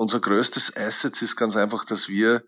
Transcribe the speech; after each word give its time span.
unser 0.00 0.18
größtes 0.18 0.78
Asset 0.78 1.20
ist 1.20 1.36
ganz 1.36 1.56
einfach, 1.56 1.84
dass 1.84 2.08
wir 2.08 2.42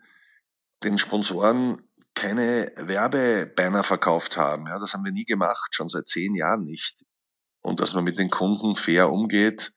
den 0.84 0.96
Sponsoren 0.96 1.86
keine 2.14 2.72
Werbebanner 2.76 3.82
verkauft 3.82 4.38
haben. 4.38 4.68
Ja, 4.68 4.78
das 4.78 4.94
haben 4.94 5.04
wir 5.04 5.12
nie 5.12 5.26
gemacht, 5.26 5.74
schon 5.74 5.90
seit 5.90 6.08
zehn 6.08 6.34
Jahren 6.34 6.64
nicht. 6.64 7.04
Und 7.60 7.80
dass 7.80 7.92
man 7.92 8.04
mit 8.04 8.18
den 8.18 8.30
Kunden 8.30 8.74
fair 8.74 9.10
umgeht 9.10 9.74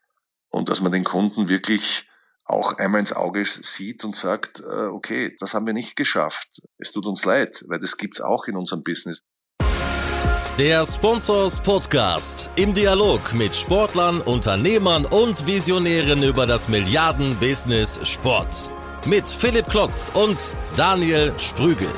und 0.47 0.69
dass 0.69 0.79
man 0.79 0.93
den 0.93 1.03
Kunden 1.03 1.49
wirklich 1.49 2.09
auch 2.45 2.77
einmal 2.77 3.01
ins 3.01 3.11
Auge 3.11 3.43
sieht 3.43 4.05
und 4.05 4.15
sagt, 4.15 4.61
äh, 4.61 4.87
okay, 4.87 5.35
das 5.37 5.53
haben 5.53 5.65
wir 5.65 5.73
nicht 5.73 5.97
geschafft. 5.97 6.61
Es 6.77 6.93
tut 6.93 7.05
uns 7.05 7.25
leid, 7.25 7.65
weil 7.67 7.79
das 7.79 7.97
gibt's 7.97 8.21
auch 8.21 8.45
in 8.45 8.55
unserem 8.55 8.83
Business. 8.83 9.21
Der 10.57 10.85
Sponsors 10.85 11.59
Podcast 11.59 12.49
im 12.55 12.73
Dialog 12.73 13.33
mit 13.33 13.53
Sportlern, 13.53 14.21
Unternehmern 14.21 15.03
und 15.03 15.45
Visionären 15.45 16.23
über 16.23 16.47
das 16.47 16.69
Milliarden-Business 16.69 17.99
Sport. 18.07 18.71
Mit 19.05 19.27
Philipp 19.27 19.67
Klotz 19.67 20.13
und 20.13 20.53
Daniel 20.77 21.33
Sprügel. 21.37 21.89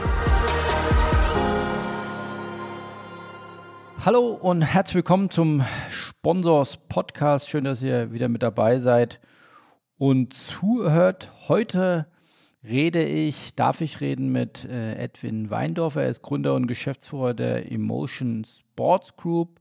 Hallo 4.03 4.29
und 4.29 4.63
herzlich 4.63 4.95
willkommen 4.95 5.29
zum 5.29 5.63
Sponsors 5.91 6.77
Podcast. 6.89 7.49
Schön, 7.49 7.63
dass 7.63 7.83
ihr 7.83 8.11
wieder 8.11 8.27
mit 8.27 8.41
dabei 8.41 8.79
seid 8.79 9.19
und 9.99 10.33
zuhört. 10.33 11.31
Heute 11.47 12.07
rede 12.63 13.03
ich, 13.03 13.55
darf 13.55 13.81
ich 13.81 14.01
reden 14.01 14.31
mit 14.31 14.65
äh, 14.65 14.95
Edwin 14.95 15.49
Weindorfer. 15.49 16.03
Er 16.03 16.09
ist 16.09 16.21
Gründer 16.21 16.55
und 16.55 16.67
Geschäftsführer 16.67 17.33
der 17.33 17.71
Emotion 17.71 18.45
Sports 18.45 19.15
Group. 19.15 19.59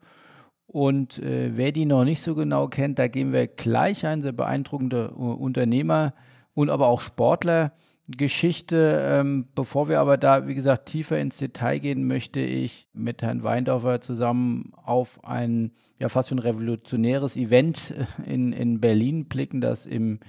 Und 0.67 1.19
äh, 1.19 1.57
wer 1.57 1.73
die 1.73 1.87
noch 1.87 2.05
nicht 2.05 2.21
so 2.21 2.35
genau 2.35 2.69
kennt, 2.69 2.99
da 2.99 3.09
gehen 3.09 3.33
wir 3.33 3.47
gleich 3.47 4.05
ein, 4.05 4.21
sehr 4.21 4.33
beeindruckende 4.33 5.13
uh, 5.17 5.33
Unternehmer 5.33 6.13
und 6.55 6.71
aber 6.71 6.89
auch 6.89 7.01
Sportler. 7.01 7.73
Geschichte. 8.09 9.01
Ähm, 9.03 9.49
bevor 9.55 9.89
wir 9.89 10.01
aber 10.01 10.17
da, 10.17 10.47
wie 10.47 10.55
gesagt, 10.55 10.87
tiefer 10.87 11.19
ins 11.19 11.39
Detail 11.39 11.79
gehen, 11.79 12.07
möchte 12.07 12.41
ich 12.41 12.89
mit 12.93 13.23
Herrn 13.23 13.43
Weindorfer 13.43 14.01
zusammen 14.01 14.73
auf 14.77 15.25
ein, 15.25 15.73
ja, 15.99 16.09
fast 16.09 16.31
ein 16.33 16.39
revolutionäres 16.39 17.37
Event 17.37 17.95
in, 18.25 18.53
in 18.53 18.81
Berlin 18.81 19.27
blicken, 19.27 19.61
das 19.61 19.87
im 19.87 20.21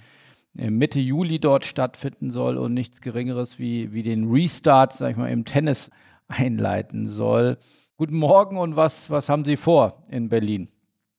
Mitte 0.57 0.99
Juli 0.99 1.39
dort 1.39 1.65
stattfinden 1.65 2.31
soll 2.31 2.57
und 2.57 2.73
nichts 2.73 3.01
Geringeres 3.01 3.59
wie, 3.59 3.93
wie 3.93 4.03
den 4.03 4.29
Restart, 4.31 4.95
sag 4.95 5.11
ich 5.11 5.17
mal, 5.17 5.31
im 5.31 5.45
Tennis 5.45 5.91
einleiten 6.27 7.07
soll. 7.07 7.57
Guten 7.95 8.17
Morgen 8.17 8.57
und 8.57 8.75
was, 8.75 9.09
was 9.09 9.29
haben 9.29 9.45
Sie 9.45 9.57
vor 9.57 10.03
in 10.09 10.29
Berlin? 10.29 10.69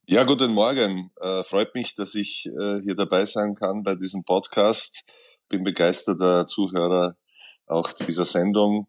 Ja, 0.06 0.24
guten 0.24 0.52
Morgen. 0.54 1.10
Äh, 1.20 1.42
freut 1.44 1.74
mich, 1.74 1.94
dass 1.94 2.14
ich 2.14 2.46
äh, 2.46 2.80
hier 2.82 2.94
dabei 2.94 3.24
sein 3.24 3.54
kann 3.54 3.82
bei 3.82 3.94
diesem 3.94 4.24
Podcast. 4.24 5.04
Bin 5.48 5.64
begeisterter 5.64 6.46
Zuhörer 6.46 7.14
auch 7.66 7.92
dieser 7.92 8.24
Sendung. 8.24 8.88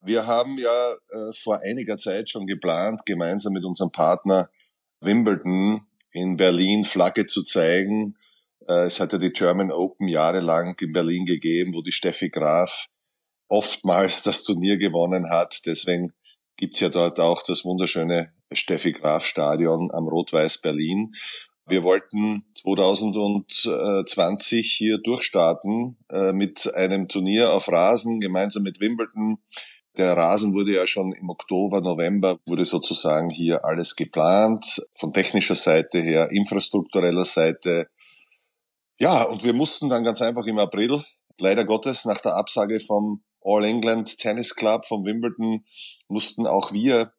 Wir 0.00 0.26
haben 0.26 0.58
ja 0.58 0.92
äh, 1.10 1.32
vor 1.32 1.60
einiger 1.60 1.96
Zeit 1.96 2.28
schon 2.28 2.46
geplant, 2.46 3.02
gemeinsam 3.06 3.52
mit 3.52 3.64
unserem 3.64 3.90
Partner 3.90 4.48
Wimbledon 5.00 5.82
in 6.12 6.36
Berlin 6.36 6.84
Flagge 6.84 7.26
zu 7.26 7.42
zeigen 7.42 8.14
äh, 8.16 8.21
es 8.84 9.00
hat 9.00 9.12
ja 9.12 9.18
die 9.18 9.30
German 9.30 9.70
Open 9.70 10.08
jahrelang 10.08 10.74
in 10.80 10.92
Berlin 10.92 11.24
gegeben, 11.24 11.74
wo 11.74 11.82
die 11.82 11.92
Steffi 11.92 12.30
Graf 12.30 12.86
oftmals 13.48 14.22
das 14.22 14.44
Turnier 14.44 14.78
gewonnen 14.78 15.28
hat. 15.30 15.60
Deswegen 15.66 16.12
gibt's 16.56 16.80
ja 16.80 16.88
dort 16.88 17.20
auch 17.20 17.42
das 17.42 17.64
wunderschöne 17.64 18.32
Steffi 18.52 18.92
Graf 18.92 19.26
Stadion 19.26 19.90
am 19.92 20.08
Rot-Weiß 20.08 20.60
Berlin. 20.60 21.12
Wir 21.66 21.84
wollten 21.84 22.44
2020 22.54 24.72
hier 24.72 24.98
durchstarten 24.98 25.96
äh, 26.10 26.32
mit 26.32 26.74
einem 26.74 27.06
Turnier 27.08 27.52
auf 27.52 27.70
Rasen 27.70 28.18
gemeinsam 28.20 28.64
mit 28.64 28.80
Wimbledon. 28.80 29.38
Der 29.96 30.16
Rasen 30.16 30.54
wurde 30.54 30.74
ja 30.74 30.86
schon 30.86 31.12
im 31.12 31.28
Oktober, 31.28 31.82
November, 31.82 32.38
wurde 32.46 32.64
sozusagen 32.64 33.28
hier 33.28 33.62
alles 33.64 33.94
geplant. 33.94 34.80
Von 34.98 35.12
technischer 35.12 35.54
Seite 35.54 36.00
her, 36.00 36.30
infrastruktureller 36.30 37.24
Seite, 37.24 37.88
ja, 39.02 39.24
und 39.24 39.42
wir 39.42 39.52
mussten 39.52 39.88
dann 39.88 40.04
ganz 40.04 40.22
einfach 40.22 40.46
im 40.46 40.60
April, 40.60 41.02
leider 41.40 41.64
Gottes, 41.64 42.04
nach 42.04 42.20
der 42.20 42.36
Absage 42.36 42.78
vom 42.78 43.24
All 43.40 43.64
England 43.64 44.16
Tennis 44.16 44.54
Club 44.54 44.84
von 44.86 45.04
Wimbledon, 45.04 45.64
mussten 46.06 46.46
auch 46.46 46.70
wir 46.70 47.12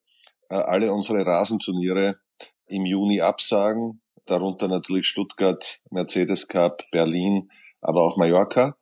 äh, 0.49 0.55
alle 0.55 0.93
unsere 0.93 1.25
Rasenturniere 1.25 2.21
im 2.67 2.85
Juni 2.85 3.19
absagen, 3.19 4.01
darunter 4.25 4.69
natürlich 4.69 5.07
Stuttgart, 5.07 5.81
Mercedes 5.91 6.47
Cup, 6.47 6.89
Berlin, 6.89 7.51
aber 7.81 8.03
auch 8.03 8.15
Mallorca. 8.15 8.77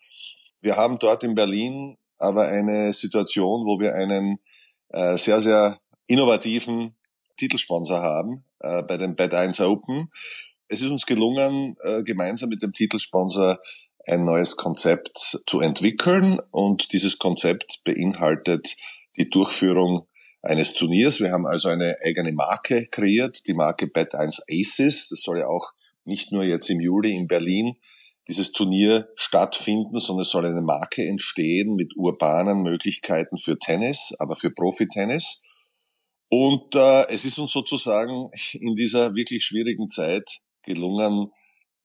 Wir 0.59 0.78
haben 0.78 1.00
dort 1.00 1.23
in 1.23 1.33
Berlin 1.33 1.97
aber 2.19 2.50
eine 2.50 2.94
Situation, 2.94 3.66
wo 3.66 3.79
wir 3.79 3.95
einen 3.95 4.38
äh, 4.89 5.18
sehr, 5.18 5.41
sehr 5.41 5.79
innovativen 6.06 6.95
Titelsponsor 7.35 8.03
haben 8.03 8.45
äh, 8.59 8.83
bei 8.83 8.97
den 8.97 9.16
Bad 9.16 9.33
1 9.33 9.59
Open. 9.62 10.12
Es 10.71 10.81
ist 10.81 10.89
uns 10.89 11.05
gelungen, 11.05 11.75
äh, 11.83 12.01
gemeinsam 12.01 12.47
mit 12.47 12.63
dem 12.63 12.71
Titelsponsor 12.71 13.59
ein 14.07 14.23
neues 14.23 14.55
Konzept 14.55 15.41
zu 15.45 15.59
entwickeln 15.59 16.39
und 16.49 16.93
dieses 16.93 17.19
Konzept 17.19 17.81
beinhaltet 17.83 18.77
die 19.17 19.29
Durchführung 19.29 20.07
eines 20.41 20.73
Turniers. 20.73 21.19
Wir 21.19 21.33
haben 21.33 21.45
also 21.45 21.67
eine 21.67 21.97
eigene 22.05 22.31
Marke 22.31 22.87
kreiert, 22.87 23.47
die 23.47 23.53
Marke 23.53 23.87
Bet1 23.87 24.43
Aces. 24.49 25.09
Das 25.09 25.21
soll 25.21 25.39
ja 25.39 25.47
auch 25.47 25.73
nicht 26.05 26.31
nur 26.31 26.45
jetzt 26.45 26.69
im 26.69 26.79
Juli 26.79 27.11
in 27.11 27.27
Berlin 27.27 27.73
dieses 28.29 28.53
Turnier 28.53 29.09
stattfinden, 29.15 29.99
sondern 29.99 30.21
es 30.21 30.29
soll 30.29 30.45
eine 30.45 30.61
Marke 30.61 31.05
entstehen 31.05 31.75
mit 31.75 31.97
urbanen 31.97 32.61
Möglichkeiten 32.61 33.38
für 33.38 33.57
Tennis, 33.57 34.15
aber 34.19 34.38
für 34.38 34.51
Profi-Tennis. 34.51 35.41
Und 36.29 36.75
äh, 36.75 37.09
es 37.09 37.25
ist 37.25 37.39
uns 37.39 37.51
sozusagen 37.51 38.29
in 38.53 38.75
dieser 38.75 39.15
wirklich 39.15 39.43
schwierigen 39.43 39.89
Zeit 39.89 40.43
gelungen, 40.63 41.31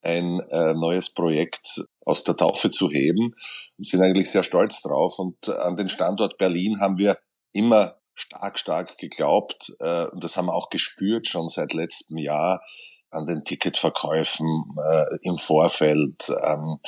ein 0.02 0.40
äh, 0.50 0.74
neues 0.74 1.12
Projekt 1.12 1.82
aus 2.04 2.22
der 2.22 2.36
Taufe 2.36 2.70
zu 2.70 2.90
heben 2.90 3.34
und 3.76 3.86
sind 3.86 4.02
eigentlich 4.02 4.30
sehr 4.30 4.42
stolz 4.42 4.82
drauf. 4.82 5.18
Und 5.18 5.48
an 5.48 5.76
den 5.76 5.88
Standort 5.88 6.38
Berlin 6.38 6.80
haben 6.80 6.98
wir 6.98 7.18
immer 7.52 7.96
stark, 8.14 8.58
stark 8.58 8.98
geglaubt. 8.98 9.72
Äh, 9.80 10.06
und 10.06 10.22
das 10.22 10.36
haben 10.36 10.46
wir 10.46 10.54
auch 10.54 10.70
gespürt 10.70 11.28
schon 11.28 11.48
seit 11.48 11.74
letztem 11.74 12.18
Jahr 12.18 12.62
an 13.10 13.26
den 13.26 13.44
Ticketverkäufen 13.44 14.64
äh, 14.82 15.18
im 15.22 15.38
Vorfeld. 15.38 16.28
Ähm, 16.44 16.78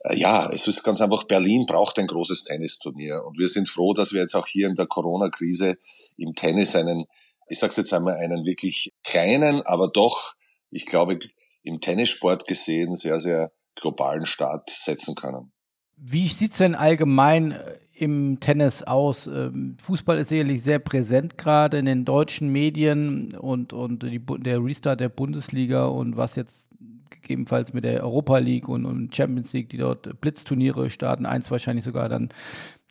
äh, 0.00 0.16
ja, 0.16 0.50
es 0.52 0.66
ist 0.66 0.82
ganz 0.82 1.00
einfach, 1.00 1.24
Berlin 1.24 1.66
braucht 1.66 1.98
ein 1.98 2.06
großes 2.06 2.44
Tennisturnier. 2.44 3.22
Und 3.24 3.38
wir 3.38 3.48
sind 3.48 3.68
froh, 3.68 3.92
dass 3.92 4.12
wir 4.12 4.20
jetzt 4.20 4.34
auch 4.34 4.46
hier 4.46 4.68
in 4.68 4.74
der 4.74 4.86
Corona-Krise 4.86 5.76
im 6.16 6.34
Tennis 6.34 6.76
einen, 6.76 7.06
ich 7.48 7.58
sage 7.58 7.74
jetzt 7.76 7.92
einmal, 7.92 8.16
einen 8.16 8.44
wirklich 8.44 8.92
kleinen, 9.02 9.62
aber 9.62 9.88
doch 9.88 10.34
ich 10.72 10.86
glaube, 10.86 11.18
im 11.62 11.80
Tennissport 11.80 12.46
gesehen 12.46 12.94
sehr, 12.94 13.20
sehr 13.20 13.52
globalen 13.74 14.24
Start 14.24 14.70
setzen 14.70 15.14
können. 15.14 15.52
Wie 15.96 16.26
sieht's 16.26 16.58
denn 16.58 16.74
allgemein 16.74 17.52
äh, 17.52 17.78
im 17.92 18.40
Tennis 18.40 18.82
aus? 18.82 19.28
Ähm, 19.28 19.76
Fußball 19.80 20.18
ist 20.18 20.30
sicherlich 20.30 20.62
sehr 20.62 20.80
präsent 20.80 21.38
gerade 21.38 21.78
in 21.78 21.84
den 21.84 22.04
deutschen 22.04 22.50
Medien 22.50 23.36
und, 23.36 23.72
und 23.72 24.02
die, 24.02 24.20
der 24.40 24.64
Restart 24.64 25.00
der 25.00 25.08
Bundesliga 25.08 25.86
und 25.86 26.16
was 26.16 26.34
jetzt 26.34 26.68
gegebenenfalls 27.10 27.72
mit 27.72 27.84
der 27.84 28.02
Europa 28.02 28.38
League 28.38 28.68
und, 28.68 28.84
und 28.84 29.14
Champions 29.14 29.52
League, 29.52 29.68
die 29.68 29.76
dort 29.76 30.20
Blitzturniere 30.20 30.90
starten, 30.90 31.24
eins 31.24 31.50
wahrscheinlich 31.50 31.84
sogar 31.84 32.08
dann 32.08 32.30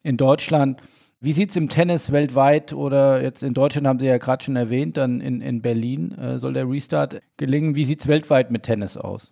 in 0.04 0.16
Deutschland. 0.16 0.82
Wie 1.24 1.34
sieht 1.34 1.52
es 1.52 1.56
im 1.56 1.70
Tennis 1.70 2.12
weltweit 2.12 2.74
oder 2.74 3.22
jetzt 3.22 3.44
in 3.44 3.54
Deutschland 3.54 3.86
haben 3.86 4.00
Sie 4.00 4.08
ja 4.08 4.18
gerade 4.18 4.44
schon 4.44 4.56
erwähnt, 4.56 4.98
dann 4.98 5.22
in, 5.22 5.40
in 5.40 5.62
Berlin 5.62 6.14
äh, 6.14 6.40
soll 6.40 6.54
der 6.54 6.68
Restart 6.68 7.22
gelingen. 7.38 7.76
Wie 7.76 7.86
sieht 7.86 8.00
es 8.00 8.08
weltweit 8.08 8.50
mit 8.50 8.64
Tennis 8.64 8.98
aus? 8.98 9.32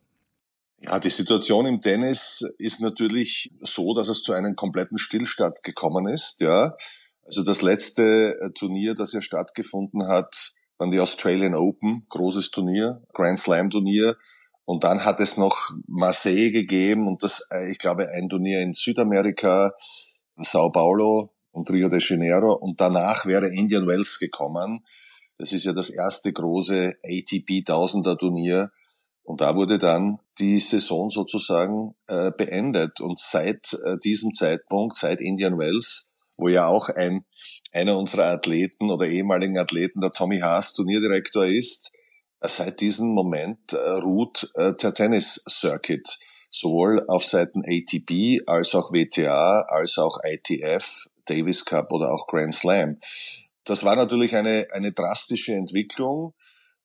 Ja, 0.81 0.99
die 0.99 1.09
Situation 1.09 1.65
im 1.65 1.81
Tennis 1.81 2.47
ist 2.59 2.79
natürlich 2.79 3.51
so, 3.61 3.95
dass 3.95 4.07
es 4.07 4.21
zu 4.21 4.33
einem 4.33 4.55
kompletten 4.55 4.99
Stillstand 4.99 5.63
gekommen 5.63 6.07
ist. 6.07 6.41
Ja, 6.41 6.75
also 7.25 7.43
das 7.43 7.63
letzte 7.63 8.39
äh, 8.39 8.51
Turnier, 8.51 8.93
das 8.93 9.13
ja 9.13 9.21
stattgefunden 9.23 10.07
hat, 10.07 10.53
waren 10.77 10.91
die 10.91 10.99
Australian 10.99 11.55
Open, 11.55 12.05
großes 12.09 12.51
Turnier, 12.51 13.01
Grand 13.13 13.39
Slam 13.39 13.71
Turnier. 13.71 14.15
Und 14.63 14.83
dann 14.83 15.05
hat 15.05 15.19
es 15.19 15.37
noch 15.37 15.71
Marseille 15.87 16.51
gegeben 16.51 17.07
und 17.07 17.23
das, 17.23 17.49
äh, 17.51 17.71
ich 17.71 17.79
glaube, 17.79 18.09
ein 18.09 18.29
Turnier 18.29 18.61
in 18.61 18.73
Südamerika, 18.73 19.71
Sao 20.37 20.69
Paulo, 20.69 21.33
und 21.59 21.69
Rio 21.71 21.89
de 21.89 21.99
Janeiro 22.01 22.53
und 22.53 22.79
danach 22.79 23.25
wäre 23.25 23.47
Indian 23.47 23.85
Wells 23.85 24.17
gekommen. 24.17 24.85
Das 25.37 25.51
ist 25.51 25.65
ja 25.65 25.73
das 25.73 25.89
erste 25.89 26.31
große 26.31 26.93
ATP 27.03 27.63
Tausender 27.65 28.17
Turnier 28.17 28.71
und 29.23 29.41
da 29.41 29.55
wurde 29.55 29.77
dann 29.77 30.19
die 30.39 30.59
Saison 30.59 31.09
sozusagen 31.09 31.95
äh, 32.07 32.31
beendet 32.31 33.01
und 33.01 33.19
seit 33.19 33.73
äh, 33.85 33.97
diesem 34.03 34.33
Zeitpunkt, 34.33 34.95
seit 34.95 35.19
Indian 35.19 35.59
Wells, 35.59 36.09
wo 36.37 36.47
ja 36.47 36.67
auch 36.67 36.87
ein 36.89 37.25
einer 37.73 37.97
unserer 37.97 38.27
Athleten 38.27 38.89
oder 38.89 39.05
ehemaligen 39.05 39.59
Athleten, 39.59 39.99
der 39.99 40.11
Tommy 40.11 40.39
Haas, 40.39 40.73
Turnierdirektor 40.73 41.45
ist, 41.45 41.91
äh, 42.39 42.47
seit 42.47 42.79
diesem 42.79 43.09
Moment 43.09 43.73
äh, 43.73 43.77
ruht 43.77 44.49
äh, 44.55 44.73
der 44.73 44.93
Tennis 44.93 45.43
Circuit. 45.49 46.17
sowohl 46.49 47.05
auf 47.07 47.23
Seiten 47.23 47.61
ATP 47.63 48.41
als 48.47 48.73
auch 48.73 48.91
WTA, 48.91 49.65
als 49.67 49.99
auch 49.99 50.17
ITF, 50.23 51.05
Davis 51.25 51.65
Cup 51.65 51.91
oder 51.91 52.11
auch 52.11 52.27
Grand 52.27 52.53
Slam. 52.53 52.97
Das 53.63 53.83
war 53.83 53.95
natürlich 53.95 54.35
eine, 54.35 54.67
eine 54.71 54.91
drastische 54.91 55.53
Entwicklung. 55.53 56.33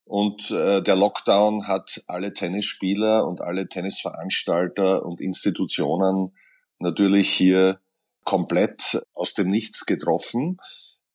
Und 0.05 0.51
äh, 0.51 0.83
der 0.83 0.97
Lockdown 0.97 1.67
hat 1.67 2.05
alle 2.09 2.33
Tennisspieler 2.33 3.27
und 3.27 3.41
alle 3.41 3.69
Tennisveranstalter 3.69 5.05
und 5.05 5.21
Institutionen 5.21 6.37
natürlich 6.79 7.31
hier 7.31 7.81
komplett 8.23 9.01
aus 9.15 9.35
dem 9.35 9.49
Nichts 9.49 9.87
getroffen. 9.87 10.59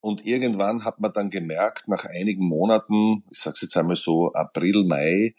Und 0.02 0.26
irgendwann 0.26 0.86
hat 0.86 1.00
man 1.00 1.14
dann 1.14 1.30
gemerkt, 1.30 1.88
nach 1.88 2.06
einigen 2.06 2.48
Monaten, 2.48 3.24
ich 3.30 3.40
sage 3.40 3.58
jetzt 3.62 3.78
einmal 3.78 3.96
so 3.96 4.32
April, 4.32 4.86
Mai, 4.86 5.36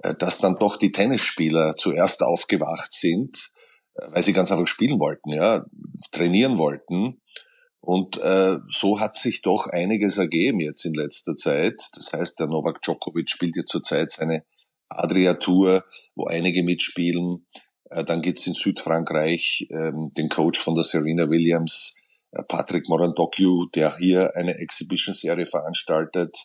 äh, 0.00 0.14
dass 0.14 0.38
dann 0.38 0.56
doch 0.56 0.76
die 0.76 0.92
Tennisspieler 0.92 1.74
zuerst 1.76 2.22
aufgewacht 2.22 2.92
sind, 2.92 3.50
weil 3.94 4.22
sie 4.22 4.32
ganz 4.32 4.50
einfach 4.50 4.66
spielen 4.66 4.98
wollten, 4.98 5.30
ja, 5.30 5.62
trainieren 6.12 6.58
wollten. 6.58 7.20
Und 7.80 8.16
äh, 8.18 8.58
so 8.68 8.98
hat 8.98 9.14
sich 9.14 9.42
doch 9.42 9.66
einiges 9.66 10.16
ergeben 10.16 10.60
jetzt 10.60 10.86
in 10.86 10.94
letzter 10.94 11.36
Zeit. 11.36 11.82
Das 11.94 12.12
heißt, 12.12 12.40
der 12.40 12.46
Novak 12.46 12.80
Djokovic 12.80 13.28
spielt 13.28 13.56
jetzt 13.56 13.70
zurzeit 13.70 14.10
seine 14.10 14.42
Adria-Tour, 14.88 15.84
wo 16.14 16.26
einige 16.26 16.62
mitspielen. 16.62 17.46
Äh, 17.90 18.04
dann 18.04 18.22
gibt's 18.22 18.46
in 18.46 18.54
Südfrankreich 18.54 19.68
ähm, 19.70 20.12
den 20.16 20.30
Coach 20.30 20.58
von 20.58 20.74
der 20.74 20.84
Serena 20.84 21.28
Williams, 21.28 22.00
äh, 22.32 22.42
Patrick 22.44 22.88
Morandoglu, 22.88 23.66
der 23.74 23.96
hier 23.98 24.34
eine 24.34 24.54
Exhibition-Serie 24.54 25.46
veranstaltet. 25.46 26.36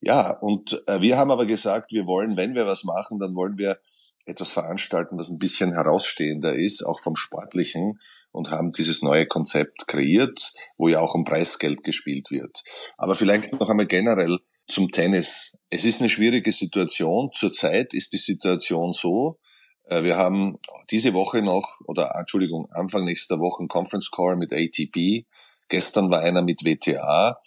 Ja, 0.00 0.36
und 0.40 0.82
äh, 0.88 1.00
wir 1.00 1.16
haben 1.16 1.30
aber 1.30 1.46
gesagt, 1.46 1.92
wir 1.92 2.06
wollen, 2.06 2.36
wenn 2.36 2.54
wir 2.54 2.66
was 2.66 2.84
machen, 2.84 3.20
dann 3.20 3.36
wollen 3.36 3.58
wir 3.58 3.78
etwas 4.26 4.52
veranstalten, 4.52 5.18
was 5.18 5.28
ein 5.28 5.38
bisschen 5.38 5.72
herausstehender 5.72 6.54
ist, 6.54 6.82
auch 6.82 6.98
vom 6.98 7.16
Sportlichen 7.16 8.00
und 8.32 8.50
haben 8.50 8.70
dieses 8.70 9.02
neue 9.02 9.26
Konzept 9.26 9.86
kreiert, 9.86 10.52
wo 10.76 10.88
ja 10.88 11.00
auch 11.00 11.14
um 11.14 11.24
Preisgeld 11.24 11.84
gespielt 11.84 12.30
wird. 12.30 12.62
Aber 12.96 13.14
vielleicht 13.14 13.52
noch 13.52 13.68
einmal 13.68 13.86
generell 13.86 14.38
zum 14.72 14.90
Tennis. 14.90 15.58
Es 15.68 15.84
ist 15.84 16.00
eine 16.00 16.08
schwierige 16.08 16.52
Situation. 16.52 17.30
Zurzeit 17.32 17.92
ist 17.92 18.12
die 18.12 18.18
Situation 18.18 18.92
so, 18.92 19.38
äh, 19.84 20.02
wir 20.02 20.16
haben 20.16 20.58
diese 20.90 21.14
Woche 21.14 21.42
noch, 21.42 21.80
oder 21.86 22.12
Entschuldigung, 22.18 22.70
Anfang 22.72 23.04
nächster 23.04 23.38
Woche 23.38 23.60
einen 23.60 23.68
Conference 23.68 24.10
Call 24.10 24.36
mit 24.36 24.52
ATP. 24.52 25.26
Gestern 25.68 26.10
war 26.10 26.20
einer 26.20 26.42
mit 26.42 26.64
WTA. 26.64 27.38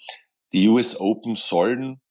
Die 0.53 0.67
US 0.67 0.99
Open 0.99 1.35
sollen 1.35 2.01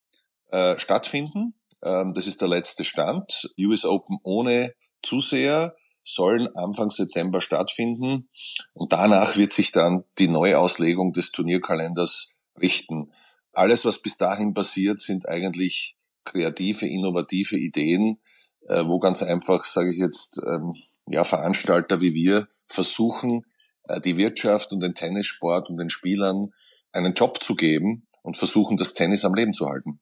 äh, 0.51 0.79
stattfinden. 0.79 1.55
Ähm, 1.87 2.13
das 2.15 2.27
ist 2.27 2.41
der 2.41 2.49
letzte 2.49 2.85
Stand. 2.85 3.51
US 3.59 3.85
Open 3.85 4.19
ohne 4.23 4.75
Zuseher 5.03 5.77
sollen 6.03 6.49
Anfang 6.55 6.89
September 6.89 7.41
stattfinden 7.41 8.29
und 8.75 8.93
danach 8.93 9.37
wird 9.37 9.53
sich 9.53 9.73
dann 9.73 10.05
die 10.19 10.29
Neuauslegung 10.29 11.13
des 11.13 11.33
Turnierkalenders 11.33 12.39
richten. 12.61 13.13
Alles, 13.53 13.85
was 13.85 14.01
bis 14.01 14.17
dahin 14.17 14.55
passiert, 14.55 15.01
sind 15.01 15.29
eigentlich 15.29 15.97
kreative, 16.25 16.87
innovative 16.87 17.57
Ideen, 17.57 18.21
äh, 18.69 18.85
wo 18.85 18.99
ganz 18.99 19.23
einfach, 19.23 19.65
sage 19.65 19.93
ich 19.93 19.99
jetzt, 19.99 20.41
ähm, 20.47 20.75
ja, 21.09 21.25
Veranstalter 21.25 22.01
wie 22.01 22.15
wir 22.15 22.49
versuchen, 22.69 23.45
äh, 23.89 24.01
die 24.01 24.17
Wirtschaft 24.17 24.73
und 24.73 24.81
den 24.81 24.95
Tennissport 24.95 25.71
und 25.71 25.77
den 25.79 25.89
Spielern 25.89 26.53
einen 26.93 27.15
Job 27.15 27.43
zu 27.43 27.55
geben 27.55 28.07
und 28.23 28.37
versuchen, 28.37 28.77
das 28.77 28.95
Tennis 28.95 29.25
am 29.25 29.35
Leben 29.35 29.53
zu 29.53 29.69
halten. 29.69 30.01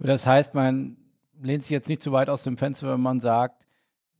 Das 0.00 0.26
heißt, 0.26 0.54
man 0.54 0.96
lehnt 1.40 1.62
sich 1.62 1.70
jetzt 1.70 1.88
nicht 1.88 2.02
zu 2.02 2.12
weit 2.12 2.28
aus 2.28 2.42
dem 2.42 2.56
Fenster, 2.56 2.92
wenn 2.92 3.00
man 3.00 3.20
sagt, 3.20 3.64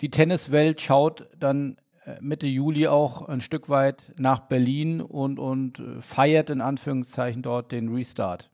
die 0.00 0.11
Tenniswelt 0.11 0.81
schaut 0.81 1.29
dann 1.37 1.76
äh, 2.05 2.17
Mitte 2.20 2.47
Juli 2.47 2.87
auch 2.87 3.23
ein 3.23 3.41
Stück 3.41 3.69
weit 3.69 4.03
nach 4.17 4.41
Berlin 4.49 5.00
und, 5.00 5.38
und 5.38 5.81
äh, 5.81 6.00
feiert 6.00 6.50
in 6.50 6.61
Anführungszeichen 6.61 7.43
dort 7.43 7.73
den 7.73 7.94
Restart. 7.94 8.50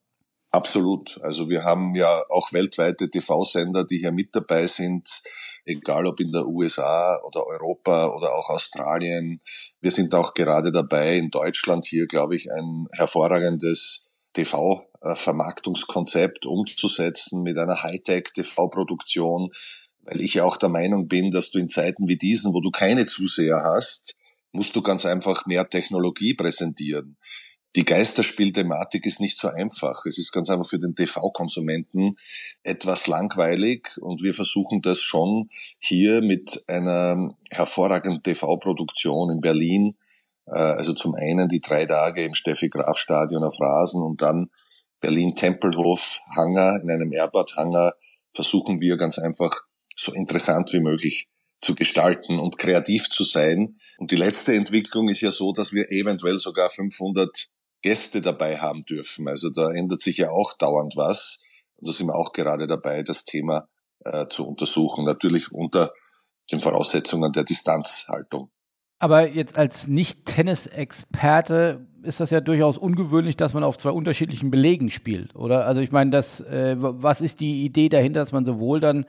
Absolut. 0.51 1.19
Also 1.23 1.49
wir 1.49 1.65
haben 1.65 1.97
ja 1.97 2.23
auch 2.29 2.53
weltweite 2.53 3.11
TV-Sender, 3.11 3.85
die 3.85 3.99
hier 3.99 4.13
mit 4.13 4.37
dabei 4.37 4.69
sind, 4.69 5.21
egal 5.65 6.07
ob 6.07 6.21
in 6.21 6.31
der 6.31 6.47
USA 6.47 7.19
oder 7.25 7.45
Europa 7.45 8.07
oder 8.07 8.33
auch 8.33 8.51
Australien. 8.51 9.41
Wir 9.81 9.91
sind 9.91 10.15
auch 10.15 10.33
gerade 10.33 10.71
dabei, 10.71 11.17
in 11.17 11.31
Deutschland 11.31 11.85
hier, 11.85 12.07
glaube 12.07 12.37
ich, 12.37 12.53
ein 12.53 12.87
hervorragendes 12.93 14.13
TV-Vermarktungskonzept 15.05 16.47
umzusetzen 16.47 17.43
mit 17.43 17.59
einer 17.59 17.83
Hightech-TV-Produktion, 17.83 19.51
weil 20.03 20.21
ich 20.21 20.35
ja 20.35 20.45
auch 20.45 20.57
der 20.57 20.71
Meinung 20.71 21.09
bin, 21.09 21.31
dass 21.31 21.51
du 21.51 21.59
in 21.59 21.69
Zeiten 21.69 22.09
wie 22.09 22.17
diesen, 22.17 22.55
wo 22.55 22.61
du 22.61 22.71
keine 22.71 23.07
Zuseher 23.07 23.63
hast, 23.65 24.17
musst 24.53 24.75
du 24.77 24.83
ganz 24.83 25.05
einfach 25.05 25.47
mehr 25.47 25.69
Technologie 25.69 26.35
präsentieren. 26.35 27.17
Die 27.77 27.85
Geisterspielthematik 27.85 29.05
ist 29.05 29.21
nicht 29.21 29.37
so 29.37 29.49
einfach. 29.49 30.07
Es 30.07 30.17
ist 30.17 30.31
ganz 30.31 30.49
einfach 30.49 30.69
für 30.69 30.79
den 30.79 30.95
TV-Konsumenten 30.95 32.17
etwas 32.63 33.09
langweilig 33.09 33.99
und 34.01 34.23
wir 34.23 34.33
versuchen 34.33 34.81
das 34.81 35.01
schon 35.01 35.51
hier 35.79 36.23
mit 36.23 36.63
einer 36.69 37.35
hervorragenden 37.51 38.23
TV-Produktion 38.23 39.33
in 39.33 39.41
Berlin 39.41 39.97
äh, 40.47 40.53
also 40.53 40.93
zum 40.93 41.15
einen 41.15 41.49
die 41.49 41.61
drei 41.61 41.87
Tage 41.87 42.25
im 42.25 42.35
Steffi 42.35 42.69
Graf 42.69 42.99
Stadion 42.99 43.45
auf 43.45 43.61
Rasen 43.61 44.03
und 44.03 44.23
dann 44.23 44.51
Berlin 45.05 45.35
Tempelhof 45.35 46.01
Hangar 46.35 46.81
in 46.81 46.91
einem 46.91 47.13
Airport 47.13 47.59
Hangar 47.59 47.93
versuchen 48.33 48.81
wir 48.81 48.97
ganz 48.97 49.19
einfach 49.19 49.53
so 49.95 50.15
interessant 50.15 50.73
wie 50.73 50.81
möglich 50.81 51.29
zu 51.59 51.75
gestalten 51.75 52.39
und 52.39 52.57
kreativ 52.57 53.11
zu 53.11 53.23
sein. 53.23 53.67
Und 53.99 54.13
die 54.13 54.17
letzte 54.17 54.55
Entwicklung 54.55 55.11
ist 55.11 55.21
ja 55.21 55.31
so, 55.31 55.53
dass 55.53 55.75
wir 55.75 55.93
eventuell 55.93 56.39
sogar 56.39 56.71
500 56.71 57.51
Gäste 57.83 58.23
dabei 58.23 58.57
haben 58.57 58.81
dürfen. 58.87 59.29
Also 59.29 59.51
da 59.51 59.71
ändert 59.73 60.01
sich 60.01 60.17
ja 60.17 60.31
auch 60.31 60.55
dauernd 60.55 60.97
was. 60.97 61.45
Und 61.77 61.87
da 61.87 61.93
sind 61.93 62.07
wir 62.07 62.15
auch 62.15 62.33
gerade 62.33 62.67
dabei, 62.67 63.03
das 63.03 63.27
Thema 63.27 63.69
äh, 64.07 64.27
zu 64.29 64.49
untersuchen. 64.49 65.05
Natürlich 65.05 65.53
unter 65.53 65.93
den 66.51 66.61
Voraussetzungen 66.61 67.31
der 67.31 67.45
Distanzhaltung. 67.45 68.51
Aber 69.05 69.29
jetzt 69.29 69.59
als 69.59 69.87
Nicht-Tennis-Experte 69.87 71.87
ist 72.05 72.21
das 72.21 72.31
ja 72.31 72.41
durchaus 72.41 72.79
ungewöhnlich, 72.79 73.37
dass 73.37 73.53
man 73.53 73.63
auf 73.63 73.77
zwei 73.77 73.91
unterschiedlichen 73.91 74.51
Belegen 74.51 74.89
spielt, 74.89 75.37
oder? 75.37 75.67
Also 75.67 75.83
ich 75.83 75.93
meine, 75.93 76.11
das, 76.11 76.41
äh, 76.41 76.77
was 76.79 77.21
ist 77.21 77.41
die 77.41 77.67
Idee 77.67 77.91
dahinter, 77.91 78.21
dass 78.21 78.33
man 78.33 78.47
sowohl 78.47 78.81
dann 78.81 79.05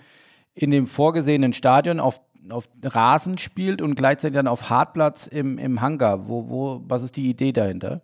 in 0.54 0.70
dem 0.70 0.88
vorgesehenen 0.88 1.54
Stadion 1.54 2.02
auf, 2.02 2.20
auf 2.50 2.68
Rasen 2.84 3.38
spielt 3.38 3.82
und 3.82 3.96
gleichzeitig 3.96 4.36
dann 4.36 4.50
auf 4.50 4.70
Hartplatz 4.70 5.28
im, 5.28 5.58
im 5.58 5.80
Hangar? 5.80 6.28
Wo, 6.28 6.50
wo, 6.50 6.82
was 6.86 7.02
ist 7.02 7.16
die 7.16 7.30
Idee 7.30 7.54
dahinter? 7.54 8.02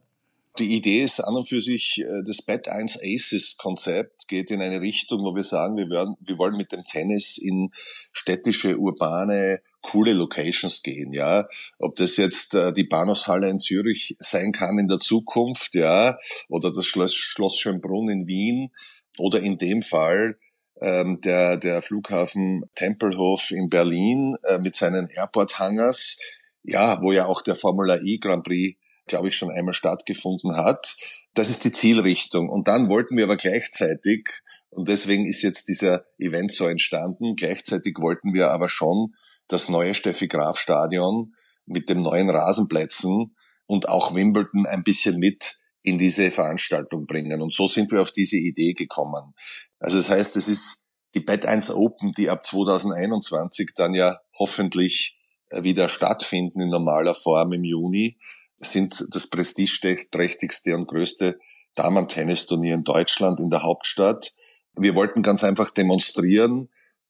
Die 0.59 0.75
Idee 0.75 1.03
ist 1.03 1.21
an 1.21 1.35
und 1.35 1.47
für 1.47 1.61
sich, 1.61 1.99
äh, 1.99 2.23
das 2.25 2.41
Bad 2.41 2.67
1 2.67 2.99
Aces 3.01 3.57
Konzept 3.57 4.27
geht 4.27 4.51
in 4.51 4.61
eine 4.61 4.81
Richtung, 4.81 5.23
wo 5.23 5.33
wir 5.33 5.43
sagen, 5.43 5.77
wir, 5.77 5.89
werden, 5.89 6.15
wir 6.19 6.37
wollen 6.37 6.55
mit 6.57 6.71
dem 6.71 6.83
Tennis 6.83 7.37
in 7.37 7.69
städtische, 8.11 8.77
urbane 8.77 9.61
coole 9.81 10.13
Locations 10.13 10.83
gehen, 10.83 11.13
ja. 11.13 11.47
Ob 11.79 11.95
das 11.95 12.17
jetzt 12.17 12.53
äh, 12.53 12.73
die 12.73 12.83
Bahnhofshalle 12.83 13.49
in 13.49 13.59
Zürich 13.59 14.15
sein 14.19 14.51
kann 14.51 14.77
in 14.77 14.87
der 14.87 14.99
Zukunft, 14.99 15.73
ja, 15.73 16.17
oder 16.49 16.71
das 16.71 16.85
Schloss, 16.85 17.15
Schloss 17.15 17.57
Schönbrunn 17.57 18.09
in 18.09 18.27
Wien, 18.27 18.71
oder 19.17 19.39
in 19.39 19.57
dem 19.57 19.81
Fall 19.81 20.37
ähm, 20.81 21.21
der, 21.21 21.57
der 21.57 21.81
Flughafen 21.81 22.63
Tempelhof 22.75 23.51
in 23.51 23.69
Berlin 23.69 24.35
äh, 24.47 24.57
mit 24.57 24.75
seinen 24.75 25.09
Airport-Hangars, 25.09 26.17
ja, 26.63 27.01
wo 27.01 27.11
ja 27.11 27.25
auch 27.25 27.41
der 27.41 27.55
Formula 27.55 27.99
E 28.03 28.17
Grand 28.17 28.43
Prix, 28.43 28.77
glaube 29.11 29.27
ich, 29.27 29.35
schon 29.35 29.51
einmal 29.51 29.73
stattgefunden 29.73 30.57
hat. 30.57 30.95
Das 31.33 31.49
ist 31.49 31.63
die 31.63 31.71
Zielrichtung. 31.71 32.49
Und 32.49 32.67
dann 32.67 32.89
wollten 32.89 33.15
wir 33.15 33.25
aber 33.25 33.37
gleichzeitig, 33.37 34.29
und 34.69 34.87
deswegen 34.87 35.25
ist 35.25 35.43
jetzt 35.43 35.67
dieser 35.67 36.05
Event 36.17 36.51
so 36.51 36.67
entstanden, 36.67 37.35
gleichzeitig 37.35 37.97
wollten 37.99 38.33
wir 38.33 38.51
aber 38.51 38.69
schon 38.69 39.07
das 39.47 39.69
neue 39.69 39.93
Steffi 39.93 40.27
Graf 40.27 40.57
Stadion 40.57 41.33
mit 41.65 41.89
den 41.89 42.01
neuen 42.01 42.29
Rasenplätzen 42.29 43.35
und 43.65 43.89
auch 43.89 44.15
Wimbledon 44.15 44.65
ein 44.65 44.83
bisschen 44.83 45.17
mit 45.19 45.57
in 45.83 45.97
diese 45.97 46.31
Veranstaltung 46.31 47.05
bringen. 47.05 47.41
Und 47.41 47.53
so 47.53 47.67
sind 47.67 47.91
wir 47.91 48.01
auf 48.01 48.11
diese 48.11 48.37
Idee 48.37 48.73
gekommen. 48.73 49.33
Also 49.79 49.97
das 49.97 50.09
heißt, 50.09 50.35
es 50.37 50.47
ist 50.47 50.85
die 51.15 51.19
Bad 51.19 51.45
1 51.45 51.71
Open, 51.71 52.13
die 52.13 52.29
ab 52.29 52.45
2021 52.45 53.71
dann 53.75 53.93
ja 53.93 54.19
hoffentlich 54.39 55.17
äh, 55.49 55.63
wieder 55.63 55.89
stattfinden 55.89 56.61
in 56.61 56.69
normaler 56.69 57.13
Form 57.13 57.53
im 57.53 57.63
Juni, 57.63 58.17
sind 58.61 59.07
das 59.09 59.27
prestigeträchtigste 59.27 60.75
und 60.75 60.87
größte 60.87 61.39
Damen-Tennisturnier 61.75 62.75
in 62.75 62.83
Deutschland, 62.83 63.39
in 63.39 63.49
der 63.49 63.63
Hauptstadt. 63.63 64.33
Wir 64.75 64.95
wollten 64.95 65.21
ganz 65.21 65.43
einfach 65.43 65.69
demonstrieren, 65.69 66.69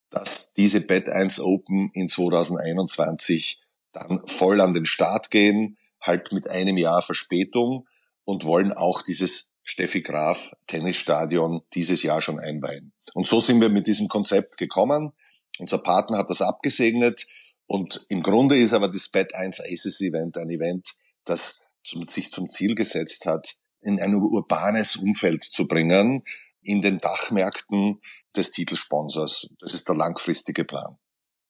dass 0.09 0.53
diese 0.53 0.81
Bad 0.81 1.07
1 1.07 1.39
Open 1.39 1.89
in 1.93 2.07
2021 2.07 3.61
dann 3.91 4.21
voll 4.25 4.61
an 4.61 4.73
den 4.73 4.85
Start 4.85 5.31
gehen, 5.31 5.77
halt 6.01 6.31
mit 6.31 6.49
einem 6.49 6.77
Jahr 6.77 7.01
Verspätung 7.01 7.87
und 8.23 8.45
wollen 8.45 8.73
auch 8.73 9.01
dieses 9.01 9.55
Steffi 9.63 10.01
Graf 10.01 10.51
Tennisstadion 10.67 11.61
dieses 11.73 12.03
Jahr 12.03 12.21
schon 12.21 12.39
einweihen. 12.39 12.93
Und 13.13 13.27
so 13.27 13.39
sind 13.39 13.61
wir 13.61 13.69
mit 13.69 13.87
diesem 13.87 14.07
Konzept 14.07 14.57
gekommen. 14.57 15.11
Unser 15.59 15.77
Partner 15.77 16.17
hat 16.17 16.29
das 16.29 16.41
abgesegnet 16.41 17.27
Und 17.67 18.05
im 18.09 18.21
Grunde 18.21 18.57
ist 18.57 18.73
aber 18.73 18.87
das 18.87 19.09
Bad 19.09 19.33
1 19.35 19.61
Aces 19.61 20.01
Event 20.01 20.37
ein 20.37 20.49
Event, 20.49 20.93
das 21.25 21.63
zum, 21.83 22.03
sich 22.03 22.31
zum 22.31 22.47
Ziel 22.47 22.75
gesetzt 22.75 23.25
hat, 23.25 23.55
in 23.81 23.99
ein 23.99 24.15
urbanes 24.15 24.95
Umfeld 24.95 25.43
zu 25.43 25.67
bringen, 25.67 26.23
in 26.61 26.81
den 26.81 26.99
Dachmärkten 26.99 27.99
des 28.35 28.51
Titelsponsors. 28.51 29.49
Das 29.59 29.73
ist 29.73 29.89
der 29.89 29.95
langfristige 29.95 30.63
Plan. 30.63 30.97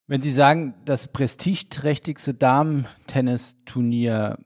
Wenn 0.07 0.21
Sie 0.21 0.31
sagen, 0.31 0.73
das 0.85 1.09
prestigeträchtigste 1.09 2.33
Damen-Tennisturnier, 2.33 4.37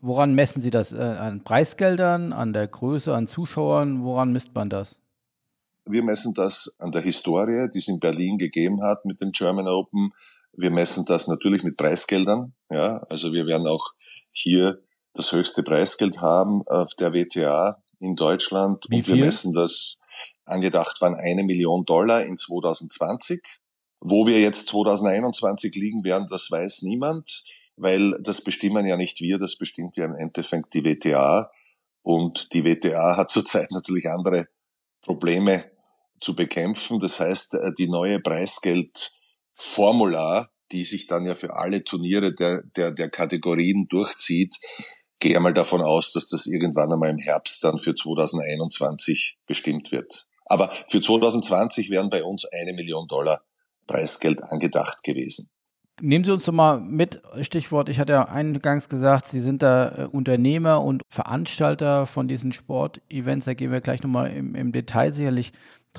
woran 0.00 0.34
messen 0.34 0.62
Sie 0.62 0.70
das? 0.70 0.92
Äh, 0.92 0.96
an 0.96 1.44
Preisgeldern, 1.44 2.32
an 2.32 2.52
der 2.52 2.66
Größe, 2.66 3.14
an 3.14 3.28
Zuschauern? 3.28 4.02
Woran 4.04 4.32
misst 4.32 4.52
man 4.54 4.70
das? 4.70 4.96
Wir 5.84 6.02
messen 6.02 6.32
das 6.34 6.74
an 6.80 6.90
der 6.90 7.02
Historie, 7.02 7.68
die 7.72 7.78
es 7.78 7.86
in 7.88 8.00
Berlin 8.00 8.38
gegeben 8.38 8.82
hat 8.82 9.04
mit 9.04 9.20
dem 9.20 9.30
German 9.30 9.68
Open. 9.68 10.10
Wir 10.52 10.70
messen 10.70 11.04
das 11.04 11.28
natürlich 11.28 11.62
mit 11.62 11.76
Preisgeldern. 11.76 12.54
Ja, 12.70 13.04
also 13.08 13.32
wir 13.32 13.46
werden 13.46 13.68
auch 13.68 13.92
hier 14.36 14.82
das 15.14 15.32
höchste 15.32 15.62
Preisgeld 15.62 16.20
haben 16.20 16.62
auf 16.66 16.94
der 16.94 17.14
WTA 17.14 17.82
in 18.00 18.16
Deutschland. 18.16 18.84
Wie 18.88 18.98
und 18.98 19.08
wir 19.08 19.16
messen 19.16 19.54
das 19.54 19.96
angedacht 20.44 21.00
waren 21.00 21.14
eine 21.14 21.42
Million 21.42 21.84
Dollar 21.84 22.24
in 22.24 22.36
2020. 22.36 23.40
Wo 24.00 24.26
wir 24.26 24.40
jetzt 24.40 24.68
2021 24.68 25.74
liegen 25.74 26.04
werden, 26.04 26.26
das 26.28 26.50
weiß 26.50 26.82
niemand, 26.82 27.44
weil 27.76 28.18
das 28.20 28.42
bestimmen 28.42 28.86
ja 28.86 28.96
nicht 28.96 29.20
wir, 29.20 29.38
das 29.38 29.56
bestimmt 29.56 29.96
ja 29.96 30.04
im 30.04 30.14
Endeffekt 30.14 30.74
die 30.74 30.84
WTA. 30.84 31.50
Und 32.02 32.52
die 32.52 32.64
WTA 32.64 33.16
hat 33.16 33.30
zurzeit 33.30 33.70
natürlich 33.70 34.08
andere 34.08 34.46
Probleme 35.02 35.70
zu 36.20 36.36
bekämpfen. 36.36 36.98
Das 36.98 37.20
heißt, 37.20 37.54
äh, 37.54 37.72
die 37.76 37.88
neue 37.88 38.20
Preisgeldformular, 38.20 40.50
die 40.72 40.84
sich 40.84 41.06
dann 41.06 41.24
ja 41.24 41.34
für 41.34 41.56
alle 41.56 41.84
Turniere 41.84 42.34
der, 42.34 42.62
der, 42.76 42.90
der 42.90 43.08
Kategorien 43.08 43.86
durchzieht, 43.88 44.56
gehe 45.20 45.36
einmal 45.36 45.54
davon 45.54 45.80
aus, 45.80 46.12
dass 46.12 46.26
das 46.26 46.46
irgendwann 46.46 46.92
einmal 46.92 47.10
im 47.10 47.18
Herbst 47.18 47.64
dann 47.64 47.78
für 47.78 47.94
2021 47.94 49.38
bestimmt 49.46 49.92
wird. 49.92 50.26
Aber 50.48 50.70
für 50.88 51.00
2020 51.00 51.90
wären 51.90 52.10
bei 52.10 52.22
uns 52.22 52.44
eine 52.46 52.72
Million 52.72 53.06
Dollar 53.08 53.42
Preisgeld 53.86 54.42
angedacht 54.42 55.02
gewesen. 55.02 55.48
Nehmen 56.00 56.24
Sie 56.24 56.30
uns 56.30 56.44
doch 56.44 56.52
mal 56.52 56.78
mit, 56.78 57.22
Stichwort, 57.40 57.88
ich 57.88 57.98
hatte 57.98 58.12
ja 58.12 58.28
eingangs 58.28 58.90
gesagt, 58.90 59.28
Sie 59.28 59.40
sind 59.40 59.62
da 59.62 60.04
äh, 60.04 60.04
Unternehmer 60.04 60.82
und 60.82 61.02
Veranstalter 61.08 62.04
von 62.04 62.28
diesen 62.28 62.52
Sportevents, 62.52 63.46
da 63.46 63.54
gehen 63.54 63.72
wir 63.72 63.80
gleich 63.80 64.02
nochmal 64.02 64.30
im, 64.30 64.54
im 64.54 64.72
Detail 64.72 65.12
sicherlich 65.14 65.52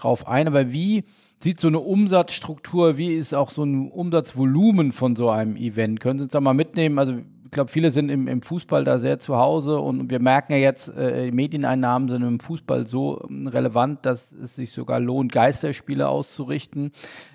drauf 0.04 0.27
ein, 0.27 0.48
aber 0.48 0.72
wie 0.72 1.04
sieht 1.39 1.60
so 1.60 1.68
eine 1.68 1.80
Umsatzstruktur, 1.80 2.98
wie 2.98 3.13
ist 3.13 3.34
auch 3.34 3.51
so 3.51 3.63
ein 3.63 3.92
Umsatzvolumen 3.92 4.92
von 4.92 5.16
so 5.16 5.30
einem 5.30 5.56
Event? 5.56 6.00
Können 6.00 6.20
Sie 6.20 6.24
uns 6.24 6.34
da 6.34 6.42
mal 6.42 6.54
mitnehmen? 6.54 7.00
Also 7.00 7.16
ich 7.48 7.51
glaube, 7.51 7.72
viele 7.72 7.92
sind 7.92 8.10
im, 8.10 8.27
im, 8.27 8.42
Fußball 8.42 8.84
da 8.84 9.00
sehr 9.00 9.20
zu 9.20 9.38
Hause 9.38 9.80
und 9.80 10.10
wir 10.10 10.20
merken 10.20 10.51
ja 10.51 10.58
jetzt, 10.58 10.89
äh, 10.89 11.32
Medieneinnahmen 11.32 12.10
sind 12.10 12.22
im 12.24 12.39
Fußball 12.42 12.88
so 12.88 13.25
ähm, 13.30 13.48
relevant, 13.48 14.06
dass 14.06 14.34
es 14.34 14.56
sich 14.56 14.72
sogar 14.72 15.00
lohnt, 15.00 15.32
Geisterspiele 15.32 16.10
auszurichten. 16.10 16.92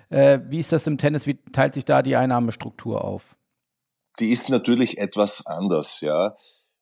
Äh, 0.09 0.39
wie 0.49 0.59
ist 0.59 0.71
das 0.71 0.85
im 0.85 0.99
Tennis? 0.99 1.25
Wie 1.25 1.39
teilt 1.51 1.73
sich 1.73 1.85
da 1.85 2.03
die 2.03 2.15
Einnahmestruktur 2.15 3.03
auf? 3.03 3.35
Die 4.19 4.29
ist 4.29 4.49
natürlich 4.49 4.99
etwas 4.99 5.47
anders, 5.47 6.01
ja. 6.01 6.35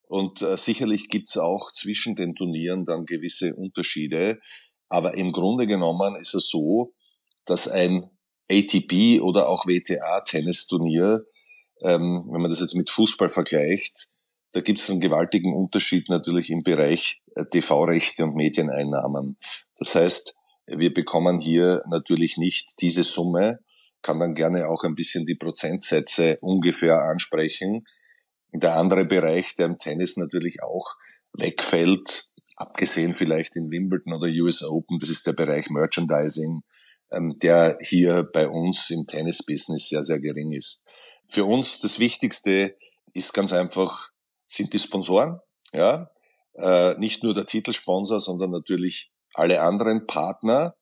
Und 0.08 0.42
äh, 0.42 0.58
sicherlich 0.58 1.08
gibt's 1.08 1.38
auch 1.38 1.72
zwischen 1.72 2.18
den 2.18 2.36
Turnieren 2.36 2.84
dann 2.84 3.06
gewisse 3.06 3.56
Unterschiede. 3.56 4.42
Aber 4.92 5.16
im 5.16 5.32
Grunde 5.32 5.68
genommen 5.68 6.16
ist 6.16 6.34
es 6.34 6.50
so, 6.50 6.94
dass 7.46 7.68
ein 7.68 8.10
ATP 8.50 9.22
oder 9.22 9.48
auch 9.48 9.66
WTA-Tennisturnier 9.66 11.26
ähm, 11.82 12.28
wenn 12.32 12.42
man 12.42 12.50
das 12.50 12.60
jetzt 12.60 12.76
mit 12.76 12.90
Fußball 12.90 13.30
vergleicht, 13.30 14.08
da 14.54 14.62
gibt 14.62 14.80
es 14.80 14.90
einen 14.90 15.02
gewaltigen 15.02 15.56
Unterschied 15.56 16.10
natürlich 16.10 16.50
im 16.50 16.64
Bereich 16.64 17.22
äh, 17.36 17.46
TV-Rechte 17.46 18.24
und 18.24 18.36
Medieneinnahmen. 18.36 19.38
Das 19.80 19.96
heißt, 19.96 20.36
wir 20.68 20.94
bekommen 20.94 21.40
hier 21.40 21.84
natürlich 21.90 22.38
nicht 22.38 22.82
diese 22.82 23.04
Summe, 23.04 23.60
kann 24.02 24.20
dann 24.20 24.36
gerne 24.36 24.68
auch 24.68 24.84
ein 24.84 24.96
bisschen 24.96 25.26
die 25.26 25.36
Prozentsätze 25.36 26.38
ungefähr 26.42 27.02
ansprechen. 27.02 27.86
Der 28.54 28.76
andere 28.76 29.06
Bereich, 29.06 29.56
der 29.56 29.68
im 29.68 29.78
Tennis 29.78 30.18
natürlich 30.18 30.62
auch 30.62 30.96
wegfällt, 31.34 32.30
abgesehen 32.62 33.14
vielleicht 33.14 33.56
in 33.56 33.70
Wimbledon 33.70 34.14
oder 34.14 34.28
US 34.44 34.64
Open, 34.64 34.98
das 35.00 35.10
ist 35.10 35.28
der 35.28 35.34
Bereich 35.34 35.70
Merchandising, 35.70 36.62
ähm, 37.12 37.38
der 37.40 37.78
hier 37.82 38.28
bei 38.34 38.48
uns 38.48 38.90
im 38.90 39.06
Tennis-Business 39.06 39.90
sehr, 39.90 40.04
sehr 40.04 40.20
gering 40.20 40.52
ist. 40.54 40.88
Für 41.28 41.46
uns 41.46 41.80
das 41.80 42.00
Wichtigste 42.00 42.76
ist 43.14 43.34
ganz 43.34 43.54
einfach, 43.54 44.10
sind 44.48 44.74
die 44.74 44.80
Sponsoren, 44.80 45.40
ja, 45.74 46.06
äh, 46.56 46.98
nicht 46.98 47.24
nur 47.24 47.34
der 47.34 47.46
Titelsponsor, 47.46 48.20
sondern 48.20 48.52
natürlich 48.52 49.10
alle 49.34 49.62
anderen 49.62 50.06
Partner. 50.08 50.74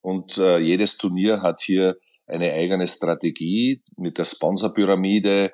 Und 0.00 0.38
äh, 0.38 0.58
jedes 0.58 0.96
Turnier 0.98 1.42
hat 1.42 1.60
hier 1.60 1.96
eine 2.26 2.52
eigene 2.52 2.86
Strategie 2.86 3.82
mit 3.96 4.18
der 4.18 4.24
Sponsorpyramide. 4.24 5.50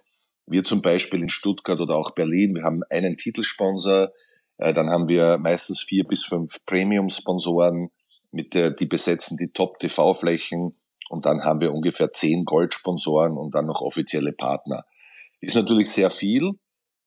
Wir 0.46 0.64
zum 0.64 0.82
Beispiel 0.82 1.20
in 1.20 1.30
Stuttgart 1.30 1.80
oder 1.80 1.96
auch 1.96 2.10
Berlin, 2.14 2.54
wir 2.54 2.64
haben 2.64 2.82
einen 2.90 3.12
Titelsponsor, 3.12 4.10
dann 4.58 4.90
haben 4.90 5.08
wir 5.08 5.38
meistens 5.38 5.80
vier 5.80 6.04
bis 6.04 6.24
fünf 6.24 6.64
Premium-Sponsoren, 6.66 7.90
mit 8.30 8.54
der, 8.54 8.70
die 8.70 8.86
besetzen 8.86 9.36
die 9.36 9.52
Top-TV-Flächen 9.52 10.70
und 11.10 11.26
dann 11.26 11.44
haben 11.44 11.60
wir 11.60 11.72
ungefähr 11.72 12.12
zehn 12.12 12.44
Goldsponsoren 12.44 13.36
und 13.36 13.54
dann 13.54 13.66
noch 13.66 13.82
offizielle 13.82 14.32
Partner. 14.32 14.84
Ist 15.40 15.54
natürlich 15.54 15.90
sehr 15.90 16.08
viel, 16.10 16.52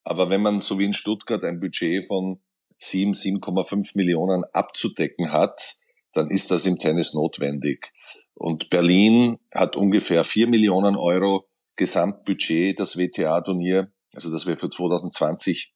aber 0.04 0.30
wenn 0.30 0.42
man 0.42 0.60
so 0.60 0.78
wie 0.78 0.86
in 0.86 0.94
Stuttgart 0.94 1.44
ein 1.44 1.60
Budget 1.60 2.06
von 2.06 2.40
7, 2.70 3.14
7,5 3.14 3.92
Millionen 3.96 4.44
abzudecken 4.54 5.32
hat, 5.32 5.76
dann 6.14 6.30
ist 6.30 6.52
das 6.52 6.66
im 6.66 6.78
Tennis 6.78 7.14
notwendig. 7.14 7.88
Und 8.36 8.70
Berlin 8.70 9.40
hat 9.54 9.76
ungefähr 9.76 10.24
4 10.24 10.48
Millionen 10.48 10.96
Euro 10.96 11.42
Gesamtbudget, 11.76 12.80
das 12.80 12.98
WTA-Turnier, 12.98 13.88
also 14.14 14.32
das 14.32 14.46
wäre 14.46 14.58
für 14.58 14.70
2020 14.70 15.75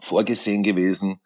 vorgesehen 0.00 0.62
gewesen. 0.62 1.20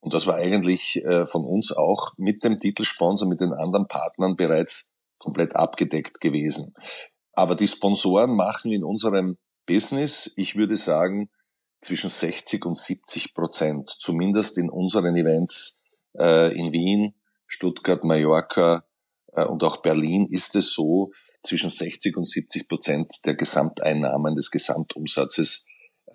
Und 0.00 0.12
das 0.12 0.26
war 0.26 0.36
eigentlich 0.36 1.02
äh, 1.04 1.26
von 1.26 1.44
uns 1.44 1.72
auch 1.72 2.12
mit 2.18 2.44
dem 2.44 2.56
Titelsponsor, 2.56 3.28
mit 3.28 3.40
den 3.40 3.52
anderen 3.52 3.88
Partnern 3.88 4.34
bereits 4.34 4.92
komplett 5.18 5.56
abgedeckt 5.56 6.20
gewesen. 6.20 6.74
Aber 7.32 7.54
die 7.54 7.68
Sponsoren 7.68 8.36
machen 8.36 8.70
in 8.70 8.84
unserem 8.84 9.38
Business, 9.66 10.32
ich 10.36 10.56
würde 10.56 10.76
sagen, 10.76 11.30
zwischen 11.80 12.10
60 12.10 12.64
und 12.66 12.76
70 12.76 13.34
Prozent, 13.34 13.90
zumindest 13.90 14.58
in 14.58 14.70
unseren 14.70 15.16
Events 15.16 15.82
äh, 16.18 16.54
in 16.54 16.72
Wien, 16.72 17.14
Stuttgart, 17.46 18.04
Mallorca 18.04 18.84
äh, 19.32 19.44
und 19.44 19.62
auch 19.64 19.78
Berlin 19.78 20.26
ist 20.30 20.54
es 20.56 20.72
so, 20.72 21.06
zwischen 21.42 21.68
60 21.68 22.16
und 22.16 22.26
70 22.26 22.68
Prozent 22.68 23.12
der 23.26 23.36
Gesamteinnahmen 23.36 24.34
des 24.34 24.50
Gesamtumsatzes 24.50 25.66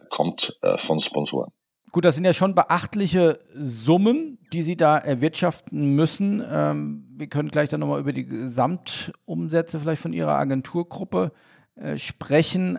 kommt 0.09 0.57
von 0.77 0.99
Sponsoren. 0.99 1.51
Gut, 1.91 2.05
das 2.05 2.15
sind 2.15 2.25
ja 2.25 2.33
schon 2.33 2.53
beachtliche 2.53 3.39
Summen, 3.55 4.37
die 4.53 4.61
Sie 4.61 4.77
da 4.77 4.97
erwirtschaften 4.97 5.95
müssen. 5.95 6.43
Ähm, 6.47 7.07
wir 7.17 7.27
können 7.27 7.49
gleich 7.49 7.69
dann 7.69 7.79
nochmal 7.79 7.99
über 7.99 8.13
die 8.13 8.25
Gesamtumsätze 8.25 9.79
vielleicht 9.79 10.01
von 10.01 10.13
Ihrer 10.13 10.37
Agenturgruppe 10.37 11.31
äh, 11.75 11.97
sprechen. 11.97 12.77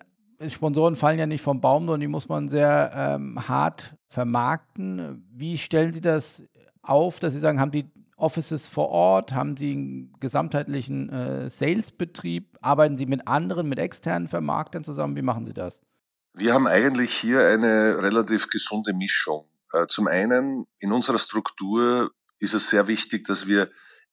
Sponsoren 0.49 0.95
fallen 0.95 1.19
ja 1.19 1.27
nicht 1.27 1.43
vom 1.43 1.61
Baum, 1.61 1.85
sondern 1.85 2.01
die 2.01 2.07
muss 2.07 2.29
man 2.29 2.49
sehr 2.49 2.93
ähm, 2.95 3.49
hart 3.49 3.97
vermarkten. 4.09 5.27
Wie 5.33 5.59
stellen 5.59 5.93
Sie 5.93 6.01
das 6.01 6.43
auf, 6.83 7.19
dass 7.19 7.33
Sie 7.33 7.41
sagen, 7.41 7.61
haben 7.61 7.73
die 7.73 7.91
Offices 8.17 8.69
vor 8.69 8.91
Ort, 8.91 9.35
haben 9.35 9.57
Sie 9.57 9.73
einen 9.73 10.13
gesamtheitlichen 10.21 11.11
äh, 11.11 11.51
Salesbetrieb, 11.51 12.59
arbeiten 12.61 12.97
Sie 12.97 13.07
mit 13.07 13.27
anderen, 13.27 13.69
mit 13.69 13.79
externen 13.79 14.29
Vermarktern 14.29 14.85
zusammen? 14.85 15.17
Wie 15.17 15.23
machen 15.23 15.45
Sie 15.45 15.55
das? 15.55 15.83
Wir 16.33 16.55
haben 16.55 16.69
eigentlich 16.69 17.15
hier 17.15 17.47
eine 17.47 18.03
relativ 18.03 18.49
gesunde 18.49 18.95
Mischung. 18.95 19.49
Äh, 19.73 19.87
zum 19.89 20.07
einen, 20.07 20.67
in 20.79 20.93
unserer 20.93 21.19
Struktur 21.19 22.13
ist 22.39 22.55
es 22.55 22.71
sehr 22.71 22.87
wichtig, 22.87 23.27
dass 23.27 23.47
wir 23.47 23.71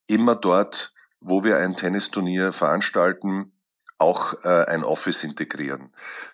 immer 0.07 0.35
dort, 0.35 0.93
wo 1.19 1.43
wir 1.43 1.57
ein 1.57 1.75
Tennisturnier 1.75 2.53
veranstalten, 2.53 3.53
auch 3.99 4.33
äh, 4.43 4.65
ein 4.65 4.83
Office 4.83 5.23
integrieren. 5.23 5.91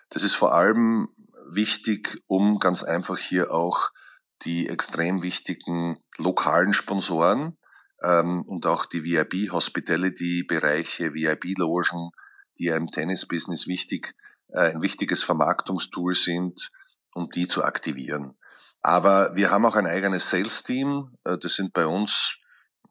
Das 0.08 0.22
ist 0.22 0.34
vor 0.34 0.54
allem 0.54 1.08
wichtig, 1.46 2.18
um 2.28 2.58
ganz 2.58 2.82
einfach 2.82 3.18
hier 3.18 3.52
auch 3.52 3.90
die 4.42 4.68
extrem 4.68 5.22
wichtigen 5.22 5.98
lokalen 6.18 6.72
Sponsoren 6.72 7.56
ähm, 8.02 8.42
und 8.42 8.66
auch 8.66 8.86
die 8.86 9.04
VIP 9.04 9.52
Hospitality 9.52 10.44
Bereiche, 10.44 11.14
VIP 11.14 11.56
Logen, 11.58 12.10
die 12.58 12.64
ja 12.64 12.76
im 12.76 12.90
Tennisbusiness 12.90 13.66
wichtig 13.66 14.14
ein 14.54 14.82
wichtiges 14.82 15.22
Vermarktungstool 15.22 16.14
sind, 16.14 16.70
um 17.14 17.28
die 17.30 17.48
zu 17.48 17.64
aktivieren. 17.64 18.36
Aber 18.82 19.34
wir 19.34 19.50
haben 19.50 19.64
auch 19.64 19.76
ein 19.76 19.86
eigenes 19.86 20.28
Sales-Team. 20.30 21.16
Äh, 21.24 21.38
das 21.38 21.54
sind 21.54 21.72
bei 21.72 21.86
uns, 21.86 22.36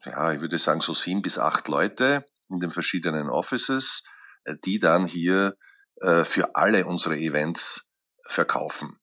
ja, 0.06 0.34
ich 0.34 0.42
würde 0.42 0.58
sagen, 0.58 0.82
so 0.82 0.94
sieben 0.94 1.22
bis 1.22 1.38
acht 1.38 1.68
Leute 1.68 2.26
in 2.50 2.60
den 2.60 2.72
verschiedenen 2.72 3.30
Offices, 3.30 4.04
äh, 4.46 4.56
die 4.66 4.80
dann 4.80 5.06
hier 5.06 5.56
äh, 6.02 6.24
für 6.24 6.56
alle 6.56 6.86
unsere 6.86 7.18
Events 7.18 7.90
verkaufen. 8.28 9.00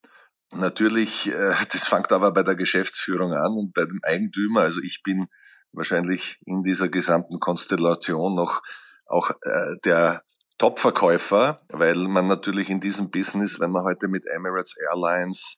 Natürlich, 0.53 1.27
äh, 1.27 1.53
das 1.71 1.87
fängt 1.87 2.11
aber 2.11 2.31
bei 2.31 2.43
der 2.43 2.55
Geschäftsführung 2.55 3.33
an 3.33 3.53
und 3.53 3.73
bei 3.73 3.85
dem 3.85 3.99
Eigentümer. 4.03 4.61
Also 4.61 4.81
ich 4.81 5.01
bin 5.03 5.27
wahrscheinlich 5.71 6.39
in 6.45 6.63
dieser 6.63 6.89
gesamten 6.89 7.39
Konstellation 7.39 8.35
noch 8.35 8.61
auch 9.05 9.31
äh, 9.43 9.75
der 9.85 10.23
Top-Verkäufer, 10.61 11.59
weil 11.69 11.95
man 11.95 12.27
natürlich 12.27 12.69
in 12.69 12.79
diesem 12.79 13.09
Business, 13.09 13.59
wenn 13.59 13.71
man 13.71 13.83
heute 13.83 14.07
mit 14.07 14.27
Emirates 14.27 14.75
Airlines 14.77 15.57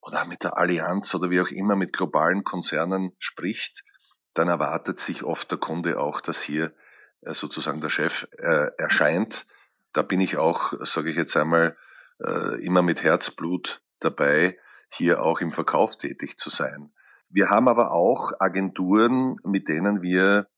oder 0.00 0.24
mit 0.24 0.42
der 0.42 0.56
Allianz 0.56 1.14
oder 1.14 1.28
wie 1.28 1.42
auch 1.42 1.50
immer 1.50 1.76
mit 1.76 1.92
globalen 1.92 2.44
Konzernen 2.44 3.12
spricht, 3.18 3.84
dann 4.32 4.48
erwartet 4.48 5.00
sich 5.00 5.22
oft 5.22 5.50
der 5.50 5.58
Kunde 5.58 6.00
auch, 6.00 6.22
dass 6.22 6.40
hier 6.40 6.72
äh, 7.20 7.34
sozusagen 7.34 7.82
der 7.82 7.90
Chef 7.90 8.26
äh, 8.38 8.70
erscheint. 8.78 9.46
Da 9.92 10.00
bin 10.00 10.18
ich 10.18 10.38
auch, 10.38 10.72
sage 10.80 11.10
ich 11.10 11.16
jetzt 11.16 11.36
einmal, 11.36 11.76
äh, 12.24 12.64
immer 12.64 12.80
mit 12.80 13.02
Herzblut 13.02 13.82
dabei, 14.00 14.56
hier 14.90 15.22
auch 15.22 15.42
im 15.42 15.52
Verkauf 15.52 15.98
tätig 15.98 16.38
zu 16.38 16.48
sein. 16.48 16.90
Wir 17.28 17.50
haben 17.50 17.68
aber 17.68 17.92
auch 17.92 18.32
Agenturen, 18.38 19.36
mit 19.44 19.68
denen 19.68 20.00
wir 20.00 20.48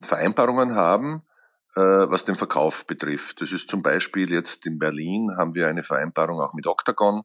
Vereinbarungen 0.00 0.74
haben, 0.74 1.22
was 1.80 2.24
den 2.24 2.36
Verkauf 2.36 2.86
betrifft. 2.86 3.40
Das 3.42 3.52
ist 3.52 3.68
zum 3.68 3.82
Beispiel 3.82 4.30
jetzt 4.30 4.66
in 4.66 4.78
Berlin 4.78 5.36
haben 5.36 5.54
wir 5.54 5.68
eine 5.68 5.82
Vereinbarung 5.82 6.40
auch 6.40 6.54
mit 6.54 6.66
Octagon, 6.66 7.22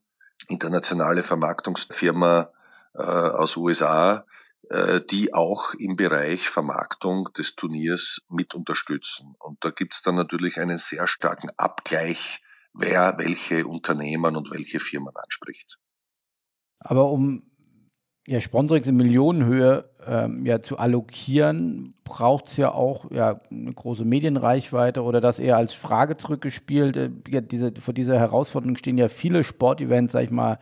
internationale 0.48 1.24
Vermarktungsfirma 1.24 2.52
äh, 2.94 3.02
aus 3.02 3.56
USA, 3.58 4.26
äh, 4.70 5.02
die 5.02 5.34
auch 5.34 5.74
im 5.76 5.96
Bereich 5.96 6.50
Vermarktung 6.50 7.30
des 7.38 7.56
Turniers 7.56 8.22
mit 8.30 8.54
unterstützen. 8.54 9.36
Und 9.40 9.64
da 9.64 9.70
gibt's 9.72 10.02
dann 10.02 10.16
natürlich 10.16 10.60
einen 10.60 10.78
sehr 10.78 11.08
starken 11.08 11.50
Abgleich, 11.58 12.42
wer 12.74 13.18
welche 13.18 13.66
Unternehmen 13.66 14.36
und 14.36 14.52
welche 14.52 14.80
Firmen 14.80 15.16
anspricht. 15.16 15.78
Aber 16.80 17.12
um 17.12 17.51
ja, 18.28 18.40
Sponsorings 18.40 18.88
in 18.88 18.98
Millionenhöhe 18.98 19.86
ähm, 20.06 20.46
ja, 20.46 20.62
zu 20.62 20.78
allokieren, 20.78 21.96
braucht 22.04 22.48
es 22.48 22.58
ja 22.58 22.72
auch 22.72 23.10
ja, 23.12 23.42
eine 23.50 23.72
große 23.72 24.06
Medienreichweite 24.06 25.02
oder 25.04 25.22
das 25.22 25.40
eher 25.40 25.58
als 25.58 25.74
Frage 25.74 26.18
zurückgespielt. 26.18 26.98
Äh, 26.98 27.10
ja, 27.30 27.42
diese, 27.42 27.74
vor 27.80 27.94
dieser 27.94 28.20
Herausforderung 28.20 28.76
stehen 28.78 28.98
ja 28.98 29.08
viele 29.08 29.44
Sportevents, 29.44 30.14
sag 30.14 30.24
ich 30.24 30.32
mal, 30.32 30.60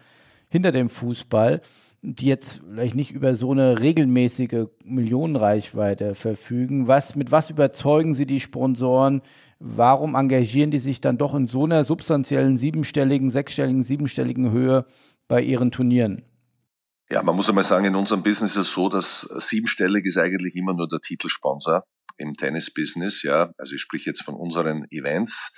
hinter 0.49 0.71
dem 0.71 0.89
Fußball, 0.89 1.61
die 2.01 2.27
jetzt 2.27 2.61
vielleicht 2.67 2.95
nicht 2.95 3.11
über 3.11 3.35
so 3.35 3.51
eine 3.51 3.79
regelmäßige 3.79 4.67
Millionenreichweite 4.85 6.15
verfügen. 6.15 6.87
Was, 6.87 7.15
mit 7.15 7.31
was 7.31 7.49
überzeugen 7.49 8.13
Sie 8.13 8.25
die 8.25 8.39
Sponsoren? 8.39 9.21
Warum 9.59 10.15
engagieren 10.15 10.71
die 10.71 10.79
sich 10.79 11.01
dann 11.01 11.17
doch 11.17 11.35
in 11.35 11.47
so 11.47 11.65
einer 11.65 11.83
substanziellen 11.83 12.55
siebenstelligen, 12.55 13.29
sechsstelligen, 13.29 13.83
siebenstelligen 13.83 14.51
Höhe 14.51 14.85
bei 15.27 15.41
ihren 15.41 15.71
Turnieren? 15.71 16.23
Ja, 17.11 17.23
man 17.23 17.35
muss 17.35 17.49
einmal 17.49 17.63
sagen, 17.63 17.85
in 17.85 17.95
unserem 17.95 18.21
Business 18.21 18.51
ist 18.51 18.67
es 18.67 18.73
so, 18.73 18.87
dass 18.87 19.21
siebenstellig 19.21 20.05
ist 20.05 20.17
eigentlich 20.17 20.55
immer 20.55 20.75
nur 20.75 20.87
der 20.87 20.99
Titelsponsor 20.99 21.83
im 22.17 22.35
Tennis-Business, 22.35 23.23
ja. 23.23 23.51
Also 23.57 23.73
ich 23.73 23.81
spreche 23.81 24.11
jetzt 24.11 24.21
von 24.21 24.35
unseren 24.35 24.85
Events. 24.91 25.51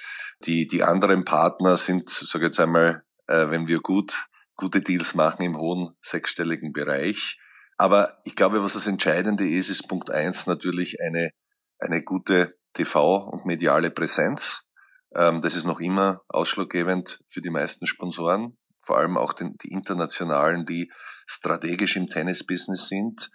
Die, 0.46 0.66
die 0.66 0.84
anderen 0.84 1.26
Partner 1.26 1.76
sind, 1.76 2.10
sage 2.10 2.46
jetzt 2.46 2.60
einmal, 2.62 3.04
äh, 3.28 3.50
wenn 3.50 3.68
wir 3.68 3.80
gut, 3.80 4.28
gute 4.56 4.80
Deals 4.80 5.14
machen 5.14 5.44
im 5.44 5.58
hohen 5.58 5.90
sechsstelligen 6.02 6.72
Bereich. 6.72 7.38
Aber 7.78 8.22
ich 8.24 8.36
glaube, 8.36 8.64
was 8.64 8.74
das 8.74 8.88
Entscheidende 8.88 9.50
ist, 9.50 9.70
ist 9.70 9.90
Punkt 9.90 10.10
eins 10.10 10.48
natürlich 10.48 11.02
eine, 11.02 11.32
eine 11.80 12.02
gute 12.02 12.56
TV- 12.76 13.28
und 13.30 13.46
mediale 13.46 13.92
Präsenz. 13.92 14.70
Ähm, 15.14 15.42
das 15.42 15.58
ist 15.58 15.66
noch 15.66 15.82
immer 15.82 16.22
ausschlaggebend 16.30 17.20
für 17.28 17.42
die 17.42 17.50
meisten 17.50 17.88
Sponsoren 17.88 18.58
vor 18.92 18.98
allem 18.98 19.16
auch 19.16 19.32
den, 19.32 19.54
die 19.64 19.70
internationalen, 19.70 20.66
die 20.66 20.92
strategisch 21.26 21.96
im 21.96 22.08
Tennis-Business 22.08 22.90
sind. 22.90 23.30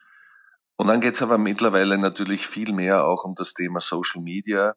Und 0.76 0.88
dann 0.88 1.00
geht's 1.00 1.22
aber 1.22 1.38
mittlerweile 1.38 1.96
natürlich 1.96 2.46
viel 2.46 2.74
mehr 2.74 3.06
auch 3.06 3.24
um 3.24 3.34
das 3.34 3.54
Thema 3.54 3.80
Social 3.80 4.20
Media 4.20 4.74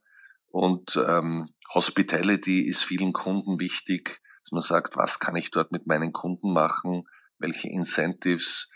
und 0.47 0.95
ähm, 0.95 1.49
Hospitality 1.73 2.61
ist 2.61 2.85
vielen 2.85 3.11
Kunden 3.11 3.59
wichtig, 3.59 4.21
dass 4.41 4.53
man 4.53 4.61
sagt, 4.61 4.95
was 4.95 5.19
kann 5.19 5.35
ich 5.35 5.51
dort 5.51 5.73
mit 5.73 5.85
meinen 5.85 6.13
Kunden 6.13 6.53
machen, 6.53 7.03
welche 7.39 7.67
Incentives. 7.67 8.71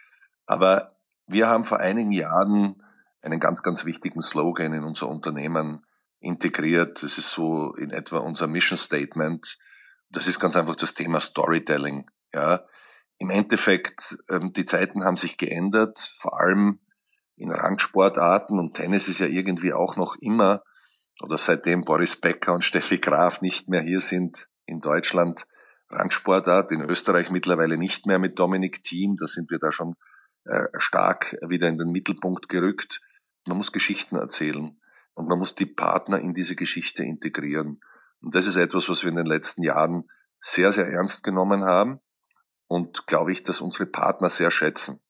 Aber 0.46 0.98
wir 1.26 1.48
haben 1.48 1.64
vor 1.64 1.80
einigen 1.80 2.12
Jahren 2.12 2.84
einen 3.22 3.40
ganz, 3.40 3.64
ganz 3.64 3.86
wichtigen 3.86 4.22
Slogan 4.22 4.74
in 4.74 4.84
unser 4.84 5.08
Unternehmen 5.08 5.86
integriert. 6.20 7.02
Das 7.02 7.18
ist 7.18 7.32
so 7.32 7.74
in 7.76 7.92
etwa 7.92 8.18
unser 8.18 8.48
Mission 8.48 8.78
Statement 8.78 9.58
das 10.14 10.28
ist 10.28 10.40
ganz 10.40 10.56
einfach 10.56 10.76
das 10.76 10.94
Thema 10.94 11.20
Storytelling. 11.20 12.10
Ja, 12.34 12.66
im 13.18 13.30
Endeffekt, 13.30 14.18
ähm, 14.30 14.54
die 14.54 14.66
Zeiten 14.66 15.04
haben 15.04 15.18
sich 15.18 15.38
geändert, 15.38 16.00
vor 16.18 16.40
allem 16.40 16.80
in 17.36 17.52
Rangsportarten 17.52 18.60
und 18.60 18.76
Tennis 18.76 19.08
ist 19.08 19.20
ja 19.20 19.28
irgendwie 19.28 19.74
auch 19.74 19.98
noch 19.98 20.16
immer, 20.20 20.64
oder 21.22 21.38
seitdem 21.38 21.82
Boris 21.82 22.20
Becker 22.20 22.54
und 22.54 22.64
Steffi 22.64 23.00
Graf 23.00 23.42
nicht 23.42 23.68
mehr 23.70 23.82
hier 23.82 24.02
sind 24.02 24.48
in 24.66 24.80
Deutschland, 24.80 25.48
Rangsportart, 25.90 26.72
in 26.72 26.82
Österreich 26.82 27.30
mittlerweile 27.30 27.78
nicht 27.78 28.06
mehr 28.06 28.18
mit 28.18 28.40
Dominik 28.40 28.82
Thiem, 28.82 29.16
da 29.16 29.28
sind 29.28 29.52
wir 29.52 29.60
da 29.60 29.72
schon 29.72 29.96
äh, 30.46 30.66
stark 30.78 31.38
wieder 31.48 31.68
in 31.68 31.78
den 31.78 31.92
Mittelpunkt 31.92 32.50
gerückt. 32.50 33.00
Man 33.46 33.58
muss 33.58 33.72
Geschichten 33.72 34.16
erzählen 34.16 34.80
und 35.14 35.28
man 35.28 35.38
muss 35.38 35.56
die 35.56 35.66
Partner 35.66 36.20
in 36.20 36.34
diese 36.34 36.56
Geschichte 36.56 37.04
integrieren. 37.04 37.80
Und 38.24 38.34
das 38.36 38.48
ist 38.48 38.56
etwas, 38.56 38.88
was 38.90 39.04
wir 39.04 39.10
in 39.10 39.18
den 39.18 39.26
letzten 39.26 39.64
Jahren 39.64 40.10
sehr, 40.40 40.72
sehr 40.72 40.88
ernst 40.88 41.24
genommen 41.24 41.64
haben 41.64 42.00
und 42.68 43.06
glaube 43.06 43.32
ich, 43.32 43.44
dass 43.44 43.62
unsere 43.62 43.86
Partner 43.86 44.30
sehr 44.30 44.50
schätzen. 44.50 45.02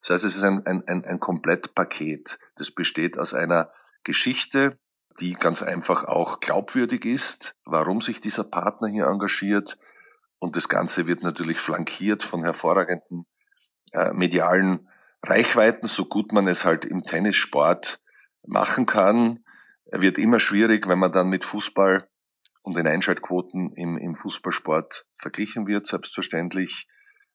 Das 0.00 0.10
heißt, 0.10 0.24
es 0.24 0.36
ist 0.36 0.42
ein, 0.42 0.66
ein, 0.66 0.82
ein, 0.88 1.04
ein 1.04 1.20
Komplettpaket. 1.20 2.38
Das 2.56 2.70
besteht 2.72 3.18
aus 3.18 3.34
einer 3.34 3.70
Geschichte, 4.04 4.78
die 5.20 5.34
ganz 5.34 5.62
einfach 5.62 6.04
auch 6.04 6.40
glaubwürdig 6.40 7.04
ist, 7.04 7.56
warum 7.64 8.00
sich 8.00 8.20
dieser 8.20 8.44
Partner 8.44 8.88
hier 8.88 9.06
engagiert. 9.06 9.78
Und 10.38 10.56
das 10.56 10.68
Ganze 10.68 11.06
wird 11.06 11.22
natürlich 11.22 11.58
flankiert 11.58 12.22
von 12.22 12.42
hervorragenden 12.42 13.26
äh, 13.92 14.12
medialen 14.12 14.88
Reichweiten, 15.22 15.86
so 15.86 16.06
gut 16.06 16.32
man 16.32 16.48
es 16.48 16.64
halt 16.64 16.84
im 16.84 17.04
Tennissport 17.04 18.02
machen 18.44 18.86
kann. 18.86 19.44
Er 19.84 20.00
wird 20.00 20.18
immer 20.18 20.40
schwierig, 20.40 20.88
wenn 20.88 20.98
man 20.98 21.12
dann 21.12 21.28
mit 21.28 21.44
Fußball 21.44 22.08
und 22.62 22.76
den 22.76 22.86
Einschaltquoten 22.86 23.72
im, 23.72 23.98
im 23.98 24.14
Fußballsport 24.14 25.06
verglichen 25.14 25.66
wird, 25.66 25.86
selbstverständlich. 25.86 26.88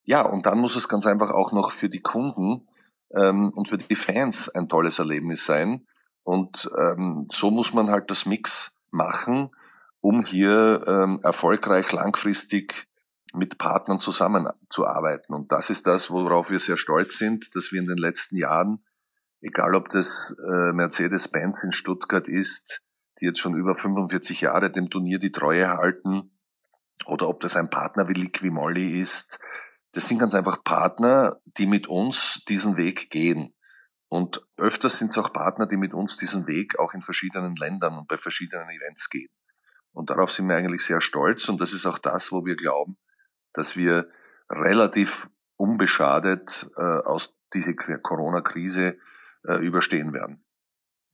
Ja, 0.03 0.21
und 0.21 0.45
dann 0.45 0.59
muss 0.59 0.75
es 0.75 0.87
ganz 0.87 1.05
einfach 1.05 1.31
auch 1.31 1.51
noch 1.51 1.71
für 1.71 1.89
die 1.89 2.01
Kunden 2.01 2.67
ähm, 3.13 3.49
und 3.49 3.67
für 3.67 3.77
die 3.77 3.95
Fans 3.95 4.49
ein 4.49 4.69
tolles 4.69 4.99
Erlebnis 4.99 5.45
sein. 5.45 5.85
Und 6.23 6.69
ähm, 6.77 7.27
so 7.29 7.51
muss 7.51 7.73
man 7.73 7.89
halt 7.89 8.09
das 8.09 8.25
Mix 8.25 8.77
machen, 8.91 9.49
um 10.01 10.23
hier 10.23 10.83
ähm, 10.87 11.19
erfolgreich 11.23 11.91
langfristig 11.91 12.87
mit 13.33 13.57
Partnern 13.57 13.99
zusammenzuarbeiten. 13.99 15.35
Und 15.35 15.51
das 15.51 15.69
ist 15.69 15.87
das, 15.87 16.09
worauf 16.09 16.49
wir 16.49 16.59
sehr 16.59 16.77
stolz 16.77 17.17
sind, 17.17 17.55
dass 17.55 17.71
wir 17.71 17.79
in 17.79 17.87
den 17.87 17.97
letzten 17.97 18.37
Jahren, 18.37 18.83
egal 19.41 19.75
ob 19.75 19.89
das 19.89 20.35
äh, 20.39 20.71
Mercedes-Benz 20.73 21.63
in 21.63 21.71
Stuttgart 21.71 22.27
ist, 22.27 22.81
die 23.19 23.25
jetzt 23.25 23.39
schon 23.39 23.55
über 23.55 23.75
45 23.75 24.41
Jahre 24.41 24.71
dem 24.71 24.89
Turnier 24.89 25.19
die 25.19 25.31
Treue 25.31 25.69
halten, 25.69 26.31
oder 27.05 27.27
ob 27.27 27.39
das 27.39 27.55
ein 27.55 27.69
Partner 27.69 28.07
wie 28.07 28.13
Liquimolli 28.13 28.99
ist. 28.99 29.39
Das 29.93 30.07
sind 30.07 30.19
ganz 30.19 30.33
einfach 30.33 30.63
Partner, 30.63 31.39
die 31.57 31.67
mit 31.67 31.87
uns 31.87 32.43
diesen 32.47 32.77
Weg 32.77 33.09
gehen. 33.09 33.53
Und 34.09 34.41
öfters 34.57 34.99
sind 34.99 35.11
es 35.11 35.17
auch 35.17 35.33
Partner, 35.33 35.65
die 35.65 35.77
mit 35.77 35.93
uns 35.93 36.17
diesen 36.17 36.47
Weg 36.47 36.79
auch 36.79 36.93
in 36.93 37.01
verschiedenen 37.01 37.55
Ländern 37.55 37.97
und 37.97 38.07
bei 38.07 38.17
verschiedenen 38.17 38.69
Events 38.69 39.09
gehen. 39.09 39.29
Und 39.91 40.09
darauf 40.09 40.31
sind 40.31 40.47
wir 40.47 40.55
eigentlich 40.55 40.83
sehr 40.83 41.01
stolz. 41.01 41.49
Und 41.49 41.59
das 41.59 41.73
ist 41.73 41.85
auch 41.85 41.97
das, 41.97 42.31
wo 42.31 42.45
wir 42.45 42.55
glauben, 42.55 42.97
dass 43.53 43.75
wir 43.75 44.09
relativ 44.49 45.29
unbeschadet 45.55 46.69
äh, 46.77 46.81
aus 46.81 47.35
dieser 47.53 47.73
Corona-Krise 47.73 48.97
äh, 49.45 49.65
überstehen 49.65 50.13
werden. 50.13 50.45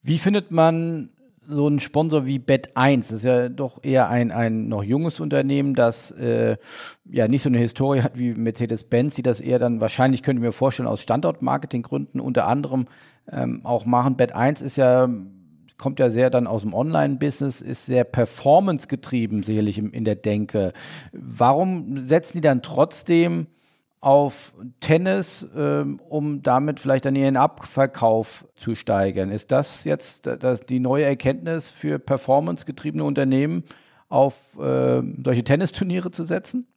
Wie 0.01 0.17
findet 0.17 0.51
man 0.51 1.12
so 1.47 1.67
ein 1.67 1.79
Sponsor 1.79 2.25
wie 2.25 2.39
Bet1, 2.39 2.97
das 2.97 3.11
ist 3.11 3.25
ja 3.25 3.49
doch 3.49 3.83
eher 3.83 4.09
ein, 4.09 4.31
ein 4.31 4.67
noch 4.67 4.83
junges 4.83 5.19
Unternehmen, 5.19 5.75
das 5.75 6.11
äh, 6.11 6.57
ja 7.05 7.27
nicht 7.27 7.41
so 7.41 7.49
eine 7.49 7.57
Historie 7.57 8.01
hat 8.01 8.17
wie 8.17 8.33
Mercedes-Benz, 8.33 9.15
die 9.15 9.21
das 9.23 9.41
eher 9.41 9.59
dann 9.59 9.81
wahrscheinlich, 9.81 10.23
könnte 10.23 10.39
ich 10.39 10.45
mir 10.45 10.51
vorstellen, 10.51 10.87
aus 10.87 11.01
Standortmarketinggründen 11.01 12.19
unter 12.19 12.47
anderem 12.47 12.87
ähm, 13.31 13.61
auch 13.63 13.85
machen. 13.85 14.15
Bet1 14.15 14.63
ist 14.63 14.77
ja, 14.77 15.09
kommt 15.77 15.99
ja 15.99 16.09
sehr 16.09 16.29
dann 16.29 16.47
aus 16.47 16.61
dem 16.61 16.73
Online-Business, 16.73 17.61
ist 17.61 17.85
sehr 17.85 18.03
performance-getrieben, 18.03 19.43
sicherlich 19.43 19.77
in, 19.77 19.91
in 19.91 20.05
der 20.05 20.15
Denke. 20.15 20.73
Warum 21.11 22.05
setzen 22.05 22.37
die 22.37 22.41
dann 22.41 22.61
trotzdem 22.61 23.47
auf 24.03 24.53
Tennis, 24.81 25.47
ähm, 25.55 26.01
um 26.09 26.41
damit 26.41 26.81
vielleicht 26.81 27.05
dann 27.05 27.15
ihren 27.15 27.37
Abverkauf 27.37 28.45
zu 28.57 28.75
steigern. 28.75 29.31
Ist 29.31 29.51
das 29.51 29.85
jetzt 29.85 30.25
das, 30.25 30.65
die 30.65 30.81
neue 30.81 31.05
Erkenntnis 31.05 31.69
für 31.69 31.99
performancegetriebene 31.99 33.03
Unternehmen, 33.03 33.63
auf 34.09 34.59
äh, 34.59 35.01
solche 35.23 35.45
Tennisturniere 35.45 36.11
zu 36.11 36.25
setzen? 36.25 36.67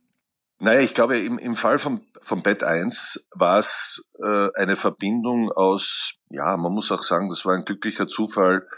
Naja, 0.61 0.81
ich 0.81 0.95
glaube, 0.95 1.19
im, 1.19 1.39
im 1.39 1.57
Fall 1.57 1.79
von, 1.79 2.01
von 2.23 2.43
Bet 2.43 2.63
1 2.63 3.29
war 3.35 3.59
es 3.59 4.09
äh, 4.23 4.49
eine 4.55 4.77
Verbindung 4.77 5.51
aus, 5.51 6.15
ja, 6.31 6.57
man 6.57 6.73
muss 6.73 6.93
auch 6.93 7.03
sagen, 7.03 7.29
das 7.29 7.45
war 7.45 7.55
ein 7.55 7.65
glücklicher 7.65 8.07
Zufall, 8.07 8.69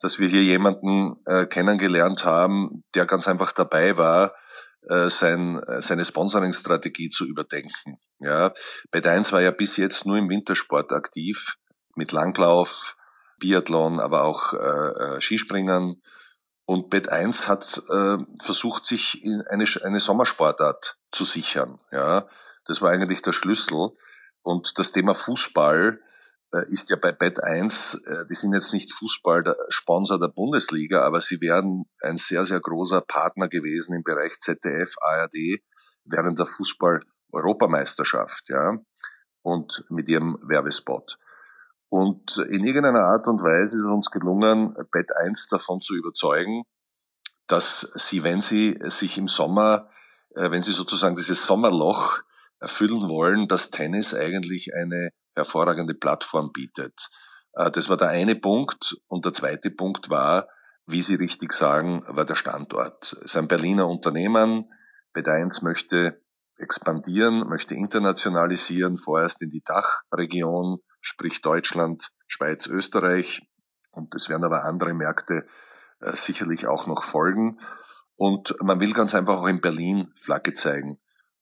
dass 0.00 0.20
wir 0.20 0.28
hier 0.28 0.44
jemanden 0.44 1.14
äh, 1.26 1.46
kennengelernt 1.46 2.24
haben, 2.24 2.84
der 2.94 3.06
ganz 3.06 3.26
einfach 3.26 3.50
dabei 3.50 3.98
war, 3.98 4.32
sein, 5.08 5.62
äh, 5.64 5.82
seine 5.82 6.04
Sponsoring-Strategie 6.04 7.10
zu 7.10 7.26
überdenken. 7.26 7.98
Ja, 8.20 8.52
Bet 8.90 9.06
1 9.06 9.32
war 9.32 9.40
ja 9.40 9.50
bis 9.50 9.76
jetzt 9.76 10.06
nur 10.06 10.16
im 10.16 10.28
Wintersport 10.28 10.92
aktiv, 10.92 11.56
mit 11.94 12.12
Langlauf, 12.12 12.96
Biathlon, 13.38 14.00
aber 14.00 14.24
auch 14.24 14.52
äh, 14.52 15.16
äh 15.16 15.20
Skispringen. 15.20 16.02
Und 16.64 16.90
Bet 16.90 17.08
1 17.08 17.48
hat 17.48 17.82
äh, 17.90 18.18
versucht, 18.42 18.84
sich 18.84 19.22
in 19.24 19.42
eine, 19.48 19.64
eine 19.84 20.00
Sommersportart 20.00 20.98
zu 21.12 21.24
sichern. 21.24 21.78
Ja, 21.92 22.28
das 22.66 22.82
war 22.82 22.90
eigentlich 22.90 23.22
der 23.22 23.32
Schlüssel. 23.32 23.90
Und 24.42 24.78
das 24.78 24.92
Thema 24.92 25.14
Fußball 25.14 26.00
äh, 26.00 26.07
ist 26.68 26.90
ja 26.90 26.96
bei 26.96 27.12
Bet 27.12 27.42
1, 27.42 27.94
äh, 27.94 28.26
die 28.30 28.34
sind 28.34 28.54
jetzt 28.54 28.72
nicht 28.72 28.92
Fußball 28.92 29.42
der 29.42 29.56
Sponsor 29.68 30.18
der 30.18 30.28
Bundesliga, 30.28 31.02
aber 31.02 31.20
sie 31.20 31.40
werden 31.40 31.84
ein 32.02 32.16
sehr, 32.16 32.44
sehr 32.44 32.60
großer 32.60 33.00
Partner 33.02 33.48
gewesen 33.48 33.94
im 33.94 34.02
Bereich 34.02 34.38
ZDF, 34.38 34.94
ARD 35.00 35.60
während 36.04 36.38
der 36.38 36.46
Fußball-Europameisterschaft, 36.46 38.48
ja, 38.48 38.78
und 39.42 39.84
mit 39.90 40.08
ihrem 40.08 40.38
Werbespot. 40.42 41.18
Und 41.90 42.38
in 42.50 42.64
irgendeiner 42.64 43.04
Art 43.04 43.26
und 43.26 43.42
Weise 43.42 43.76
ist 43.76 43.84
es 43.84 43.90
uns 43.90 44.10
gelungen, 44.10 44.74
Bet 44.92 45.14
1 45.14 45.48
davon 45.48 45.80
zu 45.80 45.94
überzeugen, 45.94 46.64
dass 47.46 47.80
sie, 47.94 48.22
wenn 48.22 48.40
sie 48.40 48.78
sich 48.82 49.18
im 49.18 49.28
Sommer, 49.28 49.90
äh, 50.34 50.50
wenn 50.50 50.62
sie 50.62 50.72
sozusagen 50.72 51.16
dieses 51.16 51.46
Sommerloch 51.46 52.22
erfüllen 52.60 53.08
wollen, 53.08 53.48
dass 53.48 53.70
Tennis 53.70 54.14
eigentlich 54.14 54.74
eine 54.74 55.10
hervorragende 55.38 55.94
Plattform 55.94 56.52
bietet. 56.52 57.08
Äh, 57.54 57.70
das 57.70 57.88
war 57.88 57.96
der 57.96 58.08
eine 58.08 58.36
Punkt. 58.36 58.96
Und 59.06 59.24
der 59.24 59.32
zweite 59.32 59.70
Punkt 59.70 60.10
war, 60.10 60.48
wie 60.86 61.02
Sie 61.02 61.16
richtig 61.16 61.52
sagen, 61.52 62.02
war 62.06 62.24
der 62.24 62.34
Standort. 62.34 63.12
Es 63.12 63.32
ist 63.32 63.36
ein 63.36 63.48
Berliner 63.48 63.88
Unternehmen. 63.88 64.70
Bet 65.12 65.28
1 65.28 65.62
möchte 65.62 66.22
expandieren, 66.56 67.48
möchte 67.48 67.74
internationalisieren, 67.74 68.96
vorerst 68.96 69.42
in 69.42 69.50
die 69.50 69.62
Dachregion, 69.62 70.78
sprich 71.00 71.40
Deutschland, 71.40 72.10
Schweiz, 72.26 72.66
Österreich. 72.66 73.42
Und 73.90 74.14
es 74.14 74.28
werden 74.28 74.44
aber 74.44 74.64
andere 74.64 74.94
Märkte 74.94 75.46
äh, 76.00 76.12
sicherlich 76.12 76.66
auch 76.66 76.86
noch 76.86 77.02
folgen. 77.02 77.60
Und 78.16 78.54
man 78.60 78.80
will 78.80 78.92
ganz 78.92 79.14
einfach 79.14 79.38
auch 79.38 79.46
in 79.46 79.60
Berlin 79.60 80.12
Flagge 80.16 80.54
zeigen. 80.54 80.98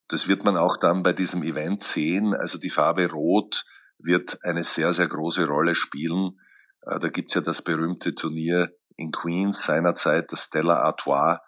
Das 0.09 0.29
wird 0.29 0.45
man 0.45 0.57
auch 0.57 0.77
dann 0.77 1.03
bei 1.03 1.13
diesem 1.13 1.43
Event 1.43 1.83
sehen. 1.83 2.35
Also 2.35 2.59
die 2.59 2.71
Farbe 2.71 3.11
Rot 3.11 3.65
wird 3.99 4.39
eine 4.43 4.65
sehr, 4.65 4.93
sehr 4.93 5.09
große 5.09 5.47
Rolle 5.47 5.75
spielen. 5.75 6.39
Äh, 6.83 6.99
da 6.99 7.09
gibt's 7.09 7.35
ja 7.35 7.41
das 7.41 7.63
berühmte 7.63 8.15
Turnier 8.15 8.71
in 8.97 9.11
Queens 9.11 9.65
seinerzeit, 9.65 10.33
das 10.33 10.45
Stella 10.45 10.79
Artois, 10.79 11.39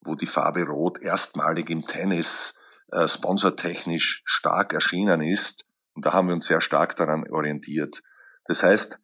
wo 0.00 0.14
die 0.14 0.26
Farbe 0.26 0.64
Rot 0.64 1.00
erstmalig 1.00 1.70
im 1.70 1.82
Tennis 1.82 2.58
äh, 2.92 3.06
sponsortechnisch 3.08 4.22
stark 4.24 4.72
erschienen 4.72 5.20
ist. 5.20 5.64
Und 5.94 6.06
da 6.06 6.12
haben 6.12 6.28
wir 6.28 6.34
uns 6.34 6.46
sehr 6.46 6.60
stark 6.60 6.96
daran 6.96 7.28
orientiert. 7.30 8.02
Das 8.44 8.62
heißt, 8.62 9.00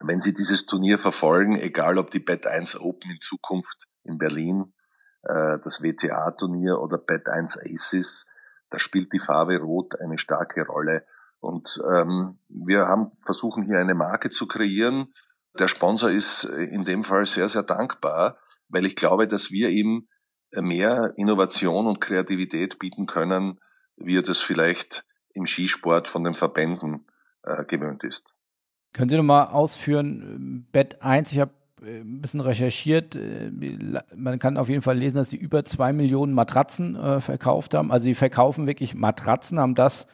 wenn 0.00 0.20
Sie 0.20 0.34
dieses 0.34 0.66
Turnier 0.66 0.98
verfolgen, 0.98 1.56
egal 1.56 1.98
ob 1.98 2.10
die 2.10 2.20
Bet 2.20 2.46
1 2.46 2.80
Open 2.80 3.10
in 3.10 3.20
Zukunft 3.20 3.86
in 4.02 4.18
Berlin, 4.18 4.74
äh, 5.22 5.58
das 5.62 5.82
WTA-Turnier 5.82 6.80
oder 6.80 6.98
Bet 6.98 7.28
1 7.28 7.58
Aces, 7.58 8.32
da 8.70 8.78
spielt 8.78 9.12
die 9.12 9.20
Farbe 9.20 9.58
Rot 9.58 10.00
eine 10.00 10.18
starke 10.18 10.66
Rolle. 10.66 11.06
Und 11.42 11.82
ähm, 11.92 12.38
wir 12.48 12.86
haben 12.86 13.10
versuchen 13.20 13.64
hier 13.64 13.78
eine 13.78 13.94
Marke 13.94 14.30
zu 14.30 14.46
kreieren. 14.46 15.12
Der 15.58 15.66
Sponsor 15.66 16.08
ist 16.08 16.44
in 16.44 16.84
dem 16.84 17.02
Fall 17.02 17.26
sehr, 17.26 17.48
sehr 17.48 17.64
dankbar, 17.64 18.38
weil 18.68 18.86
ich 18.86 18.94
glaube, 18.94 19.26
dass 19.26 19.50
wir 19.50 19.70
ihm 19.70 20.06
mehr 20.54 21.12
Innovation 21.16 21.88
und 21.88 22.00
Kreativität 22.00 22.78
bieten 22.78 23.06
können, 23.06 23.58
wie 23.96 24.18
er 24.18 24.22
das 24.22 24.38
vielleicht 24.38 25.04
im 25.34 25.46
Skisport 25.46 26.06
von 26.06 26.22
den 26.22 26.34
Verbänden 26.34 27.06
äh, 27.42 27.64
gewöhnt 27.64 28.04
ist. 28.04 28.34
Können 28.92 29.08
Sie 29.08 29.16
nochmal 29.16 29.48
ausführen, 29.48 30.68
Bett 30.70 31.02
1, 31.02 31.32
ich 31.32 31.40
habe 31.40 31.52
äh, 31.82 32.02
ein 32.02 32.20
bisschen 32.20 32.40
recherchiert, 32.40 33.16
äh, 33.16 33.50
man 34.14 34.38
kann 34.38 34.58
auf 34.58 34.68
jeden 34.68 34.82
Fall 34.82 34.96
lesen, 34.96 35.16
dass 35.16 35.30
sie 35.30 35.38
über 35.38 35.64
zwei 35.64 35.92
Millionen 35.92 36.34
Matratzen 36.34 36.94
äh, 36.94 37.18
verkauft 37.18 37.74
haben. 37.74 37.90
Also 37.90 38.04
sie 38.04 38.14
verkaufen 38.14 38.68
wirklich 38.68 38.94
Matratzen, 38.94 39.58
haben 39.58 39.74
das 39.74 40.06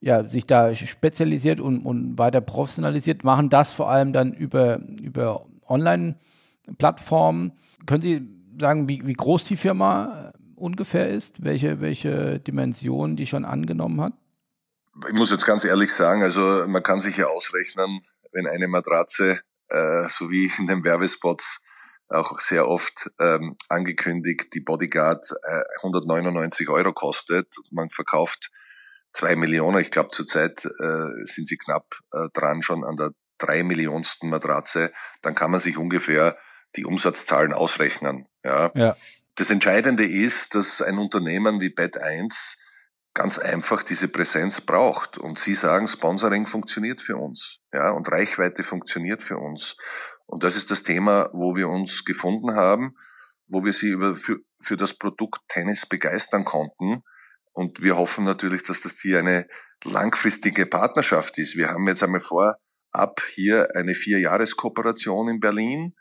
ja, 0.00 0.28
sich 0.28 0.46
da 0.46 0.74
spezialisiert 0.74 1.60
und, 1.60 1.84
und 1.84 2.18
weiter 2.18 2.40
professionalisiert, 2.40 3.24
machen 3.24 3.48
das 3.48 3.72
vor 3.72 3.90
allem 3.90 4.12
dann 4.12 4.32
über, 4.32 4.80
über 5.02 5.46
Online-Plattformen. 5.68 7.52
Können 7.86 8.00
Sie 8.00 8.28
sagen, 8.58 8.88
wie, 8.88 9.06
wie 9.06 9.12
groß 9.12 9.44
die 9.44 9.56
Firma 9.56 10.32
ungefähr 10.56 11.08
ist, 11.08 11.44
welche, 11.44 11.80
welche 11.80 12.40
Dimension 12.40 13.16
die 13.16 13.26
schon 13.26 13.44
angenommen 13.44 14.00
hat? 14.00 14.12
ich 15.06 15.14
muss 15.14 15.30
jetzt 15.30 15.46
ganz 15.46 15.64
ehrlich 15.64 15.92
sagen, 15.92 16.22
also 16.22 16.64
man 16.66 16.82
kann 16.82 17.00
sich 17.00 17.16
ja 17.16 17.26
ausrechnen, 17.26 18.00
wenn 18.32 18.46
eine 18.46 18.68
Matratze, 18.68 19.40
äh, 19.68 20.08
so 20.08 20.30
wie 20.30 20.50
in 20.58 20.66
den 20.66 20.84
Werbespots 20.84 21.64
auch 22.08 22.38
sehr 22.40 22.66
oft 22.66 23.10
ähm, 23.20 23.56
angekündigt, 23.68 24.52
die 24.54 24.60
Bodyguard 24.60 25.32
äh, 25.42 25.62
199 25.76 26.68
Euro 26.68 26.92
kostet, 26.92 27.54
man 27.70 27.88
verkauft 27.88 28.50
zwei 29.12 29.36
Millionen, 29.36 29.78
ich 29.78 29.90
glaube 29.90 30.10
zurzeit 30.10 30.64
äh, 30.64 31.24
sind 31.24 31.48
sie 31.48 31.56
knapp 31.56 31.86
äh, 32.12 32.28
dran 32.32 32.62
schon 32.62 32.84
an 32.84 32.96
der 32.96 33.10
drei 33.38 33.62
Millionsten 33.62 34.28
Matratze, 34.28 34.92
dann 35.22 35.34
kann 35.34 35.50
man 35.50 35.60
sich 35.60 35.78
ungefähr 35.78 36.36
die 36.76 36.84
Umsatzzahlen 36.84 37.52
ausrechnen. 37.52 38.26
Ja. 38.44 38.70
ja. 38.74 38.96
Das 39.34 39.50
Entscheidende 39.50 40.04
ist, 40.04 40.54
dass 40.54 40.82
ein 40.82 40.98
Unternehmen 40.98 41.60
wie 41.60 41.70
Bed 41.70 41.98
1 41.98 42.58
ganz 43.14 43.38
einfach 43.38 43.82
diese 43.82 44.08
Präsenz 44.08 44.60
braucht. 44.60 45.18
Und 45.18 45.38
Sie 45.38 45.54
sagen, 45.54 45.88
Sponsoring 45.88 46.46
funktioniert 46.46 47.00
für 47.00 47.16
uns, 47.16 47.60
ja, 47.72 47.90
und 47.90 48.10
Reichweite 48.10 48.62
funktioniert 48.62 49.22
für 49.22 49.38
uns. 49.38 49.76
Und 50.26 50.44
das 50.44 50.56
ist 50.56 50.70
das 50.70 50.82
Thema, 50.82 51.28
wo 51.32 51.56
wir 51.56 51.68
uns 51.68 52.04
gefunden 52.04 52.54
haben, 52.54 52.96
wo 53.48 53.64
wir 53.64 53.72
Sie 53.72 53.88
über, 53.88 54.14
für, 54.14 54.38
für 54.60 54.76
das 54.76 54.94
Produkt 54.94 55.40
Tennis 55.48 55.86
begeistern 55.86 56.44
konnten. 56.44 57.02
Und 57.52 57.82
wir 57.82 57.96
hoffen 57.96 58.24
natürlich, 58.24 58.62
dass 58.62 58.82
das 58.82 59.00
hier 59.00 59.18
eine 59.18 59.46
langfristige 59.84 60.66
Partnerschaft 60.66 61.38
ist. 61.38 61.56
Wir 61.56 61.70
haben 61.70 61.86
jetzt 61.88 62.02
einmal 62.02 62.20
vor, 62.20 62.56
ab 62.92 63.20
hier 63.34 63.68
eine 63.74 63.94
Vierjahreskooperation 63.94 65.28
in 65.28 65.40
Berlin. 65.40 65.94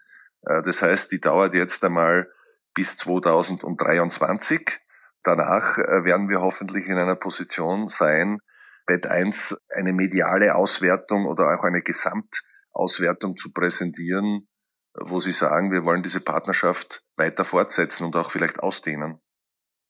Äh, 0.45 0.61
das 0.61 0.81
heißt, 0.81 1.11
die 1.11 1.19
dauert 1.19 1.53
jetzt 1.53 1.83
einmal 1.83 2.29
bis 2.73 2.97
2023. 2.97 4.79
Danach 5.23 5.77
äh, 5.77 6.05
werden 6.05 6.29
wir 6.29 6.41
hoffentlich 6.41 6.87
in 6.87 6.97
einer 6.97 7.15
Position 7.15 7.87
sein, 7.87 8.39
Bett 8.85 9.05
1 9.05 9.57
eine 9.69 9.93
mediale 9.93 10.55
Auswertung 10.55 11.25
oder 11.25 11.53
auch 11.53 11.63
eine 11.63 11.81
Gesamtauswertung 11.81 13.37
zu 13.37 13.51
präsentieren, 13.51 14.47
wo 14.95 15.19
Sie 15.19 15.31
sagen, 15.31 15.71
wir 15.71 15.83
wollen 15.83 16.01
diese 16.01 16.21
Partnerschaft 16.21 17.03
weiter 17.15 17.45
fortsetzen 17.45 18.05
und 18.05 18.15
auch 18.15 18.31
vielleicht 18.31 18.61
ausdehnen. 18.61 19.21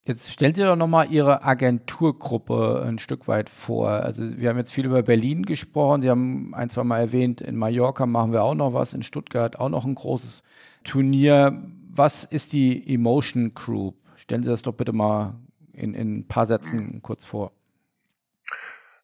Jetzt 0.06 0.32
stellen 0.32 0.56
Sie 0.56 0.64
doch 0.64 0.76
nochmal 0.76 1.12
Ihre 1.12 1.44
Agenturgruppe 1.44 2.84
ein 2.88 3.00
Stück 3.00 3.28
weit 3.28 3.50
vor. 3.50 3.90
Also 3.90 4.40
wir 4.40 4.50
haben 4.50 4.58
jetzt 4.58 4.72
viel 4.72 4.86
über 4.86 5.04
Berlin 5.04 5.46
gesprochen. 5.46 6.02
Sie 6.02 6.10
haben 6.10 6.54
ein, 6.56 6.70
zwei 6.70 6.84
Mal 6.84 7.00
erwähnt, 7.00 7.42
in 7.42 7.56
Mallorca 7.56 8.06
machen 8.06 8.32
wir 8.32 8.44
auch 8.44 8.56
noch 8.56 8.74
was, 8.74 8.94
in 8.94 9.04
Stuttgart 9.04 9.60
auch 9.60 9.70
noch 9.70 9.86
ein 9.86 9.96
großes 9.96 10.42
Turnier. 10.84 11.62
Was 11.92 12.24
ist 12.24 12.54
die 12.54 12.92
Emotion 12.94 13.54
Group? 13.54 13.96
Stellen 14.16 14.42
Sie 14.42 14.50
das 14.50 14.62
doch 14.62 14.74
bitte 14.74 14.94
mal 14.94 15.36
in, 15.74 15.94
in 15.94 16.20
ein 16.20 16.28
paar 16.28 16.46
Sätzen 16.46 17.02
kurz 17.02 17.26
vor. 17.26 17.52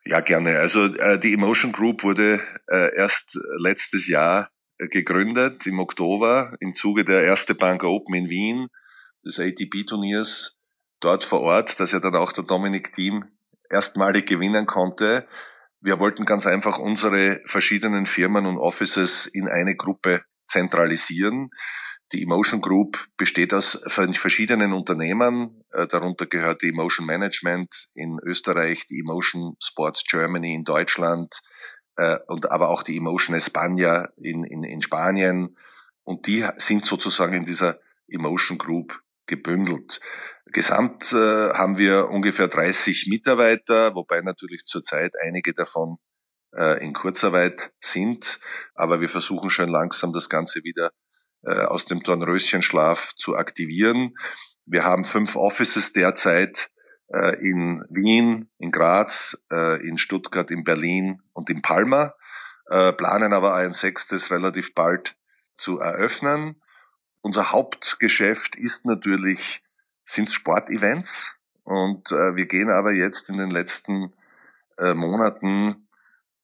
Ja, 0.05 0.19
gerne. 0.19 0.59
Also 0.59 0.85
äh, 0.85 1.19
die 1.19 1.33
Emotion 1.33 1.71
Group 1.71 2.03
wurde 2.03 2.39
äh, 2.67 2.95
erst 2.95 3.39
letztes 3.59 4.07
Jahr 4.07 4.49
äh, 4.77 4.87
gegründet, 4.87 5.65
im 5.65 5.79
Oktober, 5.79 6.55
im 6.59 6.75
Zuge 6.75 7.03
der 7.03 7.23
Erste 7.23 7.55
Bank 7.55 7.83
Open 7.83 8.13
in 8.13 8.29
Wien, 8.29 8.67
des 9.25 9.39
ATP-Turniers 9.39 10.54
dort 11.05 11.23
vor 11.23 11.41
Ort, 11.41 11.79
das 11.79 11.91
ja 11.91 11.99
dann 11.99 12.15
auch 12.15 12.31
der 12.31 12.43
Dominik 12.43 12.91
Team 12.91 13.25
erstmalig 13.69 14.25
gewinnen 14.25 14.65
konnte. 14.65 15.27
Wir 15.79 15.99
wollten 15.99 16.25
ganz 16.25 16.47
einfach 16.47 16.79
unsere 16.79 17.41
verschiedenen 17.45 18.07
Firmen 18.07 18.47
und 18.47 18.57
Offices 18.57 19.27
in 19.27 19.47
eine 19.47 19.75
Gruppe 19.75 20.23
zentralisieren. 20.47 21.51
Die 22.11 22.23
Emotion 22.23 22.59
Group 22.61 23.07
besteht 23.17 23.53
aus 23.53 23.81
verschiedenen 23.87 24.73
Unternehmen. 24.73 25.63
Äh, 25.71 25.87
darunter 25.87 26.25
gehört 26.25 26.61
die 26.63 26.69
Emotion 26.69 27.05
Management 27.05 27.87
in 27.93 28.19
Österreich, 28.23 28.85
die 28.87 28.99
Emotion 28.99 29.55
Sports 29.59 30.03
Germany 30.09 30.53
in 30.55 30.63
Deutschland 30.63 31.39
äh, 31.97 32.17
und 32.27 32.51
aber 32.51 32.69
auch 32.69 32.81
die 32.81 32.97
Emotion 32.97 33.35
España 33.35 34.09
in, 34.17 34.43
in, 34.43 34.63
in 34.63 34.81
Spanien. 34.81 35.55
Und 36.03 36.27
die 36.27 36.45
sind 36.57 36.85
sozusagen 36.85 37.33
in 37.33 37.45
dieser 37.45 37.79
Emotion 38.07 38.57
Group 38.57 39.01
gebündelt. 39.27 39.99
Gesamt 40.45 41.11
äh, 41.13 41.49
haben 41.53 41.77
wir 41.77 42.09
ungefähr 42.09 42.47
30 42.47 43.07
Mitarbeiter, 43.09 43.95
wobei 43.95 44.21
natürlich 44.21 44.65
zurzeit 44.65 45.13
einige 45.21 45.53
davon 45.53 45.97
äh, 46.55 46.83
in 46.83 46.93
Kurzarbeit 46.93 47.71
sind. 47.79 48.39
Aber 48.73 49.01
wir 49.01 49.09
versuchen 49.09 49.49
schon 49.49 49.69
langsam 49.69 50.13
das 50.13 50.29
Ganze 50.29 50.63
wieder 50.63 50.91
äh, 51.43 51.61
aus 51.61 51.85
dem 51.85 52.01
Dornröschenschlaf 52.01 53.13
zu 53.15 53.35
aktivieren. 53.35 54.13
Wir 54.65 54.83
haben 54.83 55.03
fünf 55.03 55.35
Offices 55.35 55.93
derzeit 55.93 56.69
äh, 57.13 57.35
in 57.39 57.83
Wien, 57.89 58.49
in 58.57 58.71
Graz, 58.71 59.45
äh, 59.51 59.85
in 59.87 59.97
Stuttgart, 59.97 60.49
in 60.49 60.63
Berlin 60.63 61.21
und 61.33 61.49
in 61.49 61.61
Palma, 61.61 62.13
äh, 62.69 62.93
planen 62.93 63.33
aber 63.33 63.53
ein 63.53 63.73
sechstes 63.73 64.31
relativ 64.31 64.73
bald 64.73 65.15
zu 65.55 65.79
eröffnen. 65.79 66.61
Unser 67.25 67.51
Hauptgeschäft 67.51 68.55
ist 68.55 68.85
natürlich, 68.85 69.63
sind 70.03 70.29
Sportevents. 70.29 71.35
Und 71.63 72.11
äh, 72.11 72.35
wir 72.35 72.45
gehen 72.45 72.69
aber 72.69 72.91
jetzt 72.91 73.29
in 73.31 73.37
den 73.39 73.49
letzten 73.49 74.13
äh, 74.77 74.93
Monaten, 74.93 75.87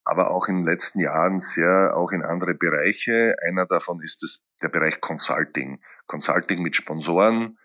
aber 0.04 0.32
auch 0.32 0.48
in 0.48 0.56
den 0.56 0.66
letzten 0.66 1.00
Jahren 1.00 1.40
sehr 1.40 1.96
auch 1.96 2.10
in 2.10 2.24
andere 2.24 2.56
Bereiche. 2.56 3.36
Einer 3.48 3.68
davon 3.68 4.02
ist 4.02 4.24
das, 4.24 4.44
der 4.64 4.70
Bereich 4.70 5.00
Consulting. 5.02 5.84
Consulting 6.08 6.64
mit 6.64 6.76
Sponsoren, 6.76 7.60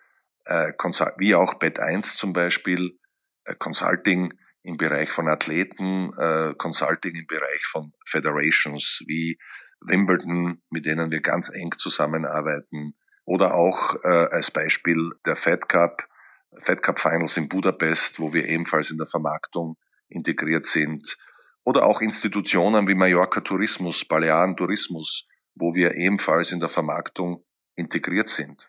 äh, 0.44 0.74
wie 1.16 1.35
auch 1.35 1.55
Bet 1.55 1.81
1 1.81 2.18
zum 2.18 2.35
Beispiel, 2.35 2.98
äh, 3.46 3.55
Consulting 3.55 4.35
im 4.62 4.76
Bereich 4.76 5.09
von 5.09 5.26
Athleten, 5.29 6.11
äh, 6.18 6.52
Consulting 6.59 7.14
im 7.14 7.26
Bereich 7.26 7.64
von 7.64 7.94
Federations 8.05 9.02
wie 9.07 9.38
Wimbledon, 9.81 10.61
mit 10.68 10.85
denen 10.85 11.11
wir 11.11 11.22
ganz 11.22 11.48
eng 11.48 11.72
zusammenarbeiten, 11.79 12.94
oder 13.26 13.54
auch 13.54 13.96
äh, 14.04 14.08
als 14.08 14.50
Beispiel 14.50 15.10
der 15.26 15.36
Fed 15.36 15.68
Cup, 15.68 16.08
Fed 16.56 16.82
Cup 16.82 16.98
Finals 16.98 17.36
in 17.36 17.48
Budapest, 17.48 18.18
wo 18.18 18.32
wir 18.32 18.48
ebenfalls 18.48 18.90
in 18.90 18.96
der 18.96 19.06
Vermarktung 19.06 19.76
integriert 20.08 20.64
sind. 20.64 21.18
Oder 21.64 21.84
auch 21.84 22.00
Institutionen 22.00 22.86
wie 22.86 22.94
Mallorca 22.94 23.40
Tourismus, 23.40 24.04
Balearen 24.04 24.56
Tourismus, 24.56 25.28
wo 25.56 25.74
wir 25.74 25.96
ebenfalls 25.96 26.52
in 26.52 26.60
der 26.60 26.68
Vermarktung 26.68 27.44
integriert 27.74 28.28
sind. 28.28 28.68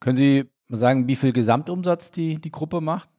Können 0.00 0.16
Sie 0.16 0.50
sagen, 0.68 1.06
wie 1.06 1.16
viel 1.16 1.32
Gesamtumsatz 1.32 2.10
die, 2.10 2.40
die 2.40 2.50
Gruppe 2.50 2.80
macht? 2.80 3.10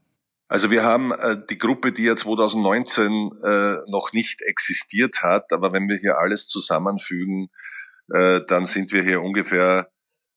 Also 0.47 0.71
wir 0.71 0.83
haben 0.83 1.11
äh, 1.11 1.37
die 1.49 1.59
Gruppe, 1.59 1.91
die 1.91 2.03
ja 2.03 2.15
2019 2.15 3.31
äh, 3.43 3.75
noch 3.89 4.11
nicht 4.13 4.41
existiert 4.41 5.21
hat, 5.21 5.53
aber 5.53 5.71
wenn 5.71 5.87
wir 5.87 5.97
hier 5.97 6.17
alles 6.17 6.47
zusammenfügen, 6.47 7.49
äh, 8.11 8.41
dann 8.47 8.65
sind 8.65 8.91
wir 8.91 9.03
hier 9.03 9.21
ungefähr 9.21 9.87
äh, 9.87 9.92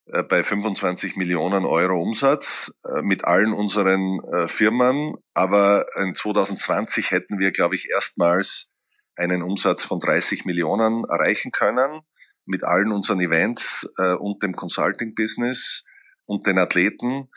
bei 0.07 0.43
25 0.43 1.17
Millionen 1.17 1.65
Euro 1.65 2.01
Umsatz 2.01 2.73
äh, 2.85 3.03
mit 3.03 3.25
allen 3.25 3.53
unseren 3.53 4.21
äh, 4.21 4.47
Firmen. 4.47 5.17
Aber 5.35 5.87
in 5.97 6.15
2020 6.15 7.11
hätten 7.11 7.39
wir, 7.39 7.51
glaube 7.51 7.75
ich, 7.75 7.91
erstmals 7.91 8.71
einen 9.17 9.43
Umsatz 9.43 9.83
von 9.83 9.99
30 9.99 10.45
Millionen 10.45 11.05
erreichen 11.05 11.51
können 11.51 12.03
mit 12.45 12.63
allen 12.63 12.93
unseren 12.93 13.19
Events 13.19 13.93
und 14.21 14.41
dem 14.43 14.55
Consulting-Business 14.55 15.85
und 16.27 16.47
den 16.47 16.59
Athleten. 16.59 17.29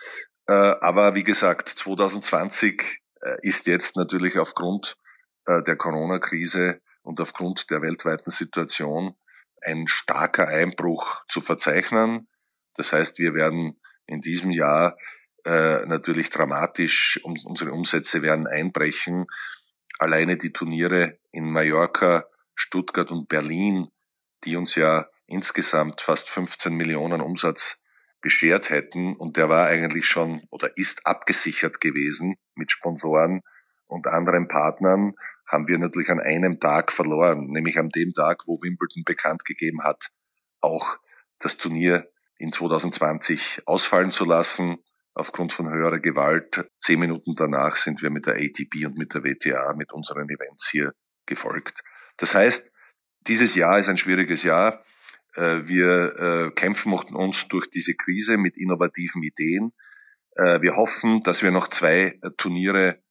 Aber 0.45 1.15
wie 1.15 1.23
gesagt, 1.23 1.69
2020 1.69 2.99
ist 3.41 3.65
jetzt 3.65 3.95
natürlich 3.95 4.37
aufgrund 4.37 4.97
der 5.47 5.75
Corona-Krise 5.77 6.79
und 7.01 7.21
aufgrund 7.21 7.71
der 7.71 7.81
weltweiten 7.81 8.29
Situation 8.29 9.15
ein 9.61 9.87
starker 9.87 10.47
Einbruch 10.47 11.23
zu 11.27 11.41
verzeichnen. 11.41 12.27
Das 12.79 12.93
heißt, 12.93 13.19
wir 13.19 13.33
werden 13.33 13.77
in 14.07 14.21
diesem 14.21 14.51
Jahr 14.51 14.97
äh, 15.43 15.85
natürlich 15.85 16.29
dramatisch, 16.29 17.19
unsere 17.23 17.73
Umsätze 17.73 18.21
werden 18.21 18.47
einbrechen. 18.47 19.25
Alleine 19.99 20.37
die 20.37 20.53
Turniere 20.53 21.19
in 21.31 21.51
Mallorca, 21.51 22.23
Stuttgart 22.55 23.11
und 23.11 23.27
Berlin, 23.27 23.89
die 24.45 24.55
uns 24.55 24.75
ja 24.75 25.09
insgesamt 25.27 25.99
fast 25.99 26.29
15 26.29 26.73
Millionen 26.73 27.19
Umsatz 27.19 27.83
beschert 28.21 28.69
hätten 28.69 29.13
und 29.17 29.35
der 29.35 29.49
war 29.49 29.67
eigentlich 29.67 30.07
schon 30.07 30.43
oder 30.49 30.77
ist 30.77 31.05
abgesichert 31.05 31.81
gewesen 31.81 32.35
mit 32.55 32.71
Sponsoren 32.71 33.41
und 33.87 34.07
anderen 34.07 34.47
Partnern, 34.47 35.15
haben 35.45 35.67
wir 35.67 35.79
natürlich 35.79 36.11
an 36.11 36.21
einem 36.21 36.61
Tag 36.61 36.93
verloren, 36.93 37.47
nämlich 37.47 37.77
an 37.77 37.89
dem 37.89 38.13
Tag, 38.13 38.43
wo 38.47 38.61
Wimbledon 38.61 39.03
bekannt 39.03 39.43
gegeben 39.43 39.83
hat, 39.83 40.11
auch 40.61 40.97
das 41.39 41.57
Turnier 41.57 42.09
in 42.39 42.51
2020 42.51 43.61
ausfallen 43.65 44.11
zu 44.11 44.25
lassen 44.25 44.77
aufgrund 45.13 45.51
von 45.51 45.69
höherer 45.69 45.99
Gewalt. 45.99 46.65
Zehn 46.79 46.99
Minuten 46.99 47.35
danach 47.35 47.75
sind 47.75 48.01
wir 48.01 48.09
mit 48.09 48.25
der 48.25 48.35
ATP 48.35 48.85
und 48.85 48.97
mit 48.97 49.13
der 49.13 49.23
WTA 49.23 49.73
mit 49.73 49.91
unseren 49.91 50.29
Events 50.29 50.69
hier 50.69 50.93
gefolgt. 51.25 51.81
Das 52.17 52.33
heißt, 52.33 52.71
dieses 53.27 53.55
Jahr 53.55 53.77
ist 53.77 53.89
ein 53.89 53.97
schwieriges 53.97 54.43
Jahr. 54.43 54.83
Äh, 55.35 55.67
wir 55.67 56.15
äh, 56.17 56.51
kämpfen 56.51 56.93
uns 56.93 57.47
durch 57.49 57.69
diese 57.69 57.93
Krise 57.93 58.37
mit 58.37 58.57
innovativen 58.57 59.21
Ideen. 59.21 59.73
Äh, 60.35 60.61
wir 60.61 60.77
hoffen, 60.77 61.21
dass 61.23 61.43
wir 61.43 61.51
noch 61.51 61.67
zwei 61.67 62.19
Turniere 62.37 63.01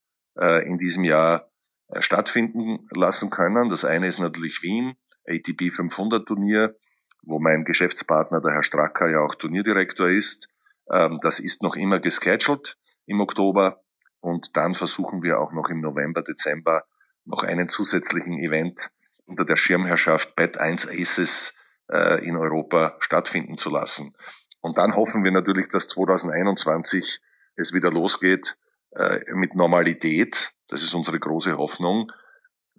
in 0.64 0.78
diesem 0.78 1.02
Jahr 1.02 1.50
stattfinden 1.98 2.86
lassen 2.94 3.28
können. 3.28 3.68
Das 3.68 3.84
eine 3.84 4.06
ist 4.06 4.20
natürlich 4.20 4.62
Wien, 4.62 4.94
ATP 5.26 5.72
500 5.72 6.24
Turnier 6.28 6.76
wo 7.22 7.38
mein 7.38 7.64
Geschäftspartner, 7.64 8.40
der 8.40 8.52
Herr 8.52 8.62
Stracker, 8.62 9.08
ja 9.08 9.20
auch 9.20 9.34
Turnierdirektor 9.34 10.08
ist. 10.08 10.48
Ähm, 10.90 11.18
das 11.20 11.40
ist 11.40 11.62
noch 11.62 11.76
immer 11.76 11.98
gescheduled 11.98 12.76
im 13.06 13.20
Oktober. 13.20 13.82
Und 14.20 14.56
dann 14.56 14.74
versuchen 14.74 15.22
wir 15.22 15.38
auch 15.38 15.52
noch 15.52 15.68
im 15.68 15.80
November, 15.80 16.22
Dezember 16.22 16.84
noch 17.24 17.42
einen 17.42 17.68
zusätzlichen 17.68 18.38
Event 18.38 18.90
unter 19.26 19.44
der 19.44 19.56
Schirmherrschaft 19.56 20.34
Bet 20.34 20.58
1 20.58 20.88
Aces 20.88 21.54
äh, 21.90 22.24
in 22.24 22.36
Europa 22.36 22.96
stattfinden 23.00 23.58
zu 23.58 23.70
lassen. 23.70 24.14
Und 24.60 24.78
dann 24.78 24.96
hoffen 24.96 25.22
wir 25.24 25.30
natürlich, 25.30 25.68
dass 25.68 25.88
2021 25.88 27.20
es 27.56 27.74
wieder 27.74 27.90
losgeht 27.90 28.56
äh, 28.92 29.20
mit 29.34 29.54
Normalität. 29.54 30.52
Das 30.68 30.82
ist 30.82 30.94
unsere 30.94 31.18
große 31.18 31.56
Hoffnung 31.56 32.10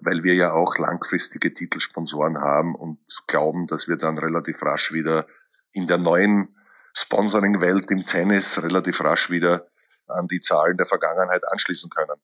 weil 0.02 0.24
wir 0.24 0.36
ja 0.36 0.54
auch 0.54 0.78
langfristige 0.78 1.54
Titelsponsoren 1.54 2.38
haben 2.40 2.76
und 2.76 3.00
glauben, 3.28 3.68
dass 3.68 3.88
wir 3.88 3.98
dann 3.98 4.18
relativ 4.18 4.62
rasch 4.64 4.94
wieder 4.94 5.26
in 5.72 5.88
der 5.88 5.98
neuen 5.98 6.56
Sponsoring-Welt 6.94 7.92
im 7.92 8.06
Tennis 8.06 8.62
relativ 8.64 9.04
rasch 9.04 9.30
wieder 9.30 9.68
an 10.08 10.28
die 10.28 10.42
Zahlen 10.42 10.78
der 10.78 10.86
Vergangenheit 10.86 11.44
anschließen 11.48 11.90
können. 11.90 12.20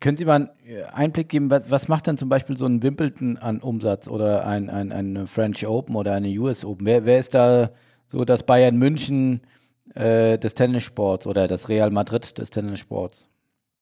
Können 0.00 0.16
Sie 0.16 0.26
mal 0.26 0.54
einen 0.64 0.84
Einblick 0.92 1.30
geben, 1.30 1.50
was, 1.50 1.70
was 1.70 1.88
macht 1.88 2.06
denn 2.06 2.18
zum 2.18 2.28
Beispiel 2.28 2.56
so 2.56 2.66
ein 2.66 2.82
Wimbledon 2.82 3.38
an 3.38 3.60
Umsatz 3.60 4.08
oder 4.08 4.46
ein, 4.46 4.68
ein, 4.68 4.92
eine 4.92 5.26
French 5.26 5.66
Open 5.66 5.96
oder 5.96 6.12
eine 6.12 6.28
US 6.38 6.64
Open? 6.64 6.86
Wer, 6.86 7.06
wer 7.06 7.18
ist 7.18 7.34
da 7.34 7.70
so 8.06 8.24
das 8.24 8.44
Bayern 8.44 8.76
München 8.76 9.46
äh, 9.94 10.38
des 10.38 10.54
Tennissports 10.54 11.26
oder 11.26 11.48
das 11.48 11.68
Real 11.70 11.90
Madrid 11.90 12.36
des 12.36 12.50
Tennissports? 12.50 13.26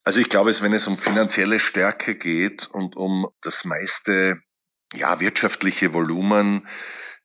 Also 0.04 0.20
ich 0.20 0.28
glaube, 0.28 0.52
wenn 0.60 0.74
es 0.74 0.86
um 0.86 0.98
finanzielle 0.98 1.58
Stärke 1.58 2.14
geht 2.14 2.66
und 2.66 2.94
um 2.94 3.26
das 3.40 3.64
meiste 3.64 4.38
ja, 4.94 5.18
wirtschaftliche 5.18 5.94
Volumen, 5.94 6.68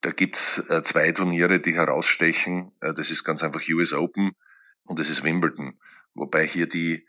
da 0.01 0.11
gibt's 0.11 0.59
äh, 0.69 0.81
zwei 0.83 1.11
Turniere, 1.11 1.59
die 1.59 1.75
herausstechen. 1.75 2.71
Äh, 2.79 2.93
das 2.93 3.11
ist 3.11 3.25
ganz 3.25 3.43
einfach 3.43 3.61
US 3.69 3.91
Open 3.91 4.31
und 4.83 4.97
das 4.97 5.09
ist 5.09 5.23
Wimbledon. 5.23 5.77
Wobei 6.13 6.47
hier 6.47 6.67
die, 6.67 7.05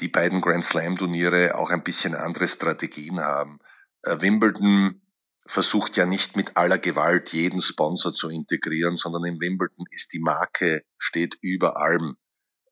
die 0.00 0.08
beiden 0.08 0.42
Grand 0.42 0.64
Slam 0.64 0.96
Turniere 0.96 1.54
auch 1.54 1.70
ein 1.70 1.82
bisschen 1.82 2.14
andere 2.14 2.46
Strategien 2.46 3.20
haben. 3.20 3.60
Äh, 4.02 4.20
Wimbledon 4.20 5.00
versucht 5.46 5.96
ja 5.96 6.04
nicht 6.04 6.36
mit 6.36 6.56
aller 6.58 6.78
Gewalt 6.78 7.32
jeden 7.32 7.62
Sponsor 7.62 8.12
zu 8.12 8.28
integrieren, 8.28 8.96
sondern 8.96 9.24
in 9.24 9.40
Wimbledon 9.40 9.86
ist 9.90 10.12
die 10.12 10.20
Marke, 10.20 10.84
steht 10.98 11.38
über 11.40 11.78
allem. 11.78 12.16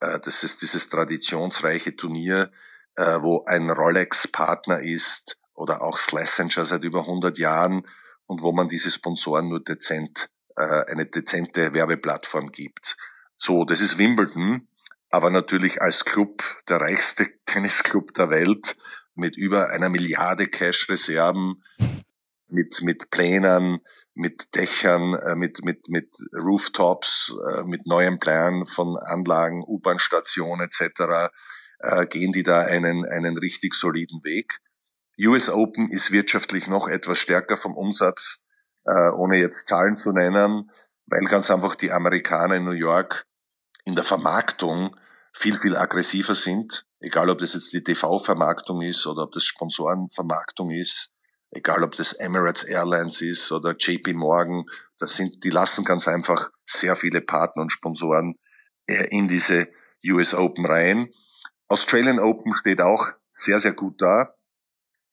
Äh, 0.03 0.19
das 0.21 0.43
ist 0.45 0.63
dieses 0.63 0.89
traditionsreiche 0.89 1.97
Turnier, 1.97 2.51
äh, 2.97 3.19
wo 3.21 3.45
ein 3.47 3.71
Rolex 3.71 4.29
Partner 4.29 4.81
ist 4.81 5.39
oder 5.55 5.83
auch 5.83 5.97
Slessinger 5.97 6.65
seit 6.65 6.85
über 6.85 7.01
100 7.01 7.39
Jahren 7.39 7.87
und 8.27 8.43
wo 8.43 8.53
man 8.53 8.69
diese 8.69 8.91
Sponsoren 8.91 9.49
nur 9.49 9.63
dezent, 9.63 10.31
äh, 10.57 10.85
eine 10.91 11.07
dezente 11.07 11.73
Werbeplattform 11.73 12.51
gibt. 12.51 12.97
So, 13.37 13.65
das 13.65 13.81
ist 13.81 13.99
Wimbledon, 13.99 14.67
aber 15.11 15.31
natürlich 15.31 15.81
als 15.81 16.05
Club, 16.05 16.43
der 16.69 16.81
reichste 16.81 17.29
Tennisclub 17.47 18.13
der 18.15 18.31
Welt, 18.31 18.77
mit 19.15 19.37
über 19.37 19.69
einer 19.69 19.91
Milliarde 19.91 20.47
Cash-Reserven, 20.47 21.63
mit, 22.49 22.83
mit 22.83 23.11
Plänen, 23.11 23.81
mit 24.15 24.55
Dächern, 24.55 25.15
äh, 25.15 25.35
mit, 25.35 25.65
mit, 25.65 25.89
mit 25.89 26.11
Rooftops, 26.35 27.35
äh, 27.55 27.65
mit 27.65 27.87
neuen 27.87 28.19
Plänen 28.19 28.67
von 28.67 28.97
Anlagen, 28.99 29.63
U-Bahn-Stationen 29.67 30.69
etc., 30.69 31.31
äh, 31.79 32.07
gehen 32.07 32.33
die 32.33 32.43
da 32.43 32.61
einen, 32.61 33.05
einen 33.07 33.37
richtig 33.37 33.75
soliden 33.75 34.23
Weg. 34.23 34.59
US 35.19 35.49
Open 35.49 35.91
ist 35.91 36.13
wirtschaftlich 36.13 36.69
noch 36.69 36.89
etwas 36.89 37.19
stärker 37.19 37.57
vom 37.57 37.77
Umsatz, 37.77 38.45
ohne 38.85 39.39
jetzt 39.39 39.69
Zahlen 39.69 39.97
zu 39.97 40.11
nennen, 40.11 40.71
weil 41.07 41.21
ganz 41.25 41.51
einfach 41.51 41.77
die 41.77 41.93
Amerikaner 41.93 42.57
in 42.57 42.65
New 42.65 42.73
York 42.73 43.27
in 43.85 43.95
der 43.95 44.05
Vermarktung 44.05 44.97
viel, 45.33 45.57
viel 45.59 45.77
aggressiver 45.77 46.35
sind. 46.35 46.87
Egal, 46.99 47.31
ob 47.31 47.39
das 47.39 47.55
jetzt 47.55 47.73
die 47.73 47.83
TV-Vermarktung 47.83 48.83
ist 48.83 49.07
oder 49.07 49.25
ob 49.25 49.33
das 49.33 49.45
Sponsorenvermarktung 49.45 50.71
ist. 50.71 51.12
Egal, 51.55 51.85
ob 51.85 51.93
das 51.93 52.15
Emirates 52.15 52.65
Airlines 52.65 53.21
ist 53.21 53.53
oder 53.53 53.77
JP 53.79 54.15
Morgan. 54.15 54.65
Das 54.99 55.17
sind, 55.17 55.45
die 55.45 55.51
lassen 55.51 55.85
ganz 55.85 56.09
einfach 56.09 56.51
sehr 56.65 56.97
viele 56.97 57.21
Partner 57.21 57.63
und 57.63 57.71
Sponsoren 57.71 58.37
äh, 58.87 59.09
in 59.11 59.29
diese 59.29 59.69
US 60.07 60.33
Open 60.33 60.65
rein. 60.65 61.11
Australian 61.69 62.19
Open 62.19 62.55
steht 62.55 62.81
auch 62.81 63.09
sehr, 63.33 63.61
sehr 63.61 63.73
gut 63.73 64.01
da. 64.01 64.35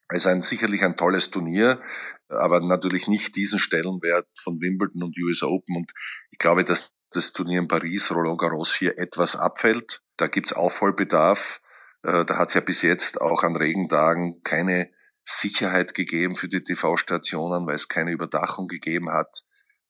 Also 0.07 0.29
ein, 0.29 0.41
sicherlich 0.41 0.83
ein 0.83 0.95
tolles 0.95 1.29
Turnier, 1.29 1.81
aber 2.29 2.61
natürlich 2.61 3.07
nicht 3.07 3.35
diesen 3.35 3.59
Stellenwert 3.59 4.27
von 4.41 4.59
Wimbledon 4.61 5.03
und 5.03 5.17
US 5.19 5.43
Open. 5.43 5.75
Und 5.75 5.91
ich 6.31 6.39
glaube, 6.39 6.63
dass 6.63 6.93
das 7.11 7.33
Turnier 7.33 7.59
in 7.59 7.67
Paris, 7.67 8.11
Roland 8.11 8.39
Garros, 8.39 8.73
hier 8.73 8.97
etwas 8.97 9.35
abfällt. 9.35 10.01
Da 10.15 10.27
gibt's 10.27 10.53
Aufholbedarf. 10.53 11.61
Äh, 12.03 12.23
da 12.23 12.37
hat 12.37 12.47
es 12.47 12.53
ja 12.53 12.61
bis 12.61 12.81
jetzt 12.81 13.19
auch 13.19 13.43
an 13.43 13.57
Regentagen 13.57 14.41
keine 14.43 14.89
Sicherheit 15.29 15.93
gegeben 15.93 16.35
für 16.35 16.47
die 16.47 16.63
TV-Stationen, 16.63 17.67
weil 17.67 17.75
es 17.75 17.87
keine 17.87 18.11
Überdachung 18.11 18.67
gegeben 18.67 19.11
hat. 19.11 19.43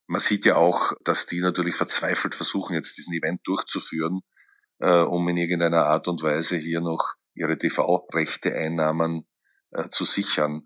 Man 0.07 0.19
sieht 0.19 0.45
ja 0.45 0.55
auch, 0.55 0.93
dass 1.03 1.27
die 1.27 1.39
natürlich 1.39 1.75
verzweifelt 1.75 2.35
versuchen, 2.35 2.73
jetzt 2.73 2.97
diesen 2.97 3.13
Event 3.13 3.41
durchzuführen, 3.45 4.21
äh, 4.79 5.01
um 5.01 5.27
in 5.29 5.37
irgendeiner 5.37 5.85
Art 5.85 6.07
und 6.07 6.23
Weise 6.23 6.57
hier 6.57 6.81
noch 6.81 7.13
ihre 7.35 7.57
TV-Rechte-Einnahmen 7.57 9.23
äh, 9.71 9.89
zu 9.89 10.05
sichern. 10.05 10.63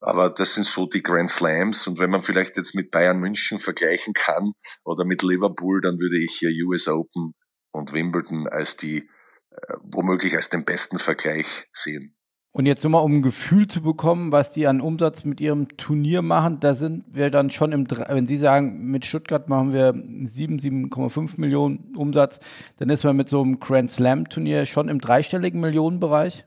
Aber 0.00 0.30
das 0.30 0.54
sind 0.54 0.64
so 0.64 0.86
die 0.86 1.02
Grand 1.02 1.30
Slams. 1.30 1.86
Und 1.86 1.98
wenn 1.98 2.10
man 2.10 2.22
vielleicht 2.22 2.56
jetzt 2.56 2.74
mit 2.74 2.90
Bayern 2.90 3.18
München 3.18 3.58
vergleichen 3.58 4.14
kann 4.14 4.52
oder 4.84 5.04
mit 5.04 5.22
Liverpool, 5.22 5.80
dann 5.80 5.98
würde 6.00 6.18
ich 6.18 6.38
hier 6.38 6.50
US 6.66 6.88
Open 6.88 7.34
und 7.72 7.92
Wimbledon 7.92 8.48
als 8.48 8.76
die, 8.76 9.08
äh, 9.50 9.74
womöglich 9.82 10.34
als 10.34 10.50
den 10.50 10.64
besten 10.64 10.98
Vergleich 10.98 11.68
sehen. 11.72 12.17
Und 12.52 12.66
jetzt 12.66 12.82
nur 12.82 12.90
mal, 12.90 13.00
um 13.00 13.16
ein 13.16 13.22
Gefühl 13.22 13.68
zu 13.68 13.82
bekommen, 13.82 14.32
was 14.32 14.52
die 14.52 14.66
an 14.66 14.80
Umsatz 14.80 15.24
mit 15.24 15.40
ihrem 15.40 15.76
Turnier 15.76 16.22
machen, 16.22 16.60
da 16.60 16.74
sind 16.74 17.04
wir 17.08 17.30
dann 17.30 17.50
schon 17.50 17.72
im, 17.72 17.86
wenn 17.90 18.26
Sie 18.26 18.38
sagen, 18.38 18.86
mit 18.86 19.04
Stuttgart 19.04 19.48
machen 19.48 19.72
wir 19.72 19.92
7, 19.92 20.58
7,5 20.58 21.38
Millionen 21.38 21.94
Umsatz, 21.96 22.40
dann 22.78 22.88
ist 22.88 23.04
man 23.04 23.16
mit 23.16 23.28
so 23.28 23.42
einem 23.42 23.60
Grand 23.60 23.90
Slam 23.90 24.28
Turnier 24.28 24.64
schon 24.64 24.88
im 24.88 25.00
dreistelligen 25.00 25.60
Millionenbereich? 25.60 26.46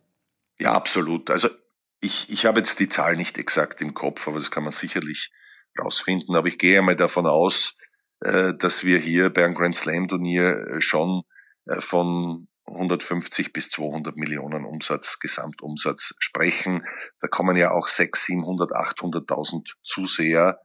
Ja, 0.59 0.73
absolut. 0.73 1.29
Also 1.29 1.49
ich, 2.01 2.29
ich 2.29 2.45
habe 2.45 2.59
jetzt 2.59 2.79
die 2.79 2.89
Zahl 2.89 3.15
nicht 3.15 3.37
exakt 3.37 3.79
im 3.81 3.93
Kopf, 3.93 4.27
aber 4.27 4.37
das 4.37 4.51
kann 4.51 4.63
man 4.63 4.71
sicherlich 4.71 5.31
rausfinden. 5.79 6.35
Aber 6.35 6.47
ich 6.47 6.57
gehe 6.57 6.79
einmal 6.79 6.95
davon 6.95 7.27
aus, 7.27 7.75
äh, 8.21 8.53
dass 8.53 8.83
wir 8.83 8.99
hier 8.99 9.29
bei 9.29 9.45
einem 9.45 9.55
Grand 9.55 9.75
Slam 9.75 10.07
Turnier 10.07 10.67
äh, 10.67 10.81
schon 10.81 11.23
äh, 11.65 11.79
von 11.79 12.47
150 12.71 13.53
bis 13.53 13.69
200 13.69 14.15
Millionen 14.15 14.65
Umsatz, 14.65 15.19
Gesamtumsatz 15.19 16.13
sprechen. 16.19 16.85
Da 17.19 17.27
kommen 17.27 17.55
ja 17.57 17.71
auch 17.71 17.87
6, 17.87 18.25
700, 18.25 18.71
800.000 18.71 19.73
Zuseher 19.83 20.59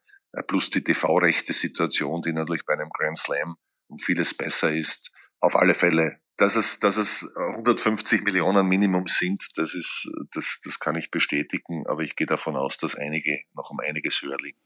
plus 0.46 0.70
die 0.70 0.84
TV-Rechte-Situation, 0.84 2.22
die 2.22 2.32
natürlich 2.32 2.64
bei 2.66 2.74
einem 2.74 2.90
Grand 2.90 3.18
Slam 3.18 3.56
um 3.88 3.98
vieles 3.98 4.34
besser 4.34 4.72
ist. 4.72 5.12
Auf 5.40 5.56
alle 5.56 5.74
Fälle 5.74 6.18
dass 6.36 6.54
es, 6.56 6.78
dass 6.80 6.96
es 6.96 7.26
150 7.34 8.22
Millionen 8.22 8.66
Minimum 8.66 9.06
sind, 9.06 9.42
das 9.56 9.74
ist, 9.74 10.10
das, 10.32 10.60
das 10.62 10.78
kann 10.78 10.96
ich 10.96 11.10
bestätigen, 11.10 11.86
aber 11.86 12.02
ich 12.02 12.14
gehe 12.14 12.26
davon 12.26 12.56
aus, 12.56 12.76
dass 12.76 12.94
einige 12.94 13.40
noch 13.54 13.70
um 13.70 13.80
einiges 13.80 14.20
höher 14.22 14.36
liegen. 14.42 14.60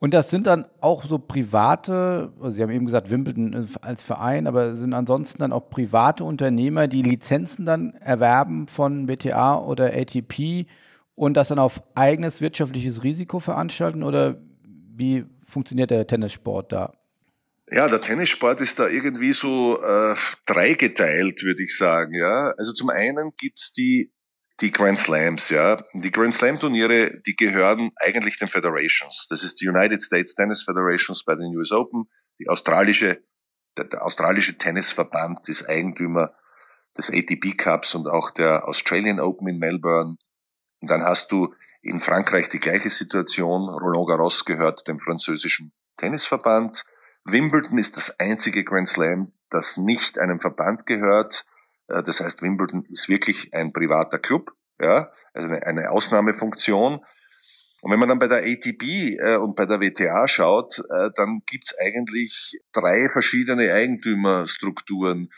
Und 0.00 0.14
das 0.14 0.30
sind 0.30 0.46
dann 0.46 0.64
auch 0.80 1.04
so 1.04 1.18
private, 1.18 2.32
also 2.40 2.50
Sie 2.50 2.62
haben 2.62 2.70
eben 2.70 2.86
gesagt, 2.86 3.10
Wimbledon 3.10 3.68
als 3.82 4.02
Verein, 4.02 4.46
aber 4.46 4.74
sind 4.74 4.94
ansonsten 4.94 5.38
dann 5.38 5.52
auch 5.52 5.68
private 5.68 6.24
Unternehmer, 6.24 6.88
die 6.88 7.02
Lizenzen 7.02 7.66
dann 7.66 7.92
erwerben 7.92 8.66
von 8.66 9.08
WTA 9.08 9.58
oder 9.58 9.92
ATP 9.92 10.66
und 11.14 11.36
das 11.36 11.48
dann 11.48 11.58
auf 11.58 11.82
eigenes 11.94 12.40
wirtschaftliches 12.40 13.04
Risiko 13.04 13.40
veranstalten 13.40 14.02
oder 14.02 14.40
wie 14.64 15.26
funktioniert 15.44 15.90
der 15.90 16.06
Tennissport 16.06 16.72
da? 16.72 16.94
Ja, 17.70 17.86
der 17.86 18.00
Tennissport 18.00 18.62
ist 18.62 18.78
da 18.78 18.88
irgendwie 18.88 19.34
so 19.34 19.82
äh, 19.82 20.14
dreigeteilt, 20.46 21.44
würde 21.44 21.62
ich 21.62 21.76
sagen. 21.76 22.14
Ja, 22.14 22.54
also 22.56 22.72
zum 22.72 22.88
einen 22.88 23.32
gibt's 23.38 23.74
die 23.74 24.10
die 24.60 24.70
Grand 24.70 24.98
Slams, 24.98 25.48
ja. 25.50 25.82
Die 25.94 26.10
Grand 26.10 26.34
Slam 26.34 26.58
Turniere, 26.58 27.20
die 27.26 27.34
gehören 27.34 27.90
eigentlich 27.96 28.38
den 28.38 28.48
Federations. 28.48 29.26
Das 29.30 29.42
ist 29.42 29.60
die 29.60 29.68
United 29.68 30.02
States 30.02 30.34
Tennis 30.34 30.62
Federations 30.62 31.24
bei 31.24 31.34
den 31.34 31.56
US 31.56 31.72
Open. 31.72 32.04
Die 32.38 32.48
australische, 32.48 33.22
der, 33.76 33.84
der 33.86 34.04
australische 34.04 34.58
Tennisverband 34.58 35.48
ist 35.48 35.68
Eigentümer 35.68 36.34
des 36.96 37.10
ATP 37.10 37.56
Cups 37.56 37.94
und 37.94 38.06
auch 38.08 38.30
der 38.30 38.68
Australian 38.68 39.20
Open 39.20 39.48
in 39.48 39.58
Melbourne. 39.58 40.16
Und 40.80 40.90
dann 40.90 41.02
hast 41.02 41.32
du 41.32 41.54
in 41.82 42.00
Frankreich 42.00 42.48
die 42.48 42.60
gleiche 42.60 42.90
Situation. 42.90 43.68
Roland 43.68 44.08
Garros 44.08 44.44
gehört 44.44 44.86
dem 44.88 44.98
französischen 44.98 45.72
Tennisverband. 45.96 46.84
Wimbledon 47.24 47.78
ist 47.78 47.96
das 47.96 48.18
einzige 48.18 48.64
Grand 48.64 48.88
Slam, 48.88 49.32
das 49.50 49.76
nicht 49.76 50.18
einem 50.18 50.40
Verband 50.40 50.86
gehört. 50.86 51.44
Äh, 51.90 52.02
das 52.02 52.20
heißt, 52.20 52.42
Wimbledon 52.42 52.84
ist 52.88 53.08
wirklich 53.08 53.52
ein 53.52 53.72
privater 53.72 54.18
Club, 54.18 54.52
ja, 54.80 55.10
also 55.34 55.48
eine, 55.48 55.66
eine 55.66 55.90
Ausnahmefunktion. 55.90 57.00
Und 57.82 57.90
wenn 57.90 57.98
man 57.98 58.10
dann 58.10 58.18
bei 58.18 58.28
der 58.28 58.42
ATP 58.42 59.18
äh, 59.18 59.36
und 59.36 59.56
bei 59.56 59.66
der 59.66 59.80
WTA 59.80 60.28
schaut, 60.28 60.78
äh, 60.90 61.10
dann 61.14 61.40
gibt's 61.46 61.74
eigentlich 61.78 62.60
drei 62.72 63.08
verschiedene 63.08 63.72
Eigentümerstrukturen. 63.72 65.30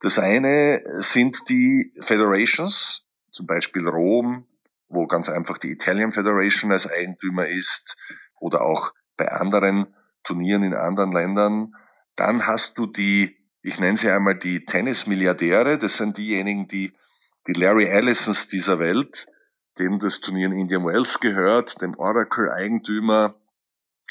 Das 0.00 0.18
eine 0.18 0.82
sind 1.00 1.48
die 1.48 1.92
Federations, 2.00 3.06
zum 3.30 3.46
Beispiel 3.46 3.86
Rom, 3.88 4.46
wo 4.88 5.06
ganz 5.06 5.28
einfach 5.28 5.58
die 5.58 5.70
Italian 5.70 6.12
Federation 6.12 6.72
als 6.72 6.90
Eigentümer 6.90 7.48
ist, 7.48 7.96
oder 8.38 8.62
auch 8.62 8.92
bei 9.16 9.28
anderen 9.28 9.94
Turnieren 10.24 10.62
in 10.62 10.74
anderen 10.74 11.12
Ländern. 11.12 11.74
Dann 12.16 12.46
hast 12.46 12.78
du 12.78 12.86
die, 12.86 13.36
ich 13.62 13.78
nenne 13.78 13.96
sie 13.96 14.10
einmal 14.10 14.38
die 14.38 14.64
Tennismilliardäre. 14.64 15.78
Das 15.78 15.96
sind 15.96 16.16
diejenigen, 16.16 16.66
die, 16.66 16.92
die 17.46 17.52
Larry 17.52 17.84
Ellisons 17.84 18.48
dieser 18.48 18.78
Welt, 18.78 19.26
dem 19.78 19.98
das 19.98 20.20
Turnier 20.20 20.46
in 20.46 20.52
Indian 20.52 20.84
Wells 20.84 21.20
gehört, 21.20 21.80
dem 21.82 21.94
Oracle-Eigentümer, 21.96 23.34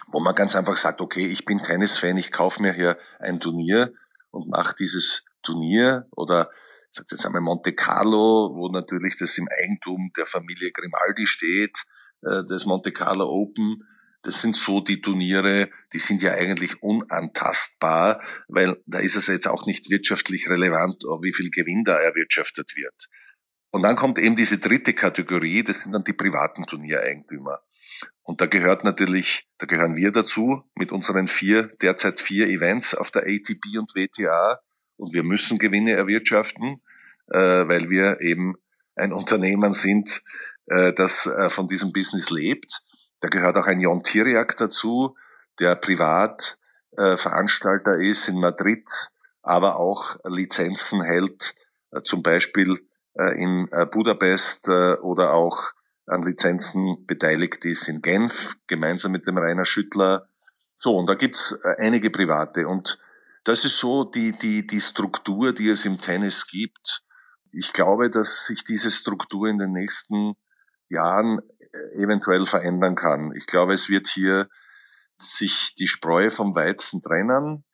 wo 0.08 0.20
man 0.20 0.36
ganz 0.36 0.56
einfach 0.56 0.78
sagt, 0.78 1.02
okay, 1.02 1.26
ich 1.26 1.46
bin 1.46 1.60
Tennisfan, 1.60 2.18
ich 2.18 2.32
kaufe 2.32 2.62
mir 2.62 2.74
hier 2.74 2.98
ein 3.20 3.40
Turnier 3.40 3.94
und 4.32 4.50
mache 4.50 4.76
dieses 4.78 5.26
Turnier 5.42 6.08
oder 6.12 6.50
ich 6.92 6.96
sage 6.96 7.08
jetzt 7.12 7.26
einmal 7.26 7.42
Monte 7.42 7.74
Carlo, 7.74 8.52
wo 8.56 8.70
natürlich 8.70 9.16
das 9.18 9.38
im 9.38 9.48
Eigentum 9.62 10.12
der 10.18 10.26
Familie 10.26 10.72
Grimaldi 10.72 11.28
steht, 11.28 11.86
äh, 12.24 12.44
das 12.48 12.66
Monte 12.66 12.92
Carlo 12.92 13.28
Open 13.28 13.84
das 14.22 14.42
sind 14.42 14.56
so 14.56 14.82
die 14.82 15.02
Turniere, 15.02 15.70
die 15.94 16.00
sind 16.00 16.22
ja 16.22 16.34
eigentlich 16.34 16.82
unantastbar, 16.82 18.22
weil 18.48 18.82
da 18.86 19.00
ist 19.00 19.16
es 19.16 19.28
jetzt 19.28 19.48
auch 19.48 19.66
nicht 19.66 19.90
wirtschaftlich 19.90 20.50
relevant, 20.50 21.04
wie 21.22 21.34
viel 21.34 21.50
Gewinn 21.50 21.84
da 21.84 21.98
erwirtschaftet 21.98 22.76
wird. 22.76 23.08
Und 23.72 23.84
dann 23.84 23.96
kommt 23.96 24.18
eben 24.18 24.36
diese 24.36 24.58
dritte 24.58 24.94
Kategorie, 24.94 25.64
das 25.64 25.82
sind 25.82 25.94
dann 25.94 26.04
die 26.04 26.14
privaten 26.14 26.66
Turniereigentümer. 26.66 27.60
Und 28.24 28.42
da 28.42 28.46
gehört 28.46 28.84
natürlich, 28.84 29.48
da 29.58 29.66
gehören 29.66 29.96
wir 29.96 30.12
dazu 30.12 30.64
mit 30.76 30.92
unseren 30.92 31.28
vier, 31.28 31.64
derzeit 31.82 32.20
vier 32.20 32.48
Events 32.48 32.96
auf 32.96 33.12
der 33.12 33.24
ATP 33.24 33.78
und 33.78 33.96
WTA. 33.96 34.60
Und 34.98 35.14
wir 35.14 35.24
müssen 35.24 35.60
Gewinne 35.60 35.94
erwirtschaften, 35.94 36.82
äh, 37.32 37.40
weil 37.40 37.90
wir 37.90 38.22
eben 38.22 38.56
ein 38.96 39.14
Unternehmen 39.14 39.74
sind, 39.74 40.22
äh, 40.66 40.94
das 40.94 41.26
äh, 41.26 41.50
von 41.50 41.68
diesem 41.68 41.94
Business 41.94 42.30
lebt. 42.30 42.82
Da 43.20 43.28
gehört 43.28 43.58
auch 43.58 43.68
ein 43.68 43.82
Jon 43.82 44.02
Tiriak 44.04 44.56
dazu, 44.58 45.16
der 45.60 45.76
Privatveranstalter 45.76 48.00
äh, 48.00 48.10
ist 48.10 48.30
in 48.30 48.40
Madrid, 48.40 49.12
aber 49.42 49.78
auch 49.78 50.16
Lizenzen 50.26 51.02
hält, 51.02 51.56
äh, 51.92 52.02
zum 52.02 52.24
Beispiel 52.24 52.80
äh, 53.14 53.42
in 53.42 53.68
äh, 53.72 53.86
Budapest 53.86 54.68
äh, 54.70 54.96
oder 54.96 55.34
auch 55.34 55.72
an 56.06 56.22
Lizenzen 56.24 57.06
beteiligt 57.06 57.64
ist 57.66 57.88
in 57.88 58.02
Genf, 58.02 58.56
gemeinsam 58.68 59.12
mit 59.12 59.28
dem 59.28 59.38
Rainer 59.38 59.66
Schüttler. 59.66 60.28
So, 60.76 60.96
und 60.96 61.08
da 61.08 61.16
gibt's 61.16 61.52
äh, 61.64 61.76
einige 61.78 62.10
Private. 62.10 62.68
Und 62.68 63.00
das 63.44 63.66
ist 63.66 63.78
so 63.78 64.06
die, 64.06 64.38
die, 64.38 64.66
die 64.66 64.82
Struktur, 64.82 65.54
die 65.54 65.70
es 65.70 65.86
im 65.86 66.00
Tennis 66.00 66.48
gibt. 66.48 67.04
Ich 67.52 67.74
glaube, 67.74 68.10
dass 68.10 68.46
sich 68.46 68.64
diese 68.64 68.92
Struktur 68.92 69.48
in 69.48 69.58
den 69.58 69.72
nächsten 69.72 70.36
Jahren 70.90 71.42
eventuell 71.94 72.46
verändern 72.46 72.96
kann. 72.96 73.32
Ich 73.36 73.46
glaube, 73.46 73.74
es 73.74 73.90
wird 73.90 74.08
hier 74.08 74.48
sich 75.18 75.76
die 75.76 75.88
Spreu 75.88 76.30
vom 76.30 76.56
Weizen 76.56 77.02
trennen. 77.02 77.66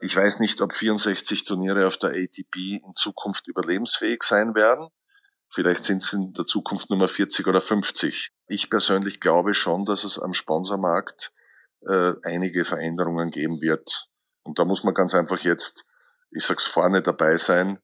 Ich 0.00 0.14
weiß 0.14 0.40
nicht, 0.40 0.60
ob 0.60 0.72
64 0.72 1.44
Turniere 1.44 1.86
auf 1.86 1.96
der 1.96 2.10
ATP 2.10 2.82
in 2.84 2.94
Zukunft 2.94 3.48
überlebensfähig 3.48 4.22
sein 4.22 4.54
werden. 4.54 4.88
Vielleicht 5.50 5.84
sind 5.84 6.02
es 6.02 6.12
in 6.12 6.32
der 6.34 6.46
Zukunft 6.46 6.90
Nummer 6.90 7.08
40 7.08 7.46
oder 7.46 7.60
50. 7.60 8.30
Ich 8.46 8.70
persönlich 8.70 9.20
glaube 9.20 9.54
schon, 9.54 9.84
dass 9.84 10.04
es 10.04 10.18
am 10.18 10.34
Sponsormarkt 10.34 11.32
äh, 11.86 12.12
einige 12.22 12.64
Veränderungen 12.64 13.30
geben 13.30 13.60
wird. 13.60 14.08
Und 14.42 14.58
da 14.58 14.64
muss 14.64 14.84
man 14.84 14.94
ganz 14.94 15.14
einfach 15.14 15.40
jetzt 15.40 15.88
ich 16.30 16.44
sag's 16.44 16.66
vorne 16.66 17.02
dabei 17.02 17.36
sein, 17.36 17.78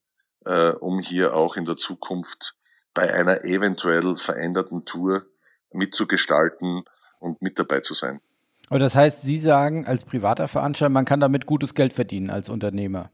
äh, 0.44 0.70
um 0.70 0.98
hier 0.98 1.34
auch 1.34 1.56
in 1.56 1.64
der 1.64 1.76
Zukunft 1.76 2.54
bei 2.92 3.12
einer 3.12 3.44
eventuell 3.44 4.16
veränderten 4.16 4.84
Tour 4.84 5.26
mitzugestalten 5.74 6.84
und 7.18 7.42
mit 7.42 7.58
dabei 7.58 7.80
zu 7.80 7.94
sein. 7.94 8.20
Aber 8.68 8.78
das 8.78 8.94
heißt, 8.94 9.22
Sie 9.22 9.38
sagen 9.38 9.86
als 9.86 10.04
privater 10.04 10.48
Veranstalter, 10.48 10.90
man 10.90 11.04
kann 11.04 11.20
damit 11.20 11.46
gutes 11.46 11.74
Geld 11.74 11.92
verdienen 11.92 12.30
als 12.30 12.48
Unternehmer. 12.48 13.10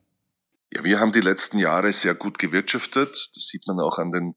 Ja, 0.72 0.84
wir 0.84 1.00
haben 1.00 1.12
die 1.12 1.20
letzten 1.20 1.58
Jahre 1.58 1.92
sehr 1.92 2.14
gut 2.14 2.38
gewirtschaftet. 2.38 3.30
Das 3.34 3.48
sieht 3.48 3.66
man 3.66 3.80
auch 3.80 3.98
an 3.98 4.12
den 4.12 4.36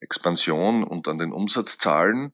Expansion 0.00 0.84
und 0.84 1.08
an 1.08 1.18
den 1.18 1.32
Umsatzzahlen. 1.32 2.32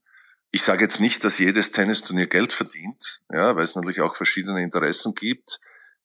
Ich 0.53 0.63
sage 0.63 0.85
jetzt 0.85 1.01
nicht, 1.01 1.25
dass 1.25 1.39
jedes 1.39 1.73
Tennisturnier 1.73 2.29
Geld 2.29 2.53
verdient, 2.53 3.23
ja, 3.33 3.57
weil 3.57 3.65
es 3.65 3.75
natürlich 3.75 4.01
auch 4.01 4.15
verschiedene 4.15 4.63
Interessen 4.63 5.15
gibt. 5.15 5.59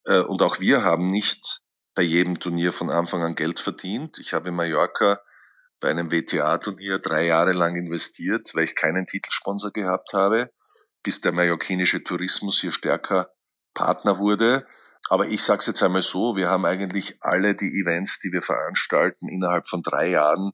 Äh, 0.05 0.21
und 0.21 0.41
auch 0.41 0.59
wir 0.59 0.83
haben 0.83 1.05
nicht 1.05 1.61
bei 1.93 2.01
jedem 2.01 2.39
Turnier 2.39 2.73
von 2.73 2.89
Anfang 2.89 3.21
an 3.21 3.35
Geld 3.35 3.59
verdient. 3.59 4.17
Ich 4.17 4.33
habe 4.33 4.49
in 4.49 4.55
Mallorca 4.55 5.19
bei 5.79 5.89
einem 5.89 6.11
WTA-Turnier 6.11 6.99
drei 6.99 7.25
Jahre 7.25 7.53
lang 7.53 7.75
investiert, 7.75 8.51
weil 8.53 8.65
ich 8.65 8.75
keinen 8.75 9.05
Titelsponsor 9.05 9.71
gehabt 9.71 10.13
habe, 10.13 10.51
bis 11.03 11.21
der 11.21 11.31
mallorquinische 11.31 12.03
Tourismus 12.03 12.59
hier 12.59 12.71
stärker 12.71 13.31
Partner 13.73 14.17
wurde. 14.17 14.65
Aber 15.09 15.27
ich 15.27 15.41
sage 15.41 15.59
es 15.59 15.67
jetzt 15.67 15.81
einmal 15.83 16.01
so, 16.01 16.35
wir 16.35 16.49
haben 16.49 16.65
eigentlich 16.65 17.17
alle 17.21 17.55
die 17.55 17.79
Events, 17.79 18.19
die 18.19 18.31
wir 18.31 18.41
veranstalten, 18.41 19.29
innerhalb 19.29 19.67
von 19.67 19.81
drei 19.81 20.09
Jahren 20.09 20.51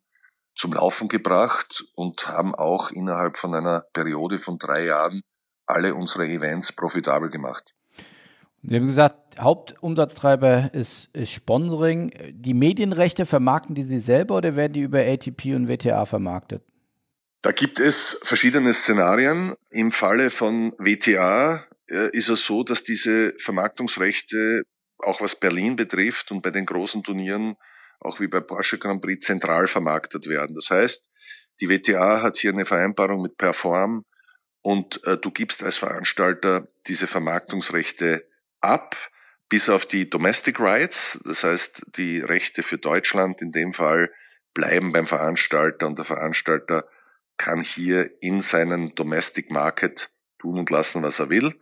zum 0.56 0.74
Laufen 0.74 1.08
gebracht 1.08 1.84
und 1.96 2.28
haben 2.28 2.56
auch 2.56 2.92
innerhalb 2.92 3.38
von 3.38 3.54
einer 3.54 3.82
Periode 3.94 4.38
von 4.38 4.58
drei 4.58 4.86
Jahren 4.86 5.22
alle 5.66 5.96
unsere 5.96 6.28
Events 6.28 6.72
profitabel 6.72 7.30
gemacht. 7.30 7.74
Sie 8.68 8.76
haben 8.76 8.88
gesagt, 8.88 9.39
Hauptumsatztreiber 9.39 10.72
ist, 10.74 11.09
ist 11.13 11.32
Sponsoring. 11.32 12.11
Die 12.32 12.53
Medienrechte 12.53 13.26
vermarkten 13.26 13.76
die 13.76 13.84
Sie 13.84 13.99
selber 13.99 14.38
oder 14.38 14.55
werden 14.55 14.74
die 14.74 14.82
über 14.82 14.99
ATP 14.99 15.53
und 15.55 15.68
WTA 15.68 16.05
vermarktet? 16.05 16.63
Da 17.41 17.51
gibt 17.51 17.80
es 17.80 18.20
verschiedene 18.24 18.74
Szenarien. 18.74 19.53
Im 19.70 19.91
Falle 19.91 20.32
von 20.32 20.74
WTA 20.80 21.66
äh, 21.88 22.09
ist 22.09 22.30
es 22.30 22.43
so, 22.45 22.63
dass 22.63 22.84
diese 22.84 23.36
Vermarktungsrechte, 23.38 24.63
auch 24.97 25.22
was 25.22 25.39
Berlin 25.39 25.76
betrifft 25.76 26.32
und 26.32 26.41
bei 26.41 26.49
den 26.49 26.66
großen 26.66 27.03
Turnieren, 27.03 27.55
auch 27.99 28.20
wie 28.20 28.28
bei 28.28 28.39
Porsche 28.39 28.80
Grand 28.80 29.01
Prix, 29.01 29.28
zentral 29.28 29.68
vermarktet 29.68 30.28
werden. 30.28 30.55
Das 30.55 30.72
heißt, 30.72 31.09
die 31.61 31.70
WTA 31.70 32.24
hat 32.24 32.38
hier 32.38 32.51
eine 32.51 32.66
Vereinbarung 32.66 33.22
mit 33.22 33.38
Perform 33.38 34.05
und 34.63 35.05
äh, 35.05 35.18
du 35.18 35.30
gibst 35.30 35.63
als 35.63 35.78
Veranstalter 35.78 36.68
diese 36.88 37.05
Vermarktungsrechte 37.05 38.26
ab, 38.66 38.95
bis 39.49 39.70
auf 39.70 39.86
die 39.86 40.09
Domestic 40.09 40.59
Rights, 40.59 41.20
das 41.24 41.43
heißt 41.43 41.86
die 41.97 42.20
Rechte 42.20 42.63
für 42.63 42.78
Deutschland 42.78 43.41
in 43.41 43.51
dem 43.51 43.74
Fall 43.74 44.11
bleiben 44.53 44.91
beim 44.91 45.05
Veranstalter 45.05 45.86
und 45.86 45.97
der 45.97 46.05
Veranstalter 46.05 46.88
kann 47.38 47.61
hier 47.61 48.09
in 48.22 48.41
seinen 48.41 48.95
Domestic 48.95 49.51
Market 49.51 50.11
tun 50.39 50.57
und 50.57 50.70
lassen, 50.70 51.03
was 51.03 51.20
er 51.20 51.30
will 51.30 51.53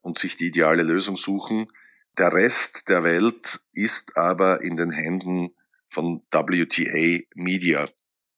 und 0.00 0.18
sich 0.18 0.36
die 0.36 0.48
ideale 0.48 0.82
Lösung 0.82 1.16
suchen. 1.16 1.70
Der 2.18 2.32
Rest 2.32 2.88
der 2.88 3.04
Welt 3.04 3.60
ist 3.72 4.16
aber 4.16 4.62
in 4.62 4.76
den 4.76 4.90
Händen 4.90 5.54
von 5.88 6.22
WTA 6.30 7.24
Media 7.34 7.88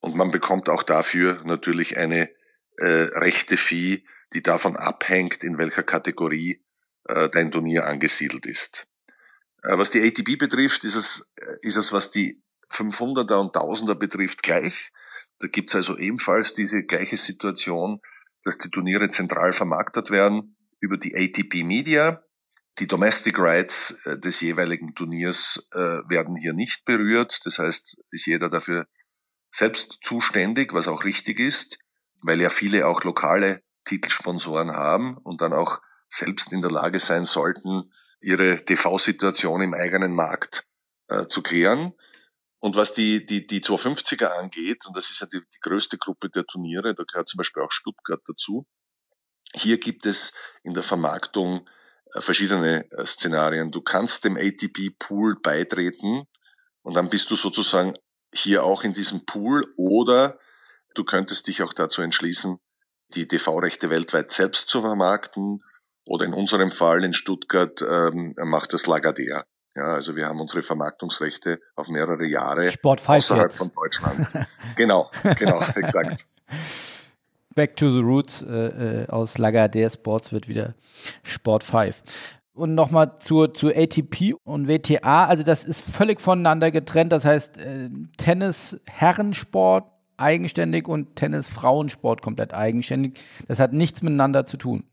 und 0.01 0.15
man 0.15 0.31
bekommt 0.31 0.69
auch 0.69 0.83
dafür 0.83 1.43
natürlich 1.45 1.97
eine 1.97 2.29
äh, 2.77 3.09
rechte 3.15 3.57
Fee, 3.57 4.05
die 4.35 4.43
davon 4.43 4.77
abhängt, 4.77 5.45
in 5.45 5.59
welcher 5.59 5.83
Kategorie 5.83 6.63
dein 7.05 7.51
Turnier 7.51 7.87
angesiedelt 7.87 8.47
ist. 8.47 8.87
Äh, 9.63 9.79
was 9.79 9.91
die 9.91 10.03
ATP 10.03 10.37
betrifft, 10.37 10.85
ist 10.85 10.97
es, 10.97 11.33
äh, 11.37 11.55
ist 11.63 11.77
es, 11.77 11.93
was 11.93 12.11
die 12.11 12.43
500er 12.71 13.37
und 13.37 13.55
1000er 13.55 13.95
betrifft, 13.95 14.43
gleich. 14.43 14.91
Da 15.39 15.49
gibt's 15.49 15.75
also 15.75 15.97
ebenfalls 15.99 16.55
diese 16.55 16.83
gleiche 16.83 17.17
Situation, 17.17 18.01
dass 18.45 18.59
die 18.59 18.71
Turniere 18.71 19.09
zentral 19.09 19.53
vermarktet 19.53 20.11
werden 20.11 20.57
über 20.81 20.97
die 20.97 21.15
ATP 21.15 21.65
Media. 21.65 22.23
Die 22.79 22.87
Domestic 22.87 23.39
Rights 23.39 23.99
äh, 24.07 24.19
des 24.19 24.41
jeweiligen 24.41 24.95
Turniers 24.95 25.69
äh, 25.73 25.79
werden 26.09 26.37
hier 26.37 26.55
nicht 26.55 26.85
berührt. 26.85 27.41
Das 27.45 27.59
heißt, 27.59 27.99
ist 28.11 28.27
jeder 28.27 28.49
dafür 28.49 28.87
selbst 29.55 29.99
zuständig, 30.03 30.73
was 30.73 30.89
auch 30.89 31.05
richtig 31.05 31.39
ist, 31.39 31.79
weil 32.23 32.41
ja 32.41 32.49
viele 32.49 32.87
auch 32.87 33.05
lokale 33.05 33.63
Titelsponsoren 33.85 34.73
haben 34.73 35.19
und 35.19 35.43
dann 35.43 35.53
auch 35.53 35.83
selbst 36.13 36.53
in 36.53 36.61
der 36.61 36.71
Lage 36.71 37.01
sein 37.01 37.25
sollten, 37.25 37.91
ihre 38.21 38.65
TV-Situation 38.65 39.63
im 39.63 39.75
eigenen 39.75 40.15
Markt 40.15 40.69
äh, 41.09 41.27
zu 41.27 41.43
klären. 41.43 41.95
Und 42.59 42.77
was 42.77 42.93
die, 42.95 43.25
die, 43.25 43.47
die 43.47 43.63
250er 43.63 44.27
angeht, 44.27 44.87
und 44.87 44.97
das 44.97 45.11
ist 45.11 45.21
ja 45.21 45.27
die, 45.27 45.41
die 45.41 45.61
größte 45.61 45.99
Gruppe 45.99 46.29
der 46.29 46.45
Turniere, 46.45 46.95
da 46.95 47.03
gehört 47.05 47.29
zum 47.29 47.39
Beispiel 47.39 47.63
auch 47.63 47.73
Stuttgart 47.73 48.21
dazu, 48.27 48.67
hier 49.55 49.79
gibt 49.79 50.07
es 50.07 50.33
in 50.63 50.75
der 50.75 50.83
Vermarktung 50.83 51.69
äh, 52.13 52.21
verschiedene 52.21 52.91
äh, 52.91 53.07
Szenarien. 53.07 53.71
Du 53.71 53.81
kannst 53.81 54.25
dem 54.25 54.37
ATP-Pool 54.37 55.41
beitreten 55.41 56.25
und 56.83 56.95
dann 56.95 57.09
bist 57.09 57.31
du 57.31 57.37
sozusagen 57.37 57.95
hier 58.35 58.65
auch 58.65 58.85
in 58.85 58.93
diesem 58.93 59.25
Pool 59.25 59.65
oder 59.77 60.39
du 60.95 61.05
könntest 61.05 61.49
dich 61.49 61.63
auch 61.63 61.73
dazu 61.73 62.03
entschließen, 62.03 62.59
die 63.15 63.27
TV-Rechte 63.27 63.91
weltweit 63.91 64.31
selbst 64.31 64.69
zu 64.69 64.83
vermarkten 64.83 65.63
oder 66.05 66.25
in 66.27 66.35
unserem 66.35 66.71
Fall 66.71 67.05
in 67.05 67.13
Stuttgart 67.13 67.83
ähm, 67.83 68.35
macht 68.37 68.73
das 68.73 68.87
Lagardère. 68.87 69.45
Ja, 69.75 69.95
also 69.95 70.17
wir 70.17 70.27
haben 70.27 70.41
unsere 70.41 70.63
Vermarktungsrechte 70.63 71.59
auf 71.77 71.89
mehrere 71.89 72.27
Jahre 72.27 72.71
Sport 72.71 73.09
außerhalb 73.09 73.51
jetzt. 73.51 73.57
von 73.57 73.71
Deutschland. 73.75 74.29
genau, 74.77 75.11
genau, 75.39 75.63
exakt. 75.77 76.27
Back 77.55 77.77
to 77.77 77.91
the 77.91 78.01
Roots 78.01 78.43
äh, 78.43 79.03
äh, 79.03 79.09
aus 79.09 79.37
Lagardère 79.37 79.91
Sports 79.91 80.33
wird 80.33 80.49
wieder 80.49 80.75
Sport 81.23 81.65
5. 81.65 82.03
Und 82.55 82.75
nochmal 82.75 83.17
zur, 83.17 83.55
zur 83.55 83.75
ATP 83.75 84.35
und 84.45 84.69
WTA, 84.69 85.25
also 85.25 85.43
das 85.43 85.65
ist 85.65 85.81
völlig 85.81 86.21
voneinander 86.21 86.71
getrennt. 86.71 87.13
Das 87.13 87.25
heißt, 87.25 87.57
äh, 87.57 87.89
Tennis 88.19 88.79
Herrensport 88.87 89.91
eigenständig 90.19 90.87
und 90.87 91.17
Tennis 91.17 91.49
Frauensport 91.49 92.21
komplett 92.21 92.53
eigenständig. 92.53 93.19
Das 93.49 93.59
hat 93.59 93.73
nichts 93.73 94.03
miteinander 94.03 94.45
zu 94.45 94.59
tun. 94.59 94.85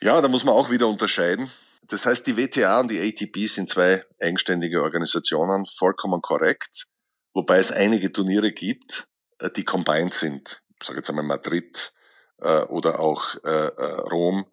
Ja, 0.00 0.20
da 0.20 0.28
muss 0.28 0.44
man 0.44 0.54
auch 0.54 0.70
wieder 0.70 0.88
unterscheiden. 0.88 1.50
Das 1.88 2.04
heißt, 2.04 2.26
die 2.26 2.36
WTA 2.36 2.80
und 2.80 2.90
die 2.90 3.00
ATP 3.00 3.46
sind 3.46 3.68
zwei 3.68 4.04
eigenständige 4.20 4.82
Organisationen, 4.82 5.66
vollkommen 5.66 6.20
korrekt, 6.20 6.86
wobei 7.32 7.58
es 7.58 7.72
einige 7.72 8.12
Turniere 8.12 8.52
gibt, 8.52 9.06
äh, 9.38 9.50
die 9.50 9.64
combined 9.64 10.12
sind. 10.12 10.62
Ich 10.80 10.86
sage 10.86 10.98
jetzt 10.98 11.08
einmal 11.08 11.24
Madrid 11.24 11.94
äh, 12.38 12.62
oder 12.62 13.00
auch 13.00 13.36
äh, 13.44 13.68
äh, 13.68 14.00
Rom. 14.10 14.46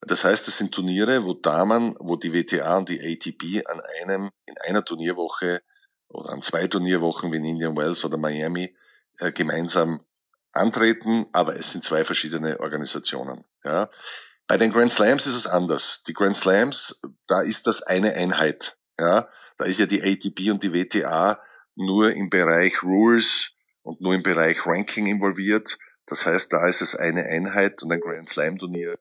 Das 0.00 0.24
heißt, 0.24 0.48
es 0.48 0.58
sind 0.58 0.74
Turniere, 0.74 1.24
wo 1.24 1.32
Damen, 1.32 1.96
wo 1.98 2.16
die 2.16 2.34
WTA 2.34 2.76
und 2.76 2.90
die 2.90 3.00
ATP 3.00 3.66
an 3.66 3.80
einem, 4.02 4.30
in 4.44 4.58
einer 4.58 4.84
Turnierwoche 4.84 5.62
oder 6.08 6.30
an 6.30 6.42
zwei 6.42 6.66
Turnierwochen 6.66 7.32
wie 7.32 7.36
in 7.36 7.44
Indian 7.44 7.76
Wells 7.76 8.04
oder 8.04 8.18
Miami 8.18 8.76
äh, 9.20 9.32
gemeinsam 9.32 10.04
antreten, 10.52 11.26
aber 11.32 11.56
es 11.56 11.70
sind 11.70 11.84
zwei 11.84 12.04
verschiedene 12.04 12.60
Organisationen. 12.60 13.44
Ja. 13.64 13.90
Bei 14.46 14.58
den 14.58 14.72
Grand 14.72 14.92
Slams 14.92 15.26
ist 15.26 15.34
es 15.34 15.46
anders. 15.46 16.02
Die 16.06 16.12
Grand 16.12 16.36
Slams, 16.36 17.02
da 17.26 17.40
ist 17.40 17.66
das 17.66 17.82
eine 17.82 18.14
Einheit. 18.14 18.76
Ja, 18.98 19.28
da 19.58 19.64
ist 19.64 19.78
ja 19.78 19.86
die 19.86 20.02
ATP 20.02 20.50
und 20.50 20.62
die 20.62 20.72
WTA 20.72 21.40
nur 21.76 22.12
im 22.12 22.30
Bereich 22.30 22.82
Rules 22.82 23.52
und 23.82 24.00
nur 24.00 24.14
im 24.14 24.22
Bereich 24.22 24.66
Ranking 24.66 25.06
involviert. 25.06 25.78
Das 26.06 26.26
heißt, 26.26 26.52
da 26.52 26.66
ist 26.66 26.82
es 26.82 26.94
eine 26.94 27.24
Einheit 27.24 27.82
und 27.82 27.92
ein 27.92 28.00
Grand 28.00 28.28
Slam 28.28 28.56
Turnier 28.58 28.98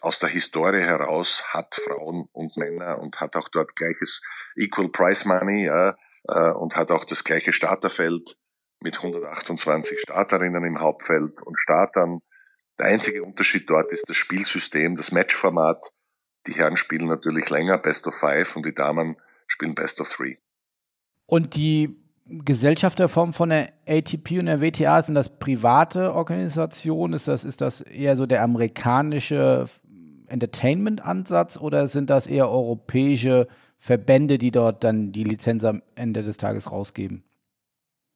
aus 0.00 0.18
der 0.18 0.28
Historie 0.28 0.82
heraus 0.82 1.42
hat 1.54 1.74
Frauen 1.74 2.28
und 2.32 2.56
Männer 2.56 2.98
und 2.98 3.20
hat 3.20 3.36
auch 3.36 3.48
dort 3.48 3.74
gleiches 3.74 4.22
Equal 4.56 4.88
Price 4.88 5.24
Money 5.24 5.64
ja, 5.64 5.96
äh, 6.28 6.50
und 6.50 6.76
hat 6.76 6.90
auch 6.90 7.04
das 7.04 7.24
gleiche 7.24 7.52
Starterfeld 7.52 8.38
mit 8.80 8.96
128 8.96 10.00
Starterinnen 10.00 10.64
im 10.64 10.80
Hauptfeld 10.80 11.42
und 11.42 11.58
Startern 11.58 12.20
der 12.78 12.86
einzige 12.86 13.22
Unterschied 13.22 13.68
dort 13.68 13.92
ist 13.92 14.08
das 14.08 14.16
Spielsystem, 14.16 14.94
das 14.94 15.12
Matchformat. 15.12 15.92
Die 16.46 16.52
Herren 16.52 16.76
spielen 16.76 17.08
natürlich 17.08 17.50
länger, 17.50 17.78
Best 17.78 18.06
of 18.06 18.14
Five, 18.14 18.56
und 18.56 18.64
die 18.64 18.74
Damen 18.74 19.16
spielen 19.46 19.74
Best 19.74 20.00
of 20.00 20.08
Three. 20.08 20.36
Und 21.26 21.56
die 21.56 21.96
Gesellschafterform 22.26 23.32
von 23.32 23.50
der 23.50 23.72
ATP 23.86 24.38
und 24.38 24.46
der 24.46 24.60
WTA, 24.60 25.02
sind 25.02 25.14
das 25.14 25.38
private 25.38 26.14
Organisationen? 26.14 27.14
Ist 27.14 27.28
das, 27.28 27.44
ist 27.44 27.60
das 27.60 27.80
eher 27.80 28.16
so 28.16 28.26
der 28.26 28.42
amerikanische 28.42 29.64
Entertainment-Ansatz 30.26 31.56
oder 31.56 31.88
sind 31.88 32.10
das 32.10 32.26
eher 32.26 32.50
europäische 32.50 33.48
Verbände, 33.78 34.38
die 34.38 34.50
dort 34.50 34.84
dann 34.84 35.12
die 35.12 35.24
Lizenz 35.24 35.64
am 35.64 35.82
Ende 35.94 36.22
des 36.22 36.36
Tages 36.36 36.70
rausgeben? 36.70 37.24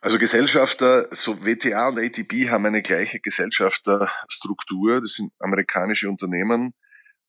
Also 0.05 0.18
Gesellschafter, 0.18 1.07
so 1.12 1.44
WTA 1.44 1.86
und 1.86 1.98
ATP 2.00 2.50
haben 2.50 2.66
eine 2.66 2.82
gleiche 2.82 3.20
Gesellschafterstruktur. 3.20 5.00
Das 5.00 5.12
sind 5.12 5.32
amerikanische 5.38 6.11
Unternehmen 6.11 6.74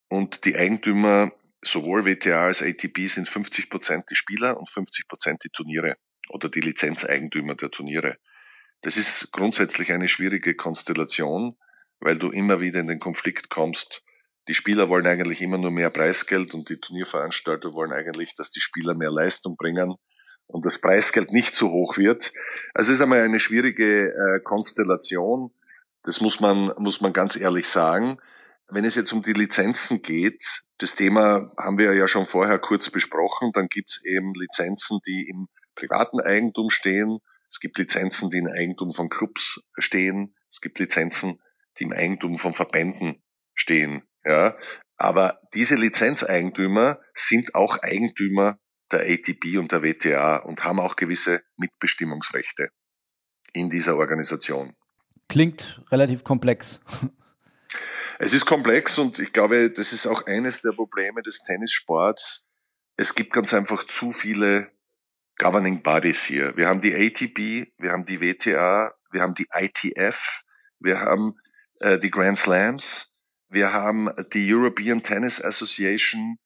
und 0.09 0.43
die 0.45 0.55
Eigentümer 0.55 1.31
sowohl 1.61 2.03
WTA 2.03 2.45
als 2.45 2.63
ATP 2.63 3.05
sind 3.05 3.29
50 3.29 3.69
Prozent 3.69 4.05
die 4.09 4.15
Spieler 4.15 4.57
und 4.57 4.71
50 4.71 5.07
Prozent 5.07 5.43
die 5.43 5.49
Turniere 5.49 5.97
oder 6.29 6.49
die 6.49 6.61
Lizenzeigentümer 6.61 7.53
der 7.53 7.69
Turniere. 7.69 8.17
Das 8.81 8.97
ist 8.97 9.31
grundsätzlich 9.31 9.91
eine 9.91 10.07
schwierige 10.07 10.55
Konstellation, 10.55 11.55
weil 11.99 12.17
du 12.17 12.31
immer 12.31 12.59
wieder 12.59 12.79
in 12.79 12.87
den 12.87 12.99
Konflikt 12.99 13.51
kommst. 13.51 14.01
Die 14.47 14.55
Spieler 14.55 14.89
wollen 14.89 15.05
eigentlich 15.05 15.43
immer 15.43 15.59
nur 15.59 15.69
mehr 15.69 15.91
Preisgeld 15.91 16.55
und 16.55 16.69
die 16.69 16.79
Turnierveranstalter 16.79 17.71
wollen 17.73 17.93
eigentlich, 17.93 18.33
dass 18.33 18.49
die 18.49 18.61
Spieler 18.61 18.95
mehr 18.95 19.11
Leistung 19.11 19.57
bringen 19.57 19.93
und 20.47 20.65
das 20.65 20.79
Preisgeld 20.79 21.31
nicht 21.31 21.53
so 21.53 21.71
hoch 21.71 21.97
wird. 21.97 22.31
Also 22.73 22.91
es 22.91 22.99
ist 22.99 23.01
einmal 23.01 23.21
eine 23.21 23.39
schwierige 23.39 24.09
äh, 24.09 24.39
Konstellation. 24.43 25.51
Das 26.03 26.21
muss 26.21 26.39
man, 26.39 26.73
muss 26.77 27.01
man 27.01 27.13
ganz 27.13 27.35
ehrlich 27.35 27.67
sagen. 27.67 28.19
Wenn 28.69 28.85
es 28.85 28.95
jetzt 28.95 29.13
um 29.13 29.21
die 29.21 29.33
Lizenzen 29.33 30.01
geht, 30.01 30.63
das 30.77 30.95
Thema 30.95 31.51
haben 31.57 31.77
wir 31.77 31.93
ja 31.93 32.07
schon 32.07 32.25
vorher 32.25 32.59
kurz 32.59 32.89
besprochen, 32.89 33.51
dann 33.53 33.67
gibt 33.67 33.89
es 33.89 34.03
eben 34.05 34.33
Lizenzen, 34.33 34.99
die 35.05 35.27
im 35.29 35.47
privaten 35.75 36.19
Eigentum 36.19 36.69
stehen. 36.69 37.19
Es 37.49 37.59
gibt 37.59 37.77
Lizenzen, 37.77 38.29
die 38.29 38.39
im 38.39 38.47
Eigentum 38.47 38.93
von 38.93 39.09
Clubs 39.09 39.59
stehen. 39.77 40.35
Es 40.49 40.61
gibt 40.61 40.79
Lizenzen, 40.79 41.39
die 41.77 41.83
im 41.83 41.93
Eigentum 41.93 42.37
von 42.37 42.53
Verbänden 42.53 43.23
stehen. 43.53 44.03
Ja, 44.25 44.55
aber 44.97 45.39
diese 45.53 45.75
Lizenzeigentümer 45.75 46.99
sind 47.13 47.55
auch 47.55 47.77
Eigentümer 47.79 48.57
der 48.91 49.01
ATP 49.01 49.57
und 49.57 49.71
der 49.71 49.83
WTA 49.83 50.37
und 50.37 50.63
haben 50.63 50.79
auch 50.79 50.95
gewisse 50.95 51.41
Mitbestimmungsrechte 51.57 52.69
in 53.53 53.69
dieser 53.69 53.97
Organisation. 53.97 54.75
Klingt 55.29 55.81
relativ 55.91 56.23
komplex. 56.23 56.79
Es 58.19 58.33
ist 58.33 58.45
komplex 58.45 58.99
und 58.99 59.19
ich 59.19 59.33
glaube, 59.33 59.71
das 59.71 59.91
ist 59.93 60.05
auch 60.05 60.27
eines 60.27 60.61
der 60.61 60.71
Probleme 60.71 61.21
des 61.23 61.39
Tennissports. 61.39 62.47
Es 62.95 63.15
gibt 63.15 63.33
ganz 63.33 63.53
einfach 63.53 63.83
zu 63.83 64.11
viele 64.11 64.71
Governing 65.37 65.81
Bodies 65.81 66.23
hier. 66.23 66.55
Wir 66.55 66.67
haben 66.67 66.81
die 66.81 66.93
ATP, 66.93 67.73
wir 67.77 67.91
haben 67.91 68.05
die 68.05 68.21
WTA, 68.21 68.93
wir 69.11 69.21
haben 69.21 69.33
die 69.33 69.47
ITF, 69.51 70.43
wir 70.79 70.99
haben 71.01 71.33
äh, 71.79 71.97
die 71.97 72.11
Grand 72.11 72.37
Slams, 72.37 73.15
wir 73.49 73.73
haben 73.73 74.09
die 74.33 74.53
European 74.53 75.01
Tennis 75.01 75.43
Association. 75.43 76.37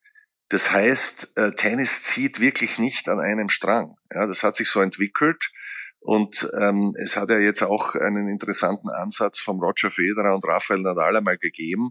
Das 0.50 0.72
heißt, 0.72 1.38
äh, 1.38 1.52
Tennis 1.52 2.04
zieht 2.04 2.40
wirklich 2.40 2.80
nicht 2.80 3.10
an 3.10 3.20
einem 3.20 3.50
Strang. 3.50 3.96
Ja, 4.12 4.26
das 4.28 4.44
hat 4.44 4.56
sich 4.56 4.70
so 4.70 4.82
entwickelt. 4.82 5.52
Und 6.00 6.50
ähm, 6.58 6.94
es 7.04 7.18
hat 7.18 7.30
ja 7.30 7.38
jetzt 7.38 7.64
auch 7.64 7.96
einen 7.96 8.30
interessanten 8.30 8.90
Ansatz 8.90 9.40
vom 9.40 9.60
Roger 9.60 9.90
Federer 9.90 10.34
und 10.34 10.46
Rafael 10.46 10.80
Nadal 10.80 11.18
einmal 11.18 11.38
gegeben. 11.38 11.90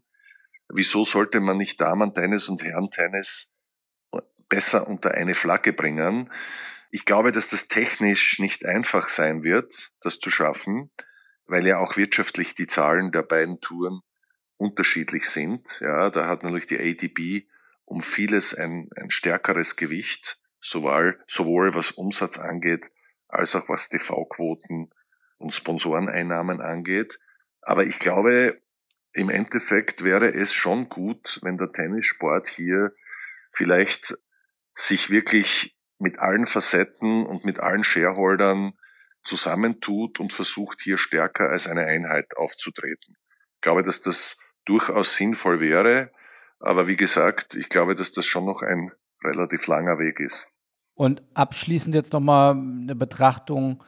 Wieso 0.68 1.04
sollte 1.04 1.40
man 1.40 1.58
nicht 1.58 1.80
Damen-Tennis 1.80 2.48
und 2.48 2.62
Herren-Tennis 2.62 3.52
besser 4.48 4.88
unter 4.88 5.12
eine 5.12 5.34
Flagge 5.34 5.72
bringen? 5.72 6.32
Ich 6.90 7.04
glaube, 7.04 7.30
dass 7.30 7.50
das 7.50 7.68
technisch 7.68 8.38
nicht 8.38 8.64
einfach 8.64 9.08
sein 9.08 9.44
wird, 9.44 9.92
das 10.00 10.18
zu 10.18 10.30
schaffen, 10.30 10.90
weil 11.44 11.66
ja 11.66 11.78
auch 11.78 11.96
wirtschaftlich 11.96 12.54
die 12.54 12.66
Zahlen 12.66 13.12
der 13.12 13.22
beiden 13.22 13.60
Touren 13.60 14.00
unterschiedlich 14.56 15.28
sind. 15.28 15.80
Ja, 15.80 16.10
da 16.10 16.26
hat 16.26 16.42
natürlich 16.42 16.66
die 16.66 16.78
ATP 16.78 17.46
um 17.86 18.02
vieles 18.02 18.54
ein, 18.54 18.90
ein 18.96 19.10
stärkeres 19.10 19.76
Gewicht, 19.76 20.38
sowohl, 20.60 21.18
sowohl 21.26 21.74
was 21.74 21.92
Umsatz 21.92 22.38
angeht, 22.38 22.90
als 23.28 23.56
auch 23.56 23.68
was 23.68 23.88
TV-Quoten 23.88 24.90
und 25.38 25.54
Sponsoreneinnahmen 25.54 26.60
angeht. 26.60 27.18
Aber 27.62 27.84
ich 27.84 27.98
glaube, 27.98 28.60
im 29.12 29.30
Endeffekt 29.30 30.04
wäre 30.04 30.34
es 30.34 30.52
schon 30.52 30.88
gut, 30.88 31.38
wenn 31.42 31.56
der 31.56 31.72
Tennissport 31.72 32.48
hier 32.48 32.92
vielleicht 33.52 34.18
sich 34.74 35.08
wirklich 35.08 35.76
mit 35.98 36.18
allen 36.18 36.44
Facetten 36.44 37.24
und 37.24 37.44
mit 37.44 37.60
allen 37.60 37.84
Shareholdern 37.84 38.74
zusammentut 39.24 40.20
und 40.20 40.32
versucht 40.32 40.80
hier 40.80 40.98
stärker 40.98 41.48
als 41.48 41.66
eine 41.66 41.86
Einheit 41.86 42.36
aufzutreten. 42.36 43.16
Ich 43.54 43.60
glaube, 43.62 43.82
dass 43.82 44.00
das 44.00 44.38
durchaus 44.66 45.16
sinnvoll 45.16 45.60
wäre, 45.60 46.12
aber 46.60 46.86
wie 46.86 46.96
gesagt, 46.96 47.54
ich 47.54 47.68
glaube, 47.68 47.94
dass 47.94 48.12
das 48.12 48.26
schon 48.26 48.44
noch 48.44 48.62
ein 48.62 48.92
relativ 49.22 49.66
langer 49.66 49.98
Weg 49.98 50.20
ist. 50.20 50.48
Und 50.94 51.22
abschließend 51.34 51.94
jetzt 51.94 52.12
nochmal 52.12 52.52
eine 52.52 52.94
Betrachtung 52.94 53.84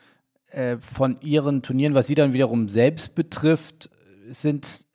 äh, 0.50 0.76
von 0.78 1.20
Ihren 1.20 1.62
Turnieren, 1.62 1.94
was 1.94 2.06
Sie 2.06 2.14
dann 2.14 2.32
wiederum 2.32 2.68
selbst 2.68 3.14
betrifft, 3.14 3.90
sind 4.28 4.86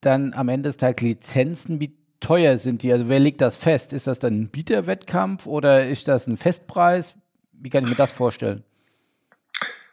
dann 0.00 0.34
am 0.34 0.48
Ende 0.48 0.68
des 0.68 0.76
Tages 0.76 1.02
Lizenzen, 1.02 1.80
wie 1.80 1.96
teuer 2.20 2.58
sind 2.58 2.82
die? 2.82 2.92
Also 2.92 3.08
wer 3.08 3.20
legt 3.20 3.40
das 3.40 3.56
fest? 3.56 3.92
Ist 3.92 4.06
das 4.06 4.18
dann 4.18 4.34
ein 4.34 4.50
Bieterwettkampf 4.50 5.46
oder 5.46 5.88
ist 5.88 6.08
das 6.08 6.26
ein 6.26 6.36
Festpreis? 6.36 7.14
Wie 7.52 7.70
kann 7.70 7.84
ich 7.84 7.90
mir 7.90 7.96
das 7.96 8.12
vorstellen? 8.12 8.64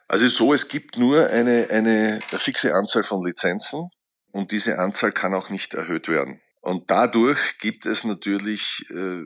Also 0.08 0.28
so, 0.28 0.54
es 0.54 0.68
gibt 0.68 0.98
nur 0.98 1.28
eine, 1.28 1.68
eine 1.70 2.20
fixe 2.38 2.74
Anzahl 2.74 3.04
von 3.04 3.24
Lizenzen 3.24 3.90
und 4.32 4.52
diese 4.52 4.80
Anzahl 4.80 5.12
kann 5.12 5.34
auch 5.34 5.50
nicht 5.50 5.76
erhöht 5.76 6.08
werden. 6.08 6.42
Und 6.62 6.90
dadurch 6.90 7.58
gibt 7.60 7.86
es 7.86 8.04
natürlich 8.04 8.86
äh, 8.90 9.24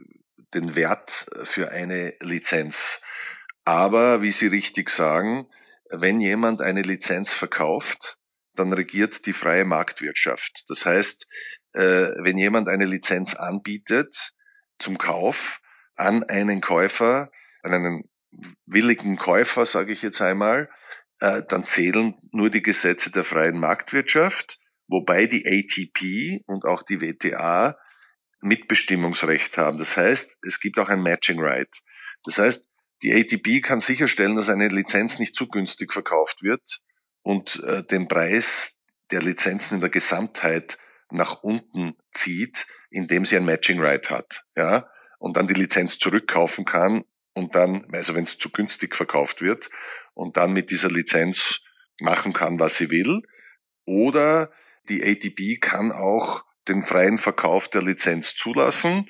den 0.53 0.75
Wert 0.75 1.25
für 1.43 1.71
eine 1.71 2.13
Lizenz. 2.19 2.99
Aber, 3.65 4.21
wie 4.21 4.31
Sie 4.31 4.47
richtig 4.47 4.89
sagen, 4.89 5.47
wenn 5.89 6.19
jemand 6.19 6.61
eine 6.61 6.81
Lizenz 6.81 7.33
verkauft, 7.33 8.17
dann 8.55 8.71
regiert 8.73 9.25
die 9.25 9.33
freie 9.33 9.65
Marktwirtschaft. 9.65 10.65
Das 10.67 10.85
heißt, 10.85 11.27
äh, 11.73 12.09
wenn 12.21 12.37
jemand 12.37 12.67
eine 12.67 12.85
Lizenz 12.85 13.35
anbietet 13.35 14.33
zum 14.79 14.97
Kauf 14.97 15.59
an 15.95 16.23
einen 16.23 16.61
Käufer, 16.61 17.31
an 17.63 17.73
einen 17.73 18.03
willigen 18.65 19.17
Käufer, 19.17 19.65
sage 19.65 19.93
ich 19.93 20.01
jetzt 20.01 20.21
einmal, 20.21 20.69
äh, 21.19 21.41
dann 21.47 21.65
zählen 21.65 22.15
nur 22.31 22.49
die 22.49 22.61
Gesetze 22.61 23.11
der 23.11 23.23
freien 23.23 23.57
Marktwirtschaft, 23.59 24.59
wobei 24.87 25.25
die 25.25 25.45
ATP 25.45 26.43
und 26.45 26.65
auch 26.65 26.83
die 26.83 27.01
WTA 27.01 27.77
Mitbestimmungsrecht 28.41 29.57
haben. 29.57 29.77
Das 29.77 29.95
heißt, 29.97 30.37
es 30.41 30.59
gibt 30.59 30.77
auch 30.79 30.89
ein 30.89 31.01
Matching 31.01 31.39
Right. 31.39 31.69
Das 32.25 32.37
heißt, 32.37 32.67
die 33.01 33.13
ATP 33.13 33.61
kann 33.61 33.79
sicherstellen, 33.79 34.35
dass 34.35 34.49
eine 34.49 34.67
Lizenz 34.67 35.19
nicht 35.19 35.35
zu 35.35 35.47
günstig 35.47 35.91
verkauft 35.91 36.43
wird 36.43 36.81
und 37.21 37.61
äh, 37.63 37.83
den 37.83 38.07
Preis 38.07 38.81
der 39.11 39.21
Lizenzen 39.21 39.75
in 39.75 39.81
der 39.81 39.89
Gesamtheit 39.89 40.77
nach 41.09 41.43
unten 41.43 41.95
zieht, 42.11 42.65
indem 42.89 43.25
sie 43.25 43.37
ein 43.37 43.45
Matching 43.45 43.79
Right 43.79 44.09
hat, 44.09 44.43
ja, 44.55 44.89
und 45.19 45.37
dann 45.37 45.47
die 45.47 45.53
Lizenz 45.53 45.99
zurückkaufen 45.99 46.65
kann 46.65 47.03
und 47.33 47.55
dann, 47.55 47.85
also 47.93 48.15
wenn 48.15 48.23
es 48.23 48.37
zu 48.37 48.49
günstig 48.49 48.95
verkauft 48.95 49.41
wird, 49.41 49.69
und 50.13 50.37
dann 50.37 50.53
mit 50.53 50.69
dieser 50.69 50.89
Lizenz 50.89 51.61
machen 51.99 52.33
kann, 52.33 52.59
was 52.59 52.77
sie 52.77 52.89
will. 52.89 53.21
Oder 53.85 54.51
die 54.89 55.03
ATP 55.03 55.59
kann 55.59 55.91
auch 55.91 56.43
den 56.67 56.81
freien 56.81 57.17
Verkauf 57.17 57.67
der 57.67 57.81
Lizenz 57.81 58.35
zulassen 58.35 59.07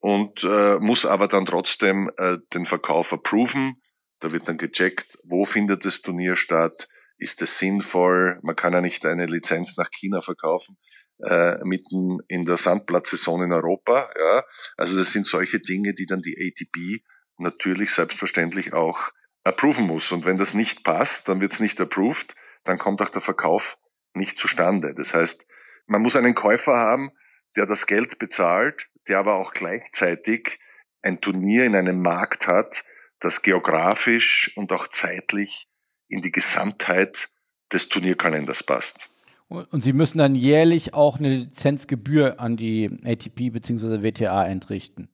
und 0.00 0.44
äh, 0.44 0.78
muss 0.78 1.04
aber 1.04 1.28
dann 1.28 1.46
trotzdem 1.46 2.10
äh, 2.16 2.38
den 2.54 2.66
Verkauf 2.66 3.12
approven. 3.12 3.80
Da 4.20 4.32
wird 4.32 4.48
dann 4.48 4.58
gecheckt, 4.58 5.18
wo 5.24 5.44
findet 5.44 5.84
das 5.84 6.02
Turnier 6.02 6.36
statt, 6.36 6.88
ist 7.18 7.42
es 7.42 7.58
sinnvoll, 7.58 8.38
man 8.42 8.56
kann 8.56 8.72
ja 8.72 8.80
nicht 8.80 9.04
eine 9.06 9.26
Lizenz 9.26 9.76
nach 9.76 9.90
China 9.90 10.20
verkaufen, 10.20 10.78
äh, 11.18 11.62
mitten 11.64 12.18
in 12.28 12.46
der 12.46 12.56
Sandplatzsaison 12.56 13.42
in 13.42 13.52
Europa. 13.52 14.10
Ja. 14.18 14.44
Also 14.76 14.96
das 14.96 15.12
sind 15.12 15.26
solche 15.26 15.60
Dinge, 15.60 15.92
die 15.94 16.06
dann 16.06 16.22
die 16.22 16.36
ATP 16.38 17.02
natürlich 17.36 17.92
selbstverständlich 17.92 18.72
auch 18.72 19.10
approven 19.44 19.86
muss. 19.86 20.12
Und 20.12 20.24
wenn 20.24 20.38
das 20.38 20.54
nicht 20.54 20.84
passt, 20.84 21.28
dann 21.28 21.40
wird 21.40 21.52
es 21.52 21.60
nicht 21.60 21.80
approved, 21.80 22.34
dann 22.64 22.78
kommt 22.78 23.02
auch 23.02 23.10
der 23.10 23.22
Verkauf 23.22 23.78
nicht 24.14 24.38
zustande. 24.38 24.94
Das 24.94 25.14
heißt, 25.14 25.46
man 25.86 26.02
muss 26.02 26.16
einen 26.16 26.34
Käufer 26.34 26.76
haben, 26.76 27.10
der 27.56 27.66
das 27.66 27.86
Geld 27.86 28.18
bezahlt, 28.18 28.88
der 29.08 29.18
aber 29.18 29.34
auch 29.34 29.52
gleichzeitig 29.52 30.58
ein 31.02 31.20
Turnier 31.20 31.64
in 31.64 31.74
einem 31.74 32.02
Markt 32.02 32.46
hat, 32.46 32.84
das 33.18 33.42
geografisch 33.42 34.52
und 34.56 34.72
auch 34.72 34.86
zeitlich 34.86 35.68
in 36.08 36.22
die 36.22 36.32
Gesamtheit 36.32 37.30
des 37.72 37.88
Turnierkalenders 37.88 38.62
passt. 38.62 39.10
Und 39.48 39.82
Sie 39.82 39.92
müssen 39.92 40.18
dann 40.18 40.36
jährlich 40.36 40.94
auch 40.94 41.18
eine 41.18 41.38
Lizenzgebühr 41.38 42.38
an 42.38 42.56
die 42.56 42.88
ATP 43.04 43.50
bzw. 43.50 44.02
WTA 44.02 44.46
entrichten. 44.46 45.08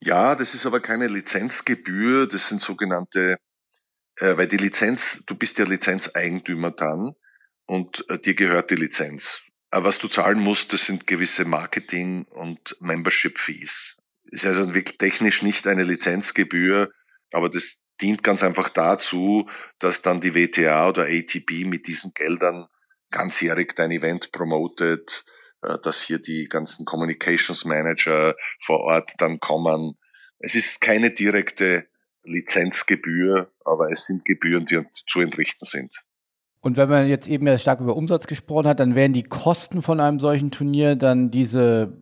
Ja, 0.00 0.34
das 0.34 0.54
ist 0.54 0.64
aber 0.64 0.80
keine 0.80 1.08
Lizenzgebühr, 1.08 2.26
das 2.26 2.48
sind 2.48 2.62
sogenannte, 2.62 3.36
äh, 4.16 4.36
weil 4.36 4.46
die 4.46 4.56
Lizenz, 4.56 5.24
du 5.26 5.34
bist 5.34 5.58
ja 5.58 5.66
Lizenzeigentümer 5.66 6.70
dann 6.70 7.14
und 7.66 8.04
äh, 8.08 8.18
dir 8.18 8.34
gehört 8.34 8.70
die 8.70 8.76
Lizenz. 8.76 9.42
Was 9.70 9.98
du 9.98 10.08
zahlen 10.08 10.40
musst, 10.40 10.72
das 10.72 10.86
sind 10.86 11.06
gewisse 11.06 11.44
Marketing- 11.44 12.24
und 12.26 12.76
Membership-Fees. 12.80 13.96
Ist 14.24 14.46
also 14.46 14.74
wirklich 14.74 14.96
technisch 14.98 15.42
nicht 15.42 15.66
eine 15.66 15.82
Lizenzgebühr, 15.82 16.90
aber 17.32 17.48
das 17.50 17.82
dient 18.00 18.22
ganz 18.22 18.42
einfach 18.42 18.68
dazu, 18.68 19.48
dass 19.78 20.02
dann 20.02 20.20
die 20.20 20.34
WTA 20.34 20.88
oder 20.88 21.04
ATP 21.04 21.64
mit 21.64 21.86
diesen 21.86 22.12
Geldern 22.14 22.66
ganzjährig 23.10 23.74
dein 23.74 23.90
Event 23.90 24.32
promotet, 24.32 25.24
äh, 25.62 25.78
dass 25.82 26.02
hier 26.02 26.18
die 26.18 26.48
ganzen 26.48 26.84
Communications 26.84 27.64
Manager 27.64 28.34
vor 28.60 28.80
Ort 28.80 29.12
dann 29.18 29.40
kommen. 29.40 29.94
Es 30.38 30.54
ist 30.54 30.80
keine 30.80 31.10
direkte 31.10 31.88
Lizenzgebühr, 32.24 33.52
aber 33.64 33.90
es 33.90 34.06
sind 34.06 34.24
Gebühren, 34.24 34.66
die 34.66 34.82
zu 35.06 35.20
entrichten 35.20 35.64
sind. 35.64 36.05
Und 36.66 36.76
wenn 36.76 36.88
man 36.88 37.06
jetzt 37.06 37.28
eben 37.28 37.46
ja 37.46 37.56
stark 37.58 37.78
über 37.78 37.94
Umsatz 37.94 38.26
gesprochen 38.26 38.66
hat, 38.66 38.80
dann 38.80 38.96
wären 38.96 39.12
die 39.12 39.22
Kosten 39.22 39.82
von 39.82 40.00
einem 40.00 40.18
solchen 40.18 40.50
Turnier 40.50 40.96
dann 40.96 41.30
diese, 41.30 41.96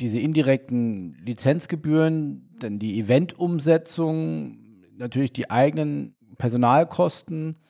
diese 0.00 0.18
indirekten 0.18 1.16
Lizenzgebühren, 1.24 2.56
dann 2.58 2.80
die 2.80 2.98
Eventumsetzung, 2.98 4.58
natürlich 4.96 5.32
die 5.32 5.48
eigenen 5.48 6.16
Personalkosten 6.38 7.62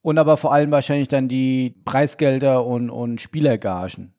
und 0.00 0.16
aber 0.16 0.38
vor 0.38 0.54
allem 0.54 0.70
wahrscheinlich 0.70 1.08
dann 1.08 1.28
die 1.28 1.74
Preisgelder 1.84 2.64
und, 2.64 2.88
und 2.88 3.20
Spielergagen. 3.20 4.14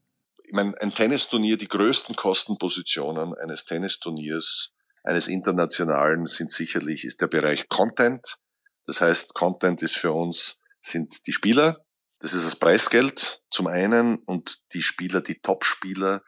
Ich 0.46 0.54
meine, 0.54 0.80
ein 0.80 0.94
Tennisturnier, 0.94 1.58
die 1.58 1.68
größten 1.68 2.16
Kostenpositionen 2.16 3.34
eines 3.34 3.66
Tennisturniers 3.66 4.76
eines 5.04 5.28
internationalen 5.28 6.28
sind 6.28 6.52
sicherlich, 6.52 7.04
ist 7.04 7.20
der 7.20 7.28
Bereich 7.28 7.68
Content. 7.68 8.38
Das 8.86 9.02
heißt, 9.02 9.34
Content 9.34 9.82
ist 9.82 9.96
für 9.98 10.12
uns, 10.12 10.62
sind 10.88 11.28
die 11.28 11.34
Spieler. 11.34 11.84
Das 12.20 12.34
ist 12.34 12.46
das 12.46 12.56
Preisgeld 12.56 13.42
zum 13.52 13.68
einen 13.68 14.18
und 14.18 14.60
die 14.74 14.82
Spieler, 14.82 15.22
die 15.22 15.40
Top-Spieler, 15.40 16.24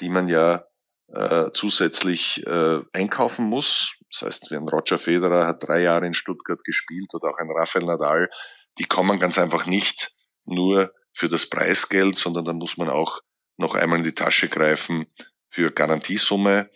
die 0.00 0.08
man 0.08 0.28
ja 0.28 0.64
äh, 1.08 1.50
zusätzlich 1.52 2.46
äh, 2.46 2.80
einkaufen 2.92 3.44
muss. 3.44 3.96
Das 4.10 4.22
heißt, 4.22 4.52
ein 4.52 4.68
Roger 4.68 4.98
Federer 4.98 5.46
hat 5.46 5.66
drei 5.66 5.82
Jahre 5.82 6.06
in 6.06 6.14
Stuttgart 6.14 6.62
gespielt 6.64 7.12
oder 7.12 7.30
auch 7.30 7.38
ein 7.38 7.50
Rafael 7.50 7.84
Nadal, 7.84 8.30
die 8.78 8.86
kommen 8.86 9.20
ganz 9.20 9.38
einfach 9.38 9.66
nicht 9.66 10.14
nur 10.44 10.92
für 11.12 11.28
das 11.28 11.48
Preisgeld, 11.48 12.16
sondern 12.16 12.44
da 12.44 12.52
muss 12.52 12.76
man 12.76 12.88
auch 12.88 13.20
noch 13.56 13.74
einmal 13.74 13.98
in 13.98 14.04
die 14.04 14.14
Tasche 14.14 14.48
greifen 14.48 15.06
für 15.50 15.70
Garantiesumme 15.70 16.70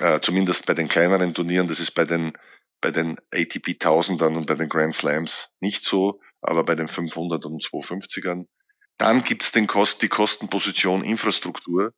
äh, 0.00 0.20
zumindest 0.20 0.66
bei 0.66 0.74
den 0.74 0.88
kleineren 0.88 1.34
Turnieren, 1.34 1.68
das 1.68 1.80
ist 1.80 1.92
bei 1.92 2.04
den, 2.04 2.32
bei 2.80 2.90
den 2.90 3.16
ATP 3.30 3.76
1000ern 3.78 4.36
und 4.36 4.46
bei 4.46 4.54
den 4.54 4.68
Grand 4.68 4.94
Slams 4.94 5.56
nicht 5.60 5.84
so, 5.84 6.20
aber 6.48 6.64
bei 6.64 6.74
den 6.74 6.88
500 6.88 7.44
und 7.46 7.62
250ern. 7.62 8.46
Dann 8.98 9.22
gibt's 9.22 9.52
den 9.52 9.66
Kost, 9.66 10.02
die 10.02 10.08
Kostenposition 10.08 11.04
Infrastruktur. 11.04 11.92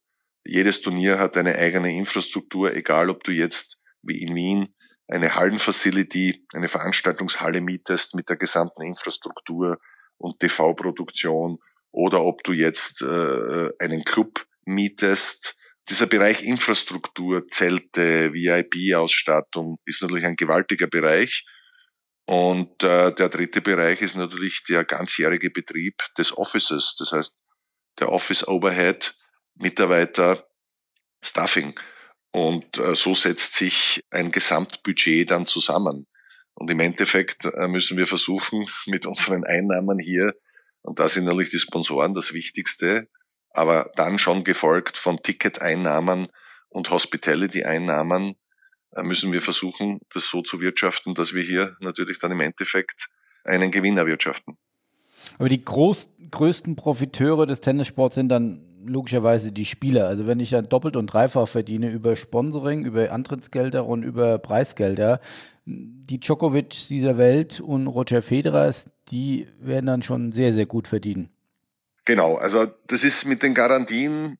Jedes 0.46 0.80
Turnier 0.80 1.18
hat 1.18 1.36
eine 1.36 1.56
eigene 1.56 1.94
Infrastruktur, 1.94 2.74
egal 2.74 3.10
ob 3.10 3.24
du 3.24 3.32
jetzt 3.32 3.80
wie 4.02 4.22
in 4.22 4.34
Wien 4.34 4.68
eine 5.08 5.34
Hallenfacility, 5.34 6.46
eine 6.54 6.68
Veranstaltungshalle 6.68 7.60
mietest 7.60 8.14
mit 8.14 8.28
der 8.28 8.36
gesamten 8.36 8.82
Infrastruktur 8.82 9.78
und 10.18 10.38
TV-Produktion 10.40 11.58
oder 11.92 12.22
ob 12.22 12.42
du 12.42 12.52
jetzt 12.52 13.02
äh, 13.02 13.70
einen 13.78 14.04
Club 14.04 14.46
mietest 14.64 15.56
dieser 15.88 16.06
Bereich 16.06 16.42
Infrastruktur, 16.42 17.46
Zelte, 17.46 18.32
VIP-Ausstattung 18.32 19.78
ist 19.84 20.02
natürlich 20.02 20.24
ein 20.24 20.34
gewaltiger 20.34 20.88
Bereich. 20.88 21.44
Und 22.26 22.82
äh, 22.82 23.12
der 23.12 23.28
dritte 23.28 23.60
Bereich 23.60 24.02
ist 24.02 24.16
natürlich 24.16 24.64
der 24.68 24.84
ganzjährige 24.84 25.50
Betrieb 25.50 26.02
des 26.18 26.36
Offices, 26.36 26.96
das 26.98 27.12
heißt 27.12 27.44
der 28.00 28.12
Office 28.12 28.46
Overhead, 28.46 29.16
Mitarbeiter, 29.54 30.46
Staffing. 31.24 31.78
Und 32.32 32.78
äh, 32.78 32.94
so 32.94 33.14
setzt 33.14 33.54
sich 33.54 34.04
ein 34.10 34.32
Gesamtbudget 34.32 35.30
dann 35.30 35.46
zusammen. 35.46 36.06
Und 36.54 36.70
im 36.70 36.80
Endeffekt 36.80 37.44
äh, 37.44 37.68
müssen 37.68 37.96
wir 37.96 38.06
versuchen, 38.06 38.68
mit 38.86 39.06
unseren 39.06 39.44
Einnahmen 39.44 39.98
hier, 39.98 40.34
und 40.82 41.00
da 41.00 41.08
sind 41.08 41.24
natürlich 41.24 41.50
die 41.50 41.58
Sponsoren 41.58 42.14
das 42.14 42.32
Wichtigste, 42.32 43.08
aber 43.50 43.90
dann 43.96 44.18
schon 44.18 44.44
gefolgt 44.44 44.96
von 44.96 45.20
Ticketeinnahmen 45.22 46.28
und 46.68 46.90
Hospitality-Einnahmen 46.90 48.36
müssen 49.02 49.32
wir 49.32 49.42
versuchen, 49.42 50.00
das 50.12 50.28
so 50.28 50.42
zu 50.42 50.60
wirtschaften, 50.60 51.14
dass 51.14 51.34
wir 51.34 51.42
hier 51.42 51.76
natürlich 51.80 52.18
dann 52.18 52.32
im 52.32 52.40
Endeffekt 52.40 53.08
einen 53.44 53.70
Gewinn 53.70 53.96
erwirtschaften. 53.96 54.56
Aber 55.38 55.48
die 55.48 55.64
groß, 55.64 56.08
größten 56.30 56.76
Profiteure 56.76 57.46
des 57.46 57.60
Tennissports 57.60 58.14
sind 58.14 58.28
dann 58.28 58.62
logischerweise 58.84 59.52
die 59.52 59.64
Spieler. 59.64 60.06
Also 60.06 60.26
wenn 60.26 60.40
ich 60.40 60.50
dann 60.50 60.68
doppelt 60.68 60.96
und 60.96 61.06
dreifach 61.06 61.48
verdiene 61.48 61.90
über 61.90 62.16
Sponsoring, 62.16 62.84
über 62.84 63.10
Antrittsgelder 63.10 63.84
und 63.86 64.02
über 64.02 64.38
Preisgelder, 64.38 65.20
die 65.64 66.20
Djokovic 66.20 66.88
dieser 66.88 67.18
Welt 67.18 67.60
und 67.60 67.88
Roger 67.88 68.22
Federer, 68.22 68.72
die 69.08 69.48
werden 69.58 69.86
dann 69.86 70.02
schon 70.02 70.32
sehr, 70.32 70.52
sehr 70.52 70.66
gut 70.66 70.86
verdienen. 70.86 71.30
Genau, 72.04 72.36
also 72.36 72.66
das 72.86 73.02
ist 73.02 73.24
mit 73.24 73.42
den 73.42 73.54
Garantien, 73.54 74.38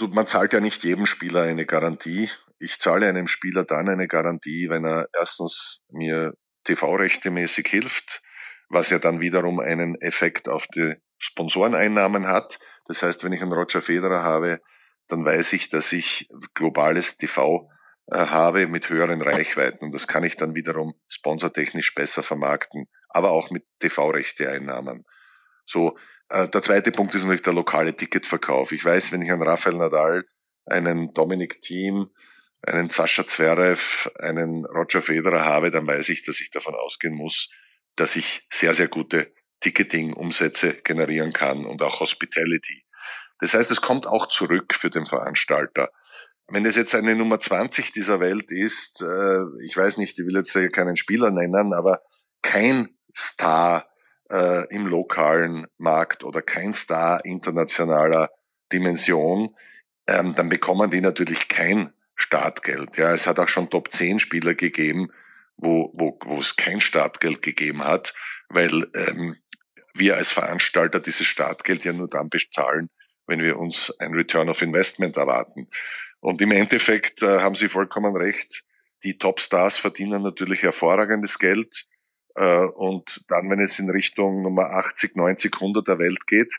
man 0.00 0.26
zahlt 0.26 0.54
ja 0.54 0.60
nicht 0.60 0.82
jedem 0.84 1.04
Spieler 1.04 1.42
eine 1.42 1.66
Garantie. 1.66 2.30
Ich 2.62 2.78
zahle 2.78 3.08
einem 3.08 3.26
Spieler 3.26 3.64
dann 3.64 3.88
eine 3.88 4.06
Garantie, 4.06 4.70
wenn 4.70 4.84
er 4.84 5.08
erstens 5.12 5.82
mir 5.90 6.32
TV-Rechte 6.62 7.32
mäßig 7.32 7.66
hilft, 7.66 8.22
was 8.68 8.90
ja 8.90 9.00
dann 9.00 9.20
wiederum 9.20 9.58
einen 9.58 9.96
Effekt 10.00 10.48
auf 10.48 10.68
die 10.68 10.94
Sponsoreneinnahmen 11.18 12.28
hat. 12.28 12.60
Das 12.86 13.02
heißt, 13.02 13.24
wenn 13.24 13.32
ich 13.32 13.42
einen 13.42 13.52
Roger 13.52 13.82
Federer 13.82 14.22
habe, 14.22 14.60
dann 15.08 15.24
weiß 15.24 15.54
ich, 15.54 15.70
dass 15.70 15.92
ich 15.92 16.28
globales 16.54 17.16
TV 17.16 17.68
äh, 18.12 18.18
habe 18.18 18.68
mit 18.68 18.88
höheren 18.88 19.22
Reichweiten 19.22 19.86
und 19.86 19.92
das 19.92 20.06
kann 20.06 20.22
ich 20.22 20.36
dann 20.36 20.54
wiederum 20.54 20.94
sponsortechnisch 21.08 21.96
besser 21.96 22.22
vermarkten, 22.22 22.86
aber 23.08 23.32
auch 23.32 23.50
mit 23.50 23.64
TV-Rechte-Einnahmen. 23.80 25.04
So, 25.66 25.98
äh, 26.28 26.48
der 26.48 26.62
zweite 26.62 26.92
Punkt 26.92 27.12
ist 27.16 27.22
natürlich 27.22 27.42
der 27.42 27.54
lokale 27.54 27.96
Ticketverkauf. 27.96 28.70
Ich 28.70 28.84
weiß, 28.84 29.10
wenn 29.10 29.22
ich 29.22 29.32
einen 29.32 29.42
Rafael 29.42 29.76
Nadal, 29.76 30.24
einen 30.64 31.12
Dominik 31.12 31.60
Thiem, 31.60 32.08
einen 32.62 32.90
Sascha 32.90 33.26
Zverev, 33.26 34.08
einen 34.18 34.64
Roger 34.66 35.02
Federer 35.02 35.44
habe, 35.44 35.70
dann 35.70 35.86
weiß 35.86 36.08
ich, 36.10 36.24
dass 36.24 36.40
ich 36.40 36.50
davon 36.50 36.74
ausgehen 36.74 37.14
muss, 37.14 37.50
dass 37.96 38.16
ich 38.16 38.46
sehr, 38.50 38.74
sehr 38.74 38.88
gute 38.88 39.32
Ticketing-Umsätze 39.60 40.74
generieren 40.74 41.32
kann 41.32 41.64
und 41.64 41.82
auch 41.82 42.00
Hospitality. 42.00 42.84
Das 43.40 43.54
heißt, 43.54 43.70
es 43.70 43.80
kommt 43.80 44.06
auch 44.06 44.26
zurück 44.28 44.74
für 44.74 44.90
den 44.90 45.06
Veranstalter. 45.06 45.90
Wenn 46.48 46.66
es 46.66 46.76
jetzt 46.76 46.94
eine 46.94 47.16
Nummer 47.16 47.40
20 47.40 47.92
dieser 47.92 48.20
Welt 48.20 48.52
ist, 48.52 49.02
äh, 49.02 49.44
ich 49.64 49.76
weiß 49.76 49.96
nicht, 49.96 50.18
ich 50.18 50.26
will 50.26 50.36
jetzt 50.36 50.56
keinen 50.72 50.96
Spieler 50.96 51.30
nennen, 51.30 51.72
aber 51.72 52.02
kein 52.42 52.96
Star 53.16 53.88
äh, 54.30 54.66
im 54.74 54.86
lokalen 54.86 55.66
Markt 55.78 56.24
oder 56.24 56.42
kein 56.42 56.72
Star 56.72 57.24
internationaler 57.24 58.30
Dimension, 58.72 59.54
ähm, 60.06 60.34
dann 60.34 60.48
bekommen 60.48 60.90
die 60.90 61.00
natürlich 61.00 61.48
kein 61.48 61.92
Startgeld. 62.22 62.96
Ja, 62.96 63.12
es 63.12 63.26
hat 63.26 63.38
auch 63.38 63.48
schon 63.48 63.70
Top 63.70 63.90
10 63.90 64.18
Spieler 64.18 64.54
gegeben, 64.54 65.08
wo, 65.56 65.92
wo, 65.94 66.18
wo 66.24 66.38
es 66.38 66.56
kein 66.56 66.80
Startgeld 66.80 67.42
gegeben 67.42 67.84
hat, 67.84 68.14
weil 68.48 68.86
ähm, 68.94 69.36
wir 69.94 70.16
als 70.16 70.30
Veranstalter 70.30 71.00
dieses 71.00 71.26
Startgeld 71.26 71.84
ja 71.84 71.92
nur 71.92 72.08
dann 72.08 72.28
bezahlen, 72.28 72.88
wenn 73.26 73.40
wir 73.40 73.58
uns 73.58 73.92
ein 73.98 74.14
Return 74.14 74.48
of 74.48 74.62
Investment 74.62 75.16
erwarten. 75.16 75.66
Und 76.20 76.40
im 76.40 76.52
Endeffekt 76.52 77.22
äh, 77.22 77.40
haben 77.40 77.54
Sie 77.54 77.68
vollkommen 77.68 78.16
recht. 78.16 78.64
Die 79.04 79.18
Topstars 79.18 79.78
verdienen 79.78 80.22
natürlich 80.22 80.62
hervorragendes 80.62 81.38
Geld. 81.38 81.86
Äh, 82.36 82.64
und 82.64 83.24
dann, 83.28 83.50
wenn 83.50 83.60
es 83.60 83.78
in 83.78 83.90
Richtung 83.90 84.42
Nummer 84.42 84.70
80, 84.70 85.16
90, 85.16 85.54
100 85.54 85.86
der 85.86 85.98
Welt 85.98 86.26
geht, 86.26 86.58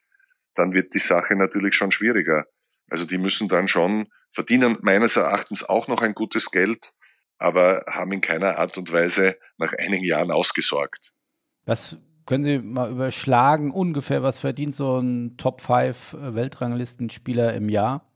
dann 0.54 0.74
wird 0.74 0.94
die 0.94 1.00
Sache 1.00 1.36
natürlich 1.36 1.76
schon 1.76 1.92
schwieriger. 1.92 2.46
Also 2.90 3.06
die 3.06 3.18
müssen 3.18 3.48
dann 3.48 3.68
schon 3.68 4.08
verdienen 4.34 4.78
meines 4.82 5.16
Erachtens 5.16 5.64
auch 5.64 5.88
noch 5.88 6.02
ein 6.02 6.14
gutes 6.14 6.52
Geld, 6.52 6.94
aber 7.38 7.86
haben 7.88 8.12
in 8.12 8.22
keiner 8.22 8.58
Art 8.58 8.78
und 8.78 8.92
Weise 8.92 9.38
nach 9.58 9.74
einigen 9.74 10.04
Jahren 10.04 10.32
ausgesorgt. 10.32 11.14
Was 11.66 11.98
können 12.26 12.44
Sie 12.44 12.60
mal 12.60 12.92
überschlagen, 12.92 13.72
ungefähr, 13.72 14.24
was 14.24 14.40
verdient 14.40 14.76
so 14.76 15.00
ein 15.00 15.38
Top 15.38 15.62
5 15.62 16.16
Weltranglistenspieler 16.20 17.54
im 17.54 17.70
Jahr? 17.70 18.10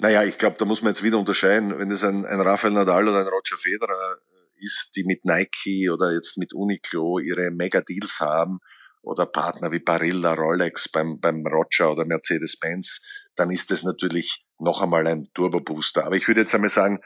Naja, 0.00 0.22
ich 0.22 0.38
glaube, 0.38 0.56
da 0.58 0.64
muss 0.64 0.82
man 0.82 0.92
jetzt 0.92 1.02
wieder 1.02 1.18
unterscheiden. 1.18 1.76
Wenn 1.78 1.90
es 1.90 2.04
ein, 2.04 2.24
ein 2.24 2.40
Rafael 2.40 2.72
Nadal 2.72 3.08
oder 3.08 3.20
ein 3.20 3.26
Roger 3.26 3.56
Federer 3.56 4.18
ist, 4.56 4.92
die 4.94 5.04
mit 5.04 5.24
Nike 5.24 5.90
oder 5.90 6.12
jetzt 6.12 6.38
mit 6.38 6.54
Uniqlo 6.54 7.18
ihre 7.18 7.50
Mega-Deals 7.50 8.20
haben 8.20 8.60
oder 9.02 9.26
Partner 9.26 9.72
wie 9.72 9.80
Barilla, 9.80 10.34
Rolex 10.34 10.88
beim, 10.88 11.18
beim 11.18 11.44
Roger 11.44 11.92
oder 11.92 12.04
Mercedes-Benz, 12.04 13.28
dann 13.34 13.50
ist 13.50 13.72
das 13.72 13.82
natürlich 13.82 14.44
noch 14.58 14.82
einmal 14.82 15.06
ein 15.06 15.24
Turbo-Booster. 15.34 16.04
Aber 16.04 16.16
ich 16.16 16.26
würde 16.28 16.40
jetzt 16.40 16.54
einmal 16.54 16.70
sagen, 16.70 17.00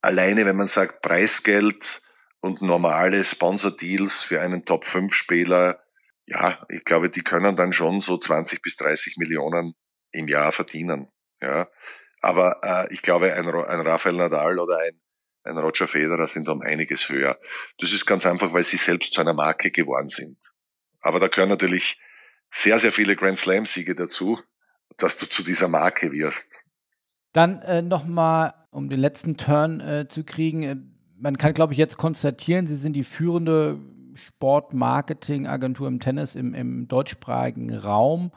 alleine 0.00 0.46
wenn 0.46 0.56
man 0.56 0.66
sagt 0.66 1.02
Preisgeld 1.02 2.02
und 2.40 2.62
normale 2.62 3.24
Sponsor-Deals 3.24 4.22
für 4.22 4.40
einen 4.40 4.64
Top-5-Spieler, 4.64 5.80
ja, 6.26 6.66
ich 6.68 6.84
glaube, 6.84 7.10
die 7.10 7.22
können 7.22 7.56
dann 7.56 7.72
schon 7.72 8.00
so 8.00 8.18
20 8.18 8.62
bis 8.62 8.76
30 8.76 9.16
Millionen 9.16 9.74
im 10.12 10.28
Jahr 10.28 10.52
verdienen. 10.52 11.08
Ja, 11.40 11.68
aber 12.20 12.60
äh, 12.62 12.92
ich 12.92 13.02
glaube, 13.02 13.32
ein, 13.32 13.46
ein 13.46 13.80
Rafael 13.80 14.16
Nadal 14.16 14.58
oder 14.58 14.78
ein 14.78 15.00
ein 15.46 15.58
Roger 15.58 15.86
Federer 15.86 16.26
sind 16.26 16.48
um 16.48 16.60
einiges 16.60 17.08
höher. 17.08 17.38
Das 17.78 17.92
ist 17.92 18.04
ganz 18.04 18.26
einfach, 18.26 18.52
weil 18.52 18.64
sie 18.64 18.76
selbst 18.76 19.14
zu 19.14 19.20
einer 19.20 19.32
Marke 19.32 19.70
geworden 19.70 20.08
sind. 20.08 20.38
Aber 21.00 21.20
da 21.20 21.28
gehören 21.28 21.50
natürlich 21.50 22.00
sehr, 22.50 22.80
sehr 22.80 22.92
viele 22.92 23.16
Grand 23.16 23.38
Slam-Siege 23.38 23.94
dazu. 23.94 24.40
dass 24.98 25.18
du 25.18 25.26
zu 25.26 25.42
dieser 25.42 25.68
Marke 25.68 26.10
wirst. 26.12 26.62
Dann 27.36 27.60
äh, 27.60 27.82
nochmal, 27.82 28.54
um 28.70 28.88
den 28.88 28.98
letzten 28.98 29.36
Turn 29.36 29.80
äh, 29.80 30.08
zu 30.08 30.24
kriegen. 30.24 30.62
Äh, 30.62 30.76
man 31.18 31.36
kann, 31.36 31.52
glaube 31.52 31.74
ich, 31.74 31.78
jetzt 31.78 31.98
konstatieren, 31.98 32.66
Sie 32.66 32.76
sind 32.76 32.94
die 32.94 33.04
führende 33.04 33.78
Sportmarketing-Agentur 34.14 35.86
im 35.86 36.00
Tennis 36.00 36.34
im, 36.34 36.54
im 36.54 36.88
deutschsprachigen 36.88 37.76
Raum. 37.76 38.32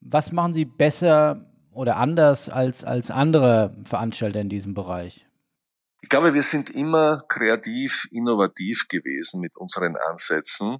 Was 0.00 0.32
machen 0.32 0.54
Sie 0.54 0.64
besser 0.64 1.52
oder 1.72 1.96
anders 1.96 2.48
als, 2.48 2.84
als 2.84 3.10
andere 3.10 3.76
Veranstalter 3.84 4.40
in 4.40 4.48
diesem 4.48 4.72
Bereich? 4.72 5.26
Ich 6.00 6.08
glaube, 6.08 6.32
wir 6.32 6.42
sind 6.42 6.70
immer 6.70 7.22
kreativ, 7.28 8.06
innovativ 8.10 8.86
gewesen 8.88 9.42
mit 9.42 9.54
unseren 9.58 9.94
Ansätzen. 9.96 10.78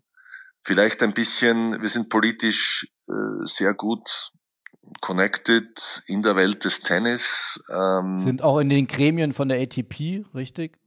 Vielleicht 0.62 1.03
ein 1.03 1.12
bisschen, 1.12 1.83
wir 1.83 1.89
sind 1.91 2.09
politisch 2.09 2.87
äh, 3.09 3.45
sehr 3.45 3.75
gut 3.75 4.31
connected 5.01 6.03
in 6.07 6.22
der 6.22 6.36
Welt 6.36 6.64
des 6.64 6.80
Tennis. 6.80 7.62
Ähm, 7.70 8.18
sind 8.18 8.43
auch 8.43 8.59
in 8.59 8.68
den 8.68 8.86
Gremien 8.86 9.32
von 9.32 9.49
der 9.49 9.61
ATP, 9.61 10.24
richtig? 10.34 10.78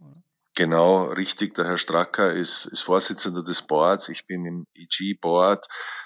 Genau, 0.56 1.06
richtig. 1.06 1.56
Der 1.56 1.66
Herr 1.66 1.78
Stracker 1.78 2.34
ist, 2.34 2.66
ist 2.66 2.82
Vorsitzender 2.82 3.43
des 3.43 3.62
Boards. 3.62 4.10
Ich 4.10 4.28
bin 4.28 4.45
im 4.45 4.68
EG-Board. 4.76 5.66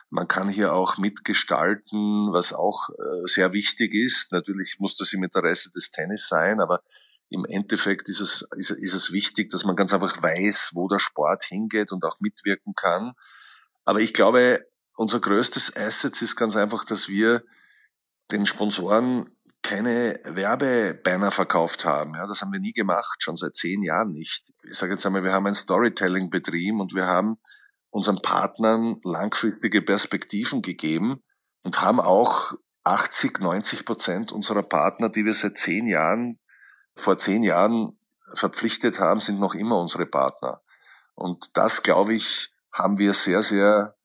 Man 0.10 0.28
kann 0.28 0.50
hier 0.50 0.74
auch 0.74 0.98
mitgestalten, 0.98 2.32
was 2.32 2.54
auch 2.54 2.90
äh, 2.90 3.26
sehr 3.26 3.54
wichtig 3.54 3.94
ist. 3.96 4.32
Natürlich 4.32 4.76
muss 4.80 4.96
das 4.96 5.14
im 5.14 5.24
Interesse 5.24 5.72
des 5.72 5.90
Tennis 5.90 6.28
sein, 6.28 6.62
aber 6.62 6.82
im 7.30 7.44
Endeffekt 7.46 8.08
ist 8.08 8.20
es, 8.20 8.48
ist, 8.56 8.70
ist 8.70 8.94
es 8.94 9.12
wichtig, 9.12 9.50
dass 9.50 9.66
man 9.66 9.76
ganz 9.76 9.94
einfach 9.94 10.22
weiß, 10.22 10.72
wo 10.74 10.88
der 10.88 11.00
Sport 11.00 11.44
hingeht 11.44 11.92
und 11.92 12.06
auch 12.06 12.20
mitwirken 12.20 12.76
kann. 12.76 13.14
Aber 13.84 14.00
ich 14.00 14.14
glaube, 14.14 14.64
unser 14.96 15.20
größtes 15.20 15.76
Asset 15.76 16.22
ist 16.22 16.36
ganz 16.36 16.56
einfach, 16.56 16.86
dass 16.86 17.10
wir 17.10 17.44
den 18.32 18.46
Sponsoren 18.46 19.30
keine 19.62 20.20
Werbebanner 20.26 21.32
verkauft 21.32 21.86
haben. 21.86 22.14
Ja, 22.14 22.28
das 22.28 22.42
haben 22.42 22.54
wir 22.54 22.60
nie 22.60 22.74
gemacht, 22.74 23.24
schon 23.24 23.36
seit 23.36 23.56
zehn 23.56 23.82
Jahren 23.82 24.12
nicht. 24.12 24.54
Ich 24.64 24.76
sage 24.76 24.94
jetzt 24.94 25.06
einmal, 25.06 25.24
wir 25.24 25.34
haben 25.34 25.48
ein 25.48 25.56
Storytelling 25.56 26.30
betrieben 26.30 26.82
und 26.82 26.94
wir 26.94 27.08
haben 27.08 27.38
unseren 27.90 28.22
Partnern 28.22 28.96
langfristige 29.04 29.82
Perspektiven 29.82 30.62
gegeben 30.62 31.24
und 31.64 31.82
haben 31.82 32.00
auch 32.00 32.54
80, 32.84 33.40
90 33.40 33.86
Prozent 33.86 34.32
unserer 34.32 34.62
Partner, 34.62 35.10
die 35.10 35.26
wir 35.26 35.34
seit 35.34 35.58
zehn 35.58 35.88
Jahren, 35.88 36.40
vor 36.96 37.18
zehn 37.18 37.42
Jahren 37.42 37.98
verpflichtet 38.34 39.00
haben, 39.00 39.20
sind 39.20 39.40
noch 39.40 39.56
immer 39.56 39.80
unsere 39.80 40.06
Partner. 40.06 40.62
Und 41.16 41.58
das, 41.58 41.82
glaube 41.82 42.14
ich, 42.14 42.54
haben 42.72 43.00
wir 43.00 43.14
sehr, 43.14 43.42
sehr 43.42 43.96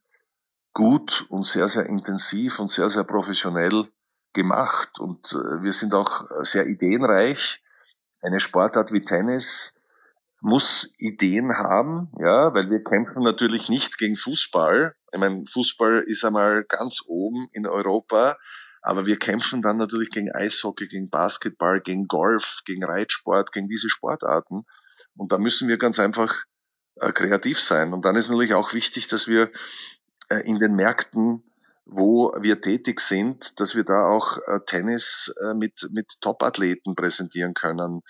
gut 0.72 1.26
und 1.28 1.44
sehr, 1.44 1.68
sehr 1.68 1.86
intensiv 1.86 2.60
und 2.60 2.70
sehr, 2.70 2.88
sehr 2.88 3.04
professionell 3.04 3.88
gemacht 4.32 4.98
und 4.98 5.32
äh, 5.32 5.62
wir 5.62 5.72
sind 5.72 5.94
auch 5.94 6.24
sehr 6.42 6.66
ideenreich. 6.66 7.62
Eine 8.22 8.40
Sportart 8.40 8.92
wie 8.92 9.04
Tennis 9.04 9.74
muss 10.42 10.94
Ideen 10.98 11.56
haben, 11.58 12.10
ja, 12.18 12.54
weil 12.54 12.70
wir 12.70 12.82
kämpfen 12.82 13.22
natürlich 13.22 13.68
nicht 13.68 13.98
gegen 13.98 14.16
Fußball. 14.16 14.94
Ich 15.12 15.18
meine, 15.18 15.44
Fußball 15.46 16.02
ist 16.06 16.24
einmal 16.24 16.64
ganz 16.64 17.02
oben 17.06 17.48
in 17.52 17.66
Europa, 17.66 18.36
aber 18.82 19.06
wir 19.06 19.18
kämpfen 19.18 19.60
dann 19.60 19.76
natürlich 19.76 20.10
gegen 20.10 20.32
Eishockey, 20.32 20.86
gegen 20.86 21.10
Basketball, 21.10 21.80
gegen 21.80 22.06
Golf, 22.06 22.60
gegen 22.64 22.84
Reitsport, 22.84 23.52
gegen 23.52 23.68
diese 23.68 23.90
Sportarten. 23.90 24.64
Und 25.16 25.32
da 25.32 25.38
müssen 25.38 25.68
wir 25.68 25.76
ganz 25.76 25.98
einfach 25.98 26.44
äh, 26.96 27.12
kreativ 27.12 27.60
sein. 27.60 27.92
Und 27.92 28.04
dann 28.04 28.16
ist 28.16 28.28
natürlich 28.28 28.54
auch 28.54 28.72
wichtig, 28.72 29.08
dass 29.08 29.28
wir 29.28 29.50
äh, 30.30 30.40
in 30.46 30.58
den 30.58 30.74
Märkten 30.74 31.42
wo 31.92 32.32
wir 32.40 32.60
tätig 32.60 33.00
sind, 33.00 33.58
dass 33.58 33.74
wir 33.74 33.82
da 33.82 34.08
auch 34.08 34.38
äh, 34.46 34.60
Tennis 34.64 35.34
äh, 35.42 35.54
mit, 35.54 35.88
mit 35.92 36.20
Top-Athleten 36.20 36.94
präsentieren 36.94 37.52
können. 37.52 38.02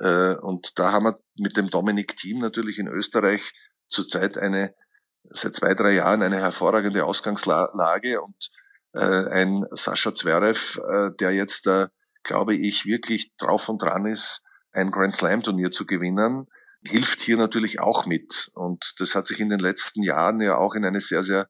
Äh, 0.00 0.34
und 0.34 0.78
da 0.78 0.90
haben 0.90 1.04
wir 1.04 1.18
mit 1.38 1.56
dem 1.56 1.70
Dominik-Team 1.70 2.38
natürlich 2.38 2.80
in 2.80 2.88
Österreich 2.88 3.52
zurzeit 3.86 4.36
eine, 4.38 4.74
seit 5.22 5.54
zwei, 5.54 5.74
drei 5.74 5.92
Jahren 5.92 6.22
eine 6.22 6.38
hervorragende 6.40 7.04
Ausgangslage 7.04 8.20
und 8.20 8.48
äh, 8.92 9.00
ein 9.30 9.64
Sascha 9.70 10.12
Zverev, 10.12 10.80
äh, 10.80 11.10
der 11.20 11.30
jetzt, 11.30 11.68
äh, 11.68 11.86
glaube 12.24 12.56
ich, 12.56 12.86
wirklich 12.86 13.36
drauf 13.36 13.68
und 13.68 13.80
dran 13.80 14.06
ist, 14.06 14.42
ein 14.72 14.90
Grand 14.90 15.14
Slam 15.14 15.44
Turnier 15.44 15.70
zu 15.70 15.86
gewinnen, 15.86 16.46
hilft 16.82 17.20
hier 17.20 17.36
natürlich 17.36 17.78
auch 17.78 18.04
mit. 18.04 18.50
Und 18.54 18.94
das 18.98 19.14
hat 19.14 19.28
sich 19.28 19.38
in 19.38 19.48
den 19.48 19.60
letzten 19.60 20.02
Jahren 20.02 20.40
ja 20.40 20.56
auch 20.56 20.74
in 20.74 20.84
eine 20.84 21.00
sehr, 21.00 21.22
sehr 21.22 21.46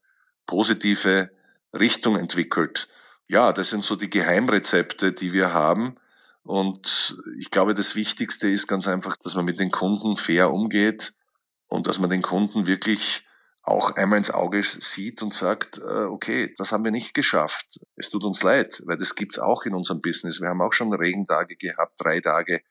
positive 0.46 1.30
Richtung 1.72 2.16
entwickelt. 2.16 2.88
Ja, 3.26 3.52
das 3.52 3.70
sind 3.70 3.84
so 3.84 3.96
die 3.96 4.10
Geheimrezepte, 4.10 5.12
die 5.12 5.32
wir 5.32 5.52
haben. 5.52 5.96
Und 6.42 7.16
ich 7.38 7.50
glaube, 7.50 7.74
das 7.74 7.94
Wichtigste 7.94 8.48
ist 8.48 8.68
ganz 8.68 8.88
einfach, 8.88 9.16
dass 9.16 9.34
man 9.34 9.44
mit 9.44 9.60
den 9.60 9.70
Kunden 9.70 10.16
fair 10.16 10.50
umgeht 10.50 11.14
und 11.66 11.86
dass 11.86 11.98
man 11.98 12.08
den 12.08 12.22
Kunden 12.22 12.66
wirklich 12.66 13.26
auch 13.62 13.96
einmal 13.96 14.16
ins 14.18 14.30
Auge 14.30 14.62
sieht 14.62 15.20
und 15.20 15.34
sagt, 15.34 15.78
äh, 15.78 16.04
okay, 16.04 16.54
das 16.56 16.72
haben 16.72 16.84
wir 16.84 16.90
nicht 16.90 17.12
geschafft. 17.12 17.80
Es 17.96 18.08
tut 18.08 18.24
uns 18.24 18.42
leid, 18.42 18.82
weil 18.86 18.96
das 18.96 19.14
gibt's 19.14 19.38
auch 19.38 19.64
in 19.64 19.74
unserem 19.74 20.00
Business. 20.00 20.40
Wir 20.40 20.48
haben 20.48 20.62
auch 20.62 20.72
schon 20.72 20.92
Regentage 20.92 21.56
gehabt, 21.56 21.92
drei 21.98 22.20
Tage, 22.20 22.62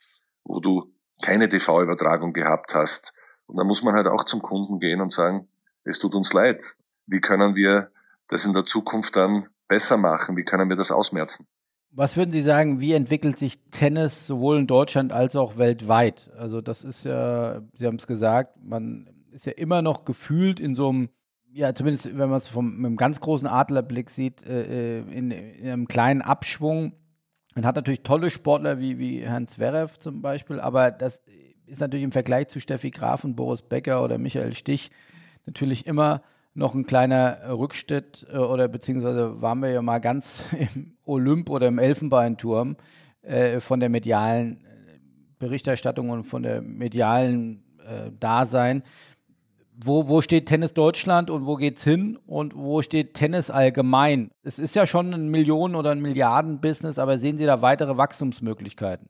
wo 0.44 0.60
du 0.60 0.92
keine 1.22 1.48
TV-Übertragung 1.50 2.34
gehabt 2.34 2.74
hast. 2.74 3.14
Und 3.46 3.58
da 3.58 3.64
muss 3.64 3.84
man 3.84 3.94
halt 3.94 4.08
auch 4.08 4.24
zum 4.24 4.42
Kunden 4.42 4.80
gehen 4.80 5.02
und 5.02 5.12
sagen, 5.12 5.48
es 5.84 6.00
tut 6.00 6.16
uns 6.16 6.34
leid. 6.34 6.76
Wie 7.06 7.22
können 7.22 7.54
wir 7.56 7.92
das 8.30 8.46
in 8.46 8.54
der 8.54 8.66
Zukunft 8.66 9.16
dann 9.16 9.48
besser 9.68 9.98
machen? 9.98 10.38
Wie 10.38 10.44
können 10.44 10.70
wir 10.70 10.76
das 10.76 10.92
ausmerzen? 10.92 11.48
Was 11.92 12.18
würden 12.18 12.32
Sie 12.32 12.42
sagen, 12.42 12.80
wie 12.80 12.94
entwickelt 12.94 13.38
sich 13.38 13.60
Tennis 13.72 14.28
sowohl 14.28 14.60
in 14.60 14.68
Deutschland 14.68 15.12
als 15.12 15.36
auch 15.36 15.58
weltweit? 15.58 16.30
Also 16.38 16.62
das 16.62 16.84
ist 16.84 17.06
ja, 17.06 17.62
Sie 17.74 17.88
haben 17.88 17.96
es 17.96 18.08
gesagt, 18.08 18.58
man 18.62 19.10
ist 19.32 19.46
ja 19.46 19.54
immer 19.54 19.82
noch 19.82 20.06
gefühlt 20.06 20.60
in 20.60 20.76
so 20.76 20.90
einem, 20.90 21.10
ja 21.52 21.74
zumindest 21.74 22.18
wenn 22.18 22.30
man 22.30 22.38
es 22.38 22.48
vom 22.48 22.76
mit 22.76 22.86
einem 22.86 22.98
ganz 22.98 23.20
großen 23.20 23.48
Adlerblick 23.48 24.10
sieht, 24.10 24.46
äh, 24.46 25.00
äh, 25.00 25.12
in, 25.12 25.32
in, 25.32 25.68
einem 25.68 25.88
kleinen 25.88 26.22
Abschwung. 26.22 26.94
Man 27.56 27.66
hat 27.66 27.76
natürlich 27.76 28.04
tolle 28.04 28.30
Sportler 28.30 28.80
wie, 28.80 29.00
wie 29.00 29.22
Herrn 29.22 29.48
Zverev 29.48 29.98
zum 29.98 30.22
Beispiel, 30.22 30.60
aber 30.60 30.92
das 30.92 31.22
ist 31.66 31.82
natürlich 31.82 32.04
im 32.04 32.12
Vergleich 32.12 32.48
zu 32.50 32.60
Steffi 32.60 32.92
Graf 32.92 33.24
und 33.24 33.36
Boris 33.36 33.62
Becker 33.62 34.04
oder 34.04 34.18
Michael 34.18 34.54
Stich 34.54 34.92
natürlich 35.46 35.88
immer 35.88 36.22
noch 36.58 36.74
ein 36.74 36.88
kleiner 36.88 37.40
Rückschritt 37.50 38.26
äh, 38.32 38.38
oder 38.38 38.68
beziehungsweise 38.68 39.42
waren 39.42 39.60
wir 39.60 39.70
ja 39.70 39.82
mal 39.82 40.00
ganz 40.00 40.48
im 40.74 40.98
Olymp 41.06 41.50
oder 41.50 41.68
im 41.68 41.80
Elfenbeinturm 41.80 42.76
äh, 43.22 43.60
von 43.60 43.80
der 43.80 43.90
medialen 43.90 44.66
äh, 44.66 45.00
Berichterstattung 45.40 46.10
und 46.10 46.24
von 46.24 46.44
der 46.44 46.62
medialen 46.62 47.64
äh, 47.86 48.12
Dasein. 48.20 48.84
Wo, 49.80 50.08
wo 50.08 50.22
steht 50.22 50.48
Tennis 50.48 50.74
Deutschland 50.74 51.30
und 51.30 51.46
wo 51.46 51.56
geht's 51.56 51.84
hin 51.84 52.18
und 52.26 52.56
wo 52.56 52.82
steht 52.82 53.14
Tennis 53.14 53.52
allgemein? 53.52 54.32
Es 54.42 54.58
ist 54.58 54.76
ja 54.76 54.88
schon 54.88 55.14
ein 55.14 55.30
Millionen- 55.30 55.76
oder 55.76 55.92
ein 55.92 56.02
Milliarden-Business, 56.02 56.98
aber 56.98 57.20
sehen 57.20 57.38
Sie 57.38 57.46
da 57.46 57.62
weitere 57.62 57.96
Wachstumsmöglichkeiten? 57.96 59.10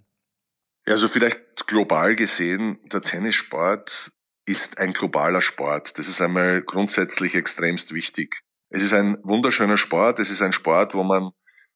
Also 0.85 1.07
vielleicht 1.07 1.67
global 1.67 2.17
gesehen, 2.17 2.79
der 2.91 3.01
Tennissport 3.01 4.11
ist 4.47 4.77
ein 4.79 4.93
globaler 4.93 5.41
Sport. 5.41 5.99
Das 5.99 6.07
ist 6.07 6.21
einmal 6.21 6.61
grundsätzlich 6.61 7.35
extremst 7.35 7.93
wichtig. 7.93 8.41
Es 8.69 8.81
ist 8.81 8.93
ein 8.93 9.17
wunderschöner 9.23 9.77
Sport. 9.77 10.19
Es 10.19 10.29
ist 10.29 10.41
ein 10.41 10.53
Sport, 10.53 10.95
wo 10.95 11.03
man 11.03 11.31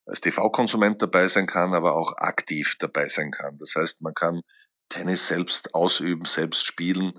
als 0.05 0.21
TV-Konsument 0.21 1.01
dabei 1.01 1.27
sein 1.27 1.47
kann, 1.47 1.73
aber 1.73 1.95
auch 1.95 2.13
aktiv 2.17 2.77
dabei 2.79 3.09
sein 3.09 3.31
kann. 3.31 3.57
Das 3.57 3.75
heißt, 3.75 4.01
man 4.01 4.13
kann 4.13 4.41
Tennis 4.87 5.27
selbst 5.27 5.75
ausüben, 5.75 6.25
selbst 6.25 6.65
spielen 6.65 7.13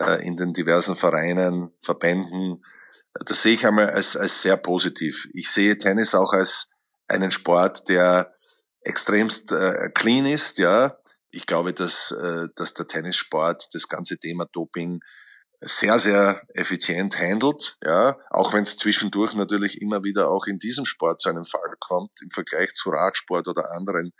äh, 0.00 0.26
in 0.26 0.36
den 0.36 0.54
diversen 0.54 0.96
Vereinen, 0.96 1.70
Verbänden. 1.80 2.64
Das 3.12 3.42
sehe 3.42 3.54
ich 3.54 3.66
einmal 3.66 3.90
als, 3.90 4.16
als 4.16 4.40
sehr 4.40 4.56
positiv. 4.56 5.28
Ich 5.34 5.50
sehe 5.50 5.76
Tennis 5.76 6.14
auch 6.14 6.32
als 6.32 6.70
einen 7.08 7.30
Sport, 7.30 7.90
der 7.90 8.34
extremst 8.80 9.52
äh, 9.52 9.90
clean 9.94 10.24
ist, 10.24 10.58
ja, 10.58 10.96
ich 11.34 11.46
glaube, 11.46 11.72
dass, 11.72 12.12
äh, 12.12 12.48
dass 12.54 12.74
der 12.74 12.86
Tennissport 12.86 13.68
das 13.72 13.88
ganze 13.88 14.18
Thema 14.18 14.46
Doping 14.46 15.00
sehr, 15.60 15.98
sehr 15.98 16.42
effizient 16.54 17.18
handelt, 17.18 17.76
ja, 17.82 18.18
auch 18.30 18.52
wenn 18.52 18.64
es 18.64 18.76
zwischendurch 18.76 19.34
natürlich 19.34 19.80
immer 19.80 20.02
wieder 20.02 20.28
auch 20.28 20.46
in 20.46 20.58
diesem 20.58 20.84
Sport 20.84 21.20
zu 21.20 21.30
einem 21.30 21.44
Fall 21.44 21.74
kommt, 21.80 22.10
im 22.22 22.30
Vergleich 22.30 22.74
zu 22.74 22.90
Radsport 22.90 23.48
oder 23.48 23.70
anderen 23.72 24.12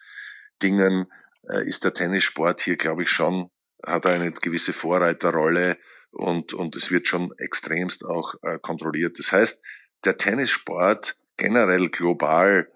Dingen, 0.62 1.06
äh, 1.48 1.66
ist 1.68 1.84
der 1.84 1.92
Tennissport 1.92 2.60
hier, 2.60 2.76
glaube 2.76 3.02
ich, 3.02 3.10
schon, 3.10 3.50
hat 3.84 4.06
eine 4.06 4.32
gewisse 4.32 4.72
Vorreiterrolle 4.72 5.76
und, 6.10 6.54
und 6.54 6.76
es 6.76 6.90
wird 6.90 7.06
schon 7.06 7.32
extremst 7.38 8.04
auch 8.04 8.34
äh, 8.42 8.58
kontrolliert. 8.58 9.18
Das 9.18 9.32
heißt, 9.32 9.62
der 10.04 10.16
Tennissport 10.16 11.16
generell 11.36 11.88
global 11.88 12.70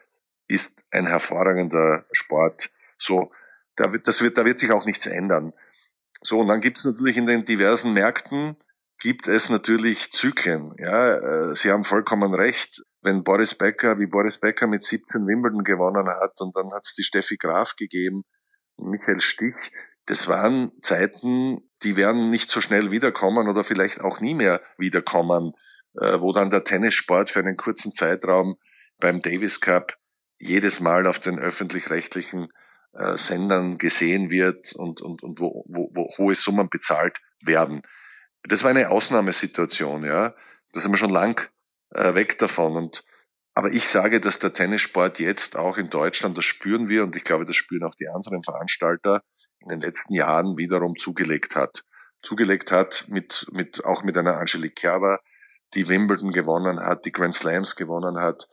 ist 0.49 0.85
ein 0.91 1.07
hervorragender 1.07 2.07
Sport. 2.13 2.71
So, 2.99 3.31
da 3.79 3.93
wird, 3.93 4.07
das 4.09 4.23
wird, 4.23 4.37
da 4.39 4.45
wird 4.45 4.59
sich 4.59 4.71
auch 4.71 4.85
nichts 4.85 5.07
ändern. 5.07 5.53
So, 6.23 6.41
und 6.41 6.49
dann 6.49 6.61
gibt 6.61 6.79
es 6.79 6.85
natürlich 6.85 7.17
in 7.17 7.27
den 7.27 7.45
diversen 7.45 7.93
Märkten 7.93 8.57
gibt 9.01 9.29
es 9.29 9.49
natürlich 9.49 10.11
Zyklen. 10.13 10.75
Ja, 10.79 11.15
äh, 11.51 11.55
Sie 11.55 11.71
haben 11.71 11.85
vollkommen 11.85 12.35
recht. 12.35 12.83
Wenn 13.01 13.23
Boris 13.23 13.55
Becker, 13.55 13.99
wie 14.01 14.07
Boris 14.07 14.41
Becker 14.41 14.67
mit 14.67 14.83
17 14.83 15.25
Wimbledon 15.27 15.63
gewonnen 15.63 16.09
hat 16.09 16.41
und 16.41 16.57
dann 16.57 16.73
hat 16.73 16.83
es 16.85 16.95
die 16.95 17.05
Steffi 17.05 17.37
Graf 17.37 17.77
gegeben 17.77 18.25
Michael 18.77 19.21
Stich, 19.21 19.73
das 20.07 20.27
waren 20.27 20.73
Zeiten, 20.83 21.61
die 21.83 21.97
werden 21.97 22.31
nicht 22.31 22.51
so 22.51 22.61
schnell 22.61 22.91
wiederkommen 22.91 23.49
oder 23.49 23.63
vielleicht 23.63 24.01
auch 24.01 24.21
nie 24.21 24.35
mehr 24.35 24.61
wiederkommen, 24.79 25.53
äh, 26.01 26.19
wo 26.21 26.33
dann 26.33 26.51
der 26.51 26.65
Tennissport 26.65 27.31
für 27.31 27.41
einen 27.41 27.57
kurzen 27.57 27.93
Zeitraum 27.93 28.57
beim 28.99 29.21
Davis 29.21 29.61
Cup 29.61 29.97
jedes 30.41 30.81
Mal 30.81 31.07
auf 31.07 31.19
den 31.21 31.39
öffentlich-rechtlichen 31.39 32.49
äh, 32.93 33.17
Sendern 33.17 33.79
gesehen 33.79 34.31
wird 34.31 34.75
und, 34.75 35.01
und, 35.01 35.23
und 35.23 35.41
wo, 35.41 35.65
wo, 35.69 35.91
wo 35.93 36.09
hohe 36.19 36.35
Summen 36.35 36.69
bezahlt 36.69 37.19
werden. 37.41 37.83
Das 38.43 38.63
war 38.63 38.71
eine 38.71 38.91
Ausnahmesituation, 38.91 40.05
ja. 40.05 40.35
Da 40.73 40.81
sind 40.81 40.93
wir 40.93 40.99
schon 40.99 41.11
lang 41.11 41.51
äh, 41.91 42.15
weg 42.15 42.39
davon. 42.39 42.77
Und 42.77 43.05
aber 43.55 43.73
ich 43.73 43.89
sage, 43.89 44.21
dass 44.21 44.39
der 44.39 44.53
Tennissport 44.53 45.19
jetzt 45.19 45.57
auch 45.57 45.79
in 45.79 45.91
Deutschland, 45.91 46.39
das 46.39 46.45
spüren 46.45 46.89
wir 46.89 47.03
und 47.03 47.17
ich 47.17 47.25
glaube, 47.25 47.45
das 47.45 47.57
spüren 47.57 47.83
auch 47.83 47.95
die 47.97 48.09
anderen 48.09 48.43
Veranstalter, 48.43 49.23
in 49.61 49.69
den 49.69 49.81
letzten 49.81 50.15
Jahren 50.15 50.57
wiederum 50.57 50.95
zugelegt 50.97 51.57
hat. 51.57 51.85
Zugelegt 52.23 52.71
hat 52.71 53.07
mit, 53.09 53.47
mit, 53.51 53.85
auch 53.85 54.05
mit 54.05 54.17
einer 54.17 54.37
Angelique 54.37 54.77
Kerber, 54.77 55.19
die 55.75 55.89
Wimbledon 55.89 56.31
gewonnen 56.31 56.79
hat, 56.81 57.05
die 57.05 57.13
Grand 57.13 57.35
Slams 57.35 57.77
gewonnen 57.77 58.19
hat, 58.19 58.49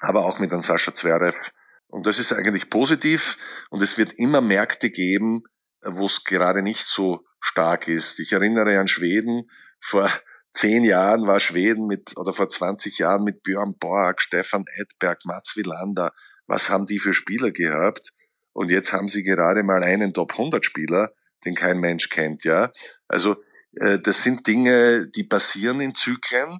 aber 0.00 0.24
auch 0.24 0.38
mit 0.38 0.52
einem 0.52 0.62
Sascha 0.62 0.94
Zverev. 0.94 1.50
Und 1.96 2.04
das 2.04 2.18
ist 2.18 2.30
eigentlich 2.34 2.68
positiv 2.68 3.38
und 3.70 3.82
es 3.82 3.96
wird 3.96 4.12
immer 4.18 4.42
Märkte 4.42 4.90
geben, 4.90 5.44
wo 5.82 6.04
es 6.04 6.24
gerade 6.24 6.60
nicht 6.60 6.84
so 6.84 7.24
stark 7.40 7.88
ist. 7.88 8.20
Ich 8.20 8.32
erinnere 8.32 8.78
an 8.78 8.86
Schweden. 8.86 9.50
Vor 9.80 10.10
zehn 10.52 10.84
Jahren 10.84 11.26
war 11.26 11.40
Schweden 11.40 11.86
mit, 11.86 12.18
oder 12.18 12.34
vor 12.34 12.50
20 12.50 12.98
Jahren 12.98 13.24
mit 13.24 13.42
Björn 13.42 13.78
Borg, 13.78 14.20
Stefan 14.20 14.66
Edberg, 14.76 15.24
Mats 15.24 15.56
Wilander. 15.56 16.12
Was 16.46 16.68
haben 16.68 16.84
die 16.84 16.98
für 16.98 17.14
Spieler 17.14 17.50
gehabt? 17.50 18.12
Und 18.52 18.70
jetzt 18.70 18.92
haben 18.92 19.08
sie 19.08 19.22
gerade 19.22 19.62
mal 19.62 19.82
einen 19.82 20.12
Top 20.12 20.32
100 20.32 20.66
Spieler, 20.66 21.14
den 21.46 21.54
kein 21.54 21.80
Mensch 21.80 22.10
kennt, 22.10 22.44
ja. 22.44 22.72
Also, 23.08 23.36
äh, 23.76 23.98
das 23.98 24.22
sind 24.22 24.46
Dinge, 24.46 25.08
die 25.08 25.24
passieren 25.24 25.80
in 25.80 25.94
Zyklen. 25.94 26.58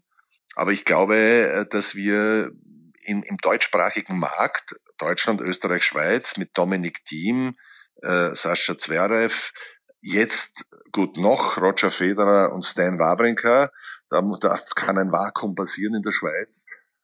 Aber 0.55 0.73
ich 0.73 0.87
glaube, 0.87 1.19
äh, 1.19 1.67
dass 1.69 1.95
wir 1.95 2.53
in, 3.03 3.23
im 3.23 3.37
deutschsprachigen 3.37 4.19
Markt, 4.19 4.75
Deutschland, 4.99 5.41
Österreich, 5.41 5.85
Schweiz, 5.85 6.37
mit 6.37 6.57
Dominik 6.57 7.05
Thiem, 7.05 7.57
äh, 8.03 8.35
Sascha 8.35 8.77
Zverev, 8.79 9.53
jetzt 10.01 10.67
gut 10.93 11.17
noch 11.17 11.59
Roger 11.59 11.91
Federer 11.91 12.53
und 12.53 12.65
Stan 12.65 12.99
Wawrinka. 12.99 13.71
Da, 14.11 14.23
da 14.41 14.59
kann 14.75 14.99
ein 14.99 15.13
Vakuum 15.13 15.55
passieren 15.55 15.95
in 15.95 16.03
der 16.03 16.13
Schweiz. 16.13 16.49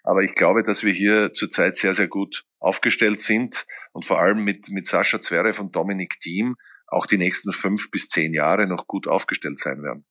Aber 0.05 0.23
ich 0.23 0.35
glaube, 0.35 0.63
dass 0.63 0.83
wir 0.83 0.93
hier 0.93 1.33
zurzeit 1.33 1.77
sehr, 1.77 1.95
sehr 1.95 2.09
gut 2.09 2.45
aufgestellt 2.59 3.21
sind 3.21 3.67
und 3.93 4.05
vor 4.05 4.21
allem 4.21 4.43
mit, 4.43 4.69
mit 4.71 4.87
Sascha 4.87 5.21
Zverev 5.21 5.61
und 5.61 5.77
Dominik 5.77 6.19
Thiem 6.19 6.57
auch 6.89 7.07
die 7.07 7.19
nächsten 7.19 7.53
fünf 7.53 7.91
bis 7.91 8.09
zehn 8.09 8.35
Jahre 8.35 8.67
noch 8.67 8.87
gut 8.87 9.07
aufgestellt 9.07 9.59
sein 9.59 9.83
werden. 9.83 10.05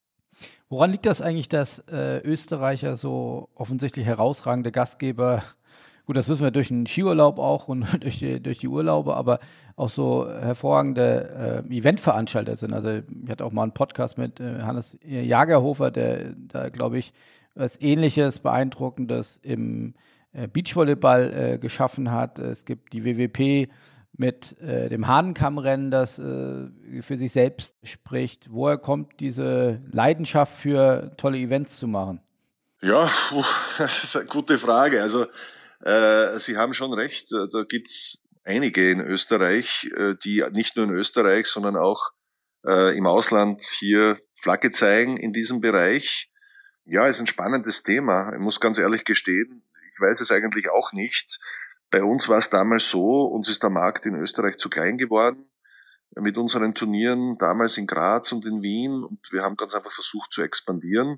Woran 0.69 0.91
liegt 0.91 1.05
das 1.05 1.21
eigentlich, 1.21 1.49
dass 1.49 1.79
äh, 1.89 2.19
Österreicher 2.19 2.95
so 2.95 3.49
offensichtlich 3.55 4.05
herausragende 4.05 4.71
Gastgeber 4.71 5.43
Gut, 6.05 6.17
das 6.17 6.27
wissen 6.29 6.43
wir 6.43 6.51
durch 6.51 6.69
den 6.69 6.87
Skiurlaub 6.87 7.39
auch 7.39 7.67
und 7.67 7.85
durch 8.03 8.19
die, 8.19 8.41
durch 8.41 8.57
die 8.59 8.67
Urlaube, 8.67 9.15
aber 9.15 9.39
auch 9.75 9.89
so 9.89 10.29
hervorragende 10.29 11.63
äh, 11.69 11.77
Eventveranstalter 11.77 12.55
sind. 12.55 12.73
Also 12.73 12.89
ich 12.89 13.29
hatte 13.29 13.45
auch 13.45 13.51
mal 13.51 13.63
einen 13.63 13.73
Podcast 13.73 14.17
mit 14.17 14.39
äh, 14.39 14.61
Hannes 14.61 14.97
Jagerhofer, 15.03 15.91
der 15.91 16.33
da, 16.35 16.69
glaube 16.69 16.97
ich, 16.97 17.13
was 17.55 17.81
Ähnliches, 17.81 18.39
Beeindruckendes 18.39 19.39
im 19.43 19.93
äh, 20.33 20.47
Beachvolleyball 20.47 21.33
äh, 21.33 21.57
geschaffen 21.57 22.11
hat. 22.11 22.39
Es 22.39 22.65
gibt 22.65 22.93
die 22.93 23.03
WWP 23.03 23.69
mit 24.17 24.59
äh, 24.61 24.89
dem 24.89 25.07
Hahnenkammrennen, 25.07 25.91
das 25.91 26.19
äh, 26.19 26.67
für 27.01 27.17
sich 27.17 27.31
selbst 27.31 27.75
spricht. 27.83 28.47
Woher 28.51 28.77
kommt 28.77 29.19
diese 29.19 29.81
Leidenschaft 29.91 30.53
für 30.57 31.11
tolle 31.17 31.37
Events 31.37 31.77
zu 31.77 31.87
machen? 31.87 32.21
Ja, 32.81 33.09
das 33.77 34.03
ist 34.03 34.15
eine 34.15 34.25
gute 34.25 34.57
Frage. 34.57 35.01
Also 35.01 35.25
äh, 35.83 36.39
Sie 36.39 36.57
haben 36.57 36.73
schon 36.73 36.93
recht, 36.93 37.31
äh, 37.31 37.47
da 37.51 37.63
gibt's 37.63 38.23
einige 38.43 38.89
in 38.89 38.99
Österreich, 38.99 39.89
äh, 39.95 40.15
die 40.23 40.43
nicht 40.51 40.75
nur 40.75 40.85
in 40.85 40.91
Österreich, 40.91 41.47
sondern 41.47 41.75
auch 41.75 42.11
im 42.63 43.07
Ausland 43.07 43.63
hier 43.63 44.19
Flagge 44.39 44.69
zeigen 44.69 45.17
in 45.17 45.33
diesem 45.33 45.61
Bereich. 45.61 46.31
Ja, 46.85 47.07
ist 47.07 47.19
ein 47.19 47.25
spannendes 47.25 47.81
Thema. 47.81 48.33
Ich 48.33 48.39
muss 48.39 48.59
ganz 48.59 48.77
ehrlich 48.77 49.03
gestehen, 49.03 49.63
ich 49.91 49.99
weiß 49.99 50.21
es 50.21 50.31
eigentlich 50.31 50.69
auch 50.69 50.93
nicht. 50.93 51.39
Bei 51.89 52.03
uns 52.03 52.29
war 52.29 52.37
es 52.37 52.51
damals 52.51 52.87
so, 52.87 53.23
uns 53.23 53.49
ist 53.49 53.63
der 53.63 53.71
Markt 53.71 54.05
in 54.05 54.13
Österreich 54.13 54.59
zu 54.59 54.69
klein 54.69 54.99
geworden 54.99 55.49
mit 56.19 56.37
unseren 56.37 56.73
Turnieren 56.73 57.35
damals 57.39 57.77
in 57.77 57.87
Graz 57.87 58.31
und 58.31 58.45
in 58.45 58.61
Wien 58.61 59.03
und 59.03 59.19
wir 59.31 59.43
haben 59.43 59.55
ganz 59.55 59.73
einfach 59.73 59.91
versucht 59.91 60.33
zu 60.33 60.41
expandieren. 60.41 61.17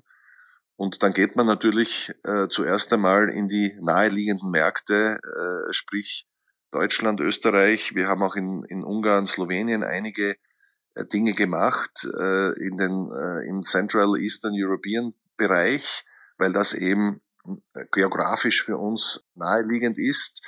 Und 0.76 1.02
dann 1.02 1.12
geht 1.12 1.36
man 1.36 1.46
natürlich 1.46 2.12
äh, 2.24 2.48
zuerst 2.48 2.92
einmal 2.92 3.28
in 3.28 3.48
die 3.48 3.76
naheliegenden 3.80 4.50
Märkte, 4.50 5.18
äh, 5.22 5.72
sprich 5.72 6.26
Deutschland, 6.72 7.20
Österreich. 7.20 7.94
Wir 7.94 8.08
haben 8.08 8.22
auch 8.22 8.34
in, 8.34 8.64
in 8.64 8.82
Ungarn, 8.82 9.26
Slowenien 9.26 9.84
einige 9.84 10.36
äh, 10.94 11.04
Dinge 11.04 11.32
gemacht 11.34 12.04
äh, 12.18 12.52
in 12.60 12.76
den 12.76 13.08
äh, 13.12 13.48
im 13.48 13.62
Central 13.62 14.16
Eastern 14.18 14.52
European 14.56 15.14
Bereich, 15.36 16.04
weil 16.38 16.52
das 16.52 16.72
eben 16.72 17.20
äh, 17.74 17.84
geografisch 17.92 18.64
für 18.64 18.76
uns 18.76 19.24
naheliegend 19.34 19.98
ist. 19.98 20.42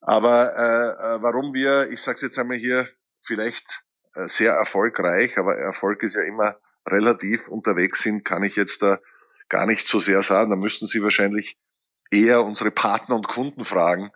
Aber 0.00 0.52
äh, 0.56 1.16
äh 1.16 1.22
warum 1.22 1.54
wir, 1.54 1.90
ich 1.90 2.00
sage 2.00 2.18
jetzt 2.22 2.38
einmal 2.38 2.56
hier, 2.56 2.88
vielleicht 3.22 3.84
äh, 4.14 4.26
sehr 4.26 4.52
erfolgreich, 4.54 5.38
aber 5.38 5.56
Erfolg 5.56 6.02
ist 6.02 6.16
ja 6.16 6.22
immer 6.22 6.56
relativ 6.88 7.48
unterwegs 7.48 8.02
sind, 8.02 8.24
kann 8.24 8.42
ich 8.42 8.56
jetzt 8.56 8.82
da 8.82 8.98
gar 9.48 9.66
nicht 9.66 9.86
so 9.86 9.98
sehr 9.98 10.22
sagen. 10.22 10.50
Da 10.50 10.56
müssten 10.56 10.86
Sie 10.86 11.02
wahrscheinlich 11.02 11.56
eher 12.10 12.44
unsere 12.44 12.70
Partner 12.70 13.16
und 13.16 13.28
Kunden 13.28 13.64
fragen, 13.64 14.10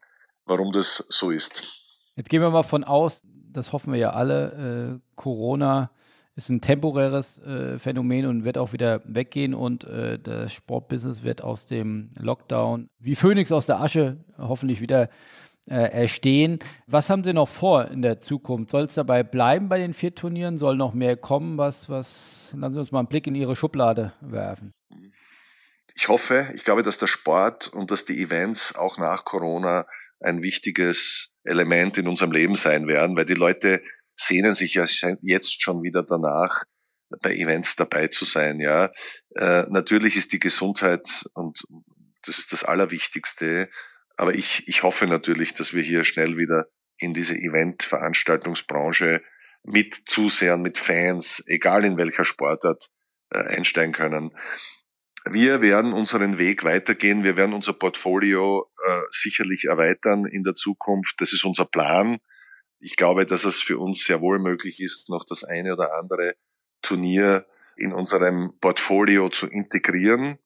warum 0.47 0.73
das 0.73 0.97
so 1.09 1.31
ist. 1.31 1.63
Jetzt 2.17 2.29
gehen 2.29 2.43
wir 2.43 2.51
mal 2.51 2.63
von 2.63 2.85
aus, 2.85 3.23
das 3.25 3.73
hoffen 3.73 3.93
wir 3.93 4.01
ja 4.01 4.11
alle, 4.11 5.01
äh, 5.01 5.17
Corona 5.17 5.91
ist 6.37 6.49
ein 6.49 6.61
temporäres 6.61 7.39
äh, 7.39 7.79
Phänomen 7.79 8.27
und 8.27 8.45
wird 8.45 8.57
auch 8.57 8.73
wieder 8.73 9.01
weggehen 9.05 9.53
und 9.53 9.85
äh, 9.85 10.19
das 10.19 10.53
Sportbusiness 10.53 11.23
wird 11.23 11.43
aus 11.43 11.67
dem 11.67 12.11
Lockdown 12.19 12.89
wie 12.99 13.15
Phönix 13.15 13.53
aus 13.53 13.67
der 13.67 13.81
Asche 13.81 14.25
hoffentlich 14.39 14.81
wieder 14.81 15.11
äh, 15.67 15.75
erstehen. 15.75 16.59
Was 16.87 17.11
haben 17.11 17.25
Sie 17.25 17.33
noch 17.33 17.49
vor 17.49 17.87
in 17.87 18.01
der 18.01 18.21
Zukunft? 18.21 18.71
Soll 18.71 18.85
es 18.85 18.95
dabei 18.95 19.23
bleiben 19.23 19.69
bei 19.69 19.79
den 19.79 19.93
vier 19.93 20.15
Turnieren? 20.15 20.57
Soll 20.57 20.77
noch 20.77 20.95
mehr 20.95 21.17
kommen? 21.17 21.59
Was, 21.59 21.89
was, 21.89 22.55
lassen 22.57 22.75
Sie 22.75 22.81
uns 22.81 22.93
mal 22.93 23.01
einen 23.01 23.09
Blick 23.09 23.27
in 23.27 23.35
Ihre 23.35 23.57
Schublade 23.57 24.13
werfen 24.21 24.73
ich 26.01 26.09
hoffe, 26.09 26.51
ich 26.55 26.65
glaube, 26.65 26.83
dass 26.83 26.97
der 26.97 27.09
Sport 27.09 27.69
und 27.69 27.91
dass 27.91 28.07
die 28.07 28.23
Events 28.23 28.75
auch 28.75 28.97
nach 28.97 29.27
Corona 29.27 29.87
ein 30.19 30.43
wichtiges 30.43 31.35
Element 31.45 31.99
in 31.99 32.09
unserem 32.09 32.33
Leben 32.33 32.57
sein 32.57 32.87
werden, 32.87 33.17
weil 33.17 33.27
die 33.27 33.35
Leute 33.35 33.83
sehnen 34.15 34.55
sich 34.55 34.73
ja 34.73 34.87
jetzt 35.21 35.61
schon 35.61 35.83
wieder 35.83 36.03
danach, 36.03 36.65
bei 37.21 37.35
Events 37.35 37.77
dabei 37.77 38.07
zu 38.07 38.25
sein. 38.25 38.61
Ja, 38.61 38.91
äh, 39.35 39.65
natürlich 39.69 40.17
ist 40.17 40.33
die 40.33 40.39
Gesundheit 40.39 41.27
und 41.35 41.65
das 42.25 42.39
ist 42.39 42.55
das 42.55 42.65
Allerwichtigste. 42.65 43.69
Aber 44.17 44.35
ich, 44.35 44.67
ich 44.69 44.83
hoffe 44.83 45.07
natürlich, 45.07 45.53
dass 45.53 45.75
wir 45.75 45.83
hier 45.83 46.05
schnell 46.05 46.39
wieder 46.39 46.69
in 46.97 47.13
diese 47.13 47.35
Event-Veranstaltungsbranche 47.35 49.21
mit 49.65 49.95
Zusehern, 50.07 50.63
mit 50.63 50.79
Fans, 50.79 51.45
egal 51.47 51.85
in 51.85 51.99
welcher 51.99 52.25
Sportart, 52.25 52.87
äh, 53.33 53.41
einsteigen 53.41 53.93
können. 53.93 54.35
Wir 55.25 55.61
werden 55.61 55.93
unseren 55.93 56.39
Weg 56.39 56.65
weitergehen. 56.65 57.25
Wir 57.25 57.37
werden 57.37 57.53
unser 57.53 57.75
Portfolio 57.75 58.71
äh, 58.87 59.01
sicherlich 59.11 59.65
erweitern 59.65 60.25
in 60.25 60.45
der 60.45 60.55
Zukunft. 60.55 61.21
Das 61.21 61.33
ist 61.33 61.45
unser 61.45 61.67
Plan. 61.67 62.19
Ich 62.79 62.97
glaube, 62.97 63.27
dass 63.27 63.45
es 63.45 63.61
für 63.61 63.79
uns 63.79 64.05
sehr 64.05 64.23
wohl 64.23 64.39
möglich 64.39 64.81
ist, 64.81 65.11
noch 65.11 65.25
das 65.25 65.45
eine 65.45 65.75
oder 65.75 65.99
andere 65.99 66.35
Turnier 66.81 67.47
in 67.77 67.93
unserem 67.93 68.59
Portfolio 68.61 69.29
zu 69.29 69.47
integrieren. 69.47 70.39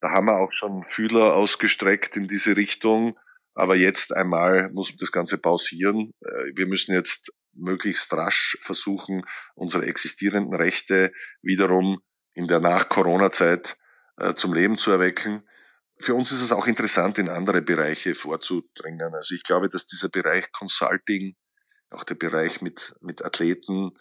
Da 0.00 0.10
haben 0.10 0.26
wir 0.26 0.38
auch 0.38 0.52
schon 0.52 0.84
Fühler 0.84 1.34
ausgestreckt 1.34 2.16
in 2.16 2.28
diese 2.28 2.56
Richtung. 2.56 3.18
Aber 3.54 3.76
jetzt 3.76 4.14
einmal 4.14 4.70
muss 4.72 4.96
das 4.96 5.12
Ganze 5.12 5.38
pausieren. 5.38 6.12
Äh, 6.20 6.52
wir 6.54 6.66
müssen 6.66 6.94
jetzt 6.94 7.32
möglichst 7.54 8.12
rasch 8.12 8.56
versuchen, 8.60 9.24
unsere 9.54 9.86
existierenden 9.86 10.54
Rechte 10.54 11.12
wiederum 11.42 12.00
in 12.34 12.46
der 12.46 12.60
Nach-Corona-Zeit 12.60 13.76
zum 14.34 14.54
Leben 14.54 14.78
zu 14.78 14.90
erwecken. 14.90 15.42
Für 15.98 16.14
uns 16.14 16.32
ist 16.32 16.42
es 16.42 16.52
auch 16.52 16.66
interessant, 16.66 17.18
in 17.18 17.28
andere 17.28 17.62
Bereiche 17.62 18.14
vorzudringen. 18.14 19.14
Also 19.14 19.34
ich 19.34 19.42
glaube, 19.42 19.68
dass 19.68 19.86
dieser 19.86 20.08
Bereich 20.08 20.50
Consulting, 20.52 21.36
auch 21.90 22.04
der 22.04 22.14
Bereich 22.14 22.60
mit, 22.60 22.94
mit 23.00 23.24
Athleten 23.24 23.92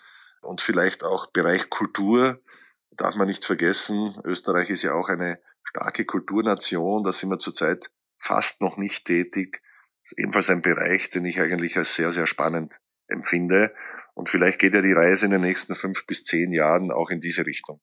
und 0.41 0.61
vielleicht 0.61 1.03
auch 1.03 1.31
Bereich 1.31 1.69
Kultur 1.69 2.41
darf 2.91 3.15
man 3.15 3.27
nicht 3.27 3.45
vergessen, 3.45 4.15
Österreich 4.23 4.69
ist 4.69 4.83
ja 4.83 4.93
auch 4.93 5.09
eine 5.09 5.39
starke 5.63 6.05
Kulturnation, 6.05 7.03
da 7.03 7.11
sind 7.11 7.29
wir 7.29 7.39
zurzeit 7.39 7.89
fast 8.19 8.61
noch 8.61 8.77
nicht 8.77 9.05
tätig. 9.05 9.61
Das 10.03 10.11
ist 10.11 10.19
ebenfalls 10.19 10.49
ein 10.49 10.61
Bereich, 10.61 11.09
den 11.09 11.25
ich 11.25 11.39
eigentlich 11.39 11.77
als 11.77 11.95
sehr, 11.95 12.11
sehr 12.11 12.27
spannend 12.27 12.79
empfinde. 13.07 13.73
Und 14.13 14.29
vielleicht 14.29 14.59
geht 14.59 14.73
ja 14.73 14.81
die 14.81 14.93
Reise 14.93 15.25
in 15.25 15.31
den 15.31 15.41
nächsten 15.41 15.75
fünf 15.75 16.05
bis 16.05 16.23
zehn 16.23 16.53
Jahren 16.53 16.91
auch 16.91 17.09
in 17.09 17.19
diese 17.19 17.45
Richtung. 17.45 17.81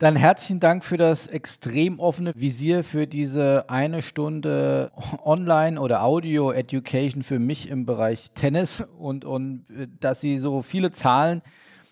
Dann 0.00 0.16
herzlichen 0.16 0.60
Dank 0.60 0.82
für 0.82 0.96
das 0.96 1.26
extrem 1.26 2.00
offene 2.00 2.32
Visier 2.34 2.84
für 2.84 3.06
diese 3.06 3.68
eine 3.68 4.00
Stunde 4.00 4.92
Online- 5.26 5.78
oder 5.78 6.02
Audio-Education 6.02 7.22
für 7.22 7.38
mich 7.38 7.68
im 7.68 7.84
Bereich 7.84 8.30
Tennis 8.32 8.82
und, 8.98 9.26
und 9.26 9.66
äh, 9.68 9.88
dass 10.00 10.22
Sie 10.22 10.38
so 10.38 10.62
viele 10.62 10.90
Zahlen 10.90 11.42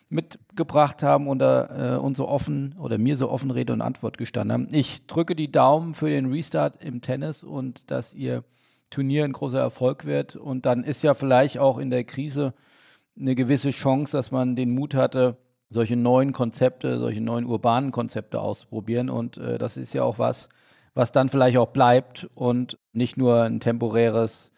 mitgebracht 0.08 1.02
haben 1.02 1.28
und 1.28 1.42
äh, 1.42 1.98
uns 2.00 2.16
so 2.16 2.26
offen 2.26 2.76
oder 2.78 2.96
mir 2.96 3.14
so 3.18 3.28
offen 3.28 3.50
Rede 3.50 3.74
und 3.74 3.82
Antwort 3.82 4.16
gestanden 4.16 4.54
haben. 4.54 4.68
Ich 4.72 5.06
drücke 5.06 5.36
die 5.36 5.52
Daumen 5.52 5.92
für 5.92 6.08
den 6.08 6.32
Restart 6.32 6.82
im 6.82 7.02
Tennis 7.02 7.42
und 7.42 7.90
dass 7.90 8.14
Ihr 8.14 8.42
Turnier 8.88 9.24
ein 9.24 9.32
großer 9.32 9.60
Erfolg 9.60 10.06
wird. 10.06 10.34
Und 10.34 10.64
dann 10.64 10.82
ist 10.82 11.02
ja 11.02 11.12
vielleicht 11.12 11.58
auch 11.58 11.76
in 11.76 11.90
der 11.90 12.04
Krise 12.04 12.54
eine 13.20 13.34
gewisse 13.34 13.68
Chance, 13.68 14.16
dass 14.16 14.30
man 14.30 14.56
den 14.56 14.70
Mut 14.70 14.94
hatte, 14.94 15.36
solche 15.70 15.96
neuen 15.96 16.32
Konzepte, 16.32 16.98
solche 16.98 17.20
neuen 17.20 17.46
urbanen 17.46 17.92
Konzepte 17.92 18.40
auszuprobieren. 18.40 19.10
Und 19.10 19.36
äh, 19.36 19.58
das 19.58 19.76
ist 19.76 19.94
ja 19.94 20.02
auch 20.02 20.18
was, 20.18 20.48
was 20.94 21.12
dann 21.12 21.28
vielleicht 21.28 21.58
auch 21.58 21.68
bleibt 21.68 22.28
und 22.34 22.78
nicht 22.92 23.16
nur 23.16 23.42
ein 23.42 23.60
temporäres 23.60 24.52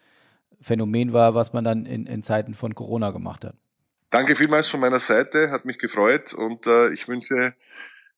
Phänomen 0.61 1.13
war, 1.13 1.35
was 1.35 1.53
man 1.53 1.63
dann 1.63 1.85
in, 1.85 2.05
in 2.05 2.23
Zeiten 2.23 2.53
von 2.53 2.75
Corona 2.75 3.11
gemacht 3.11 3.43
hat. 3.43 3.55
Danke 4.09 4.35
vielmals 4.35 4.67
von 4.67 4.79
meiner 4.79 4.99
Seite, 4.99 5.51
hat 5.51 5.65
mich 5.65 5.79
gefreut 5.79 6.33
und 6.33 6.67
äh, 6.67 6.91
ich 6.91 7.07
wünsche, 7.07 7.53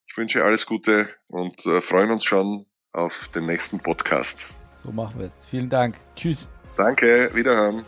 ich 0.07 0.17
wünsche 0.17 0.43
alles 0.43 0.65
Gute 0.65 1.07
und 1.27 1.65
äh, 1.65 1.81
freuen 1.81 2.11
uns 2.11 2.25
schon 2.25 2.65
auf 2.91 3.29
den 3.29 3.45
nächsten 3.45 3.79
Podcast. 3.79 4.47
So 4.83 4.91
machen 4.91 5.19
wir 5.19 5.27
es. 5.27 5.49
Vielen 5.49 5.69
Dank. 5.69 5.95
Tschüss. 6.15 6.49
Danke, 6.77 7.29
wiederhören. 7.33 7.85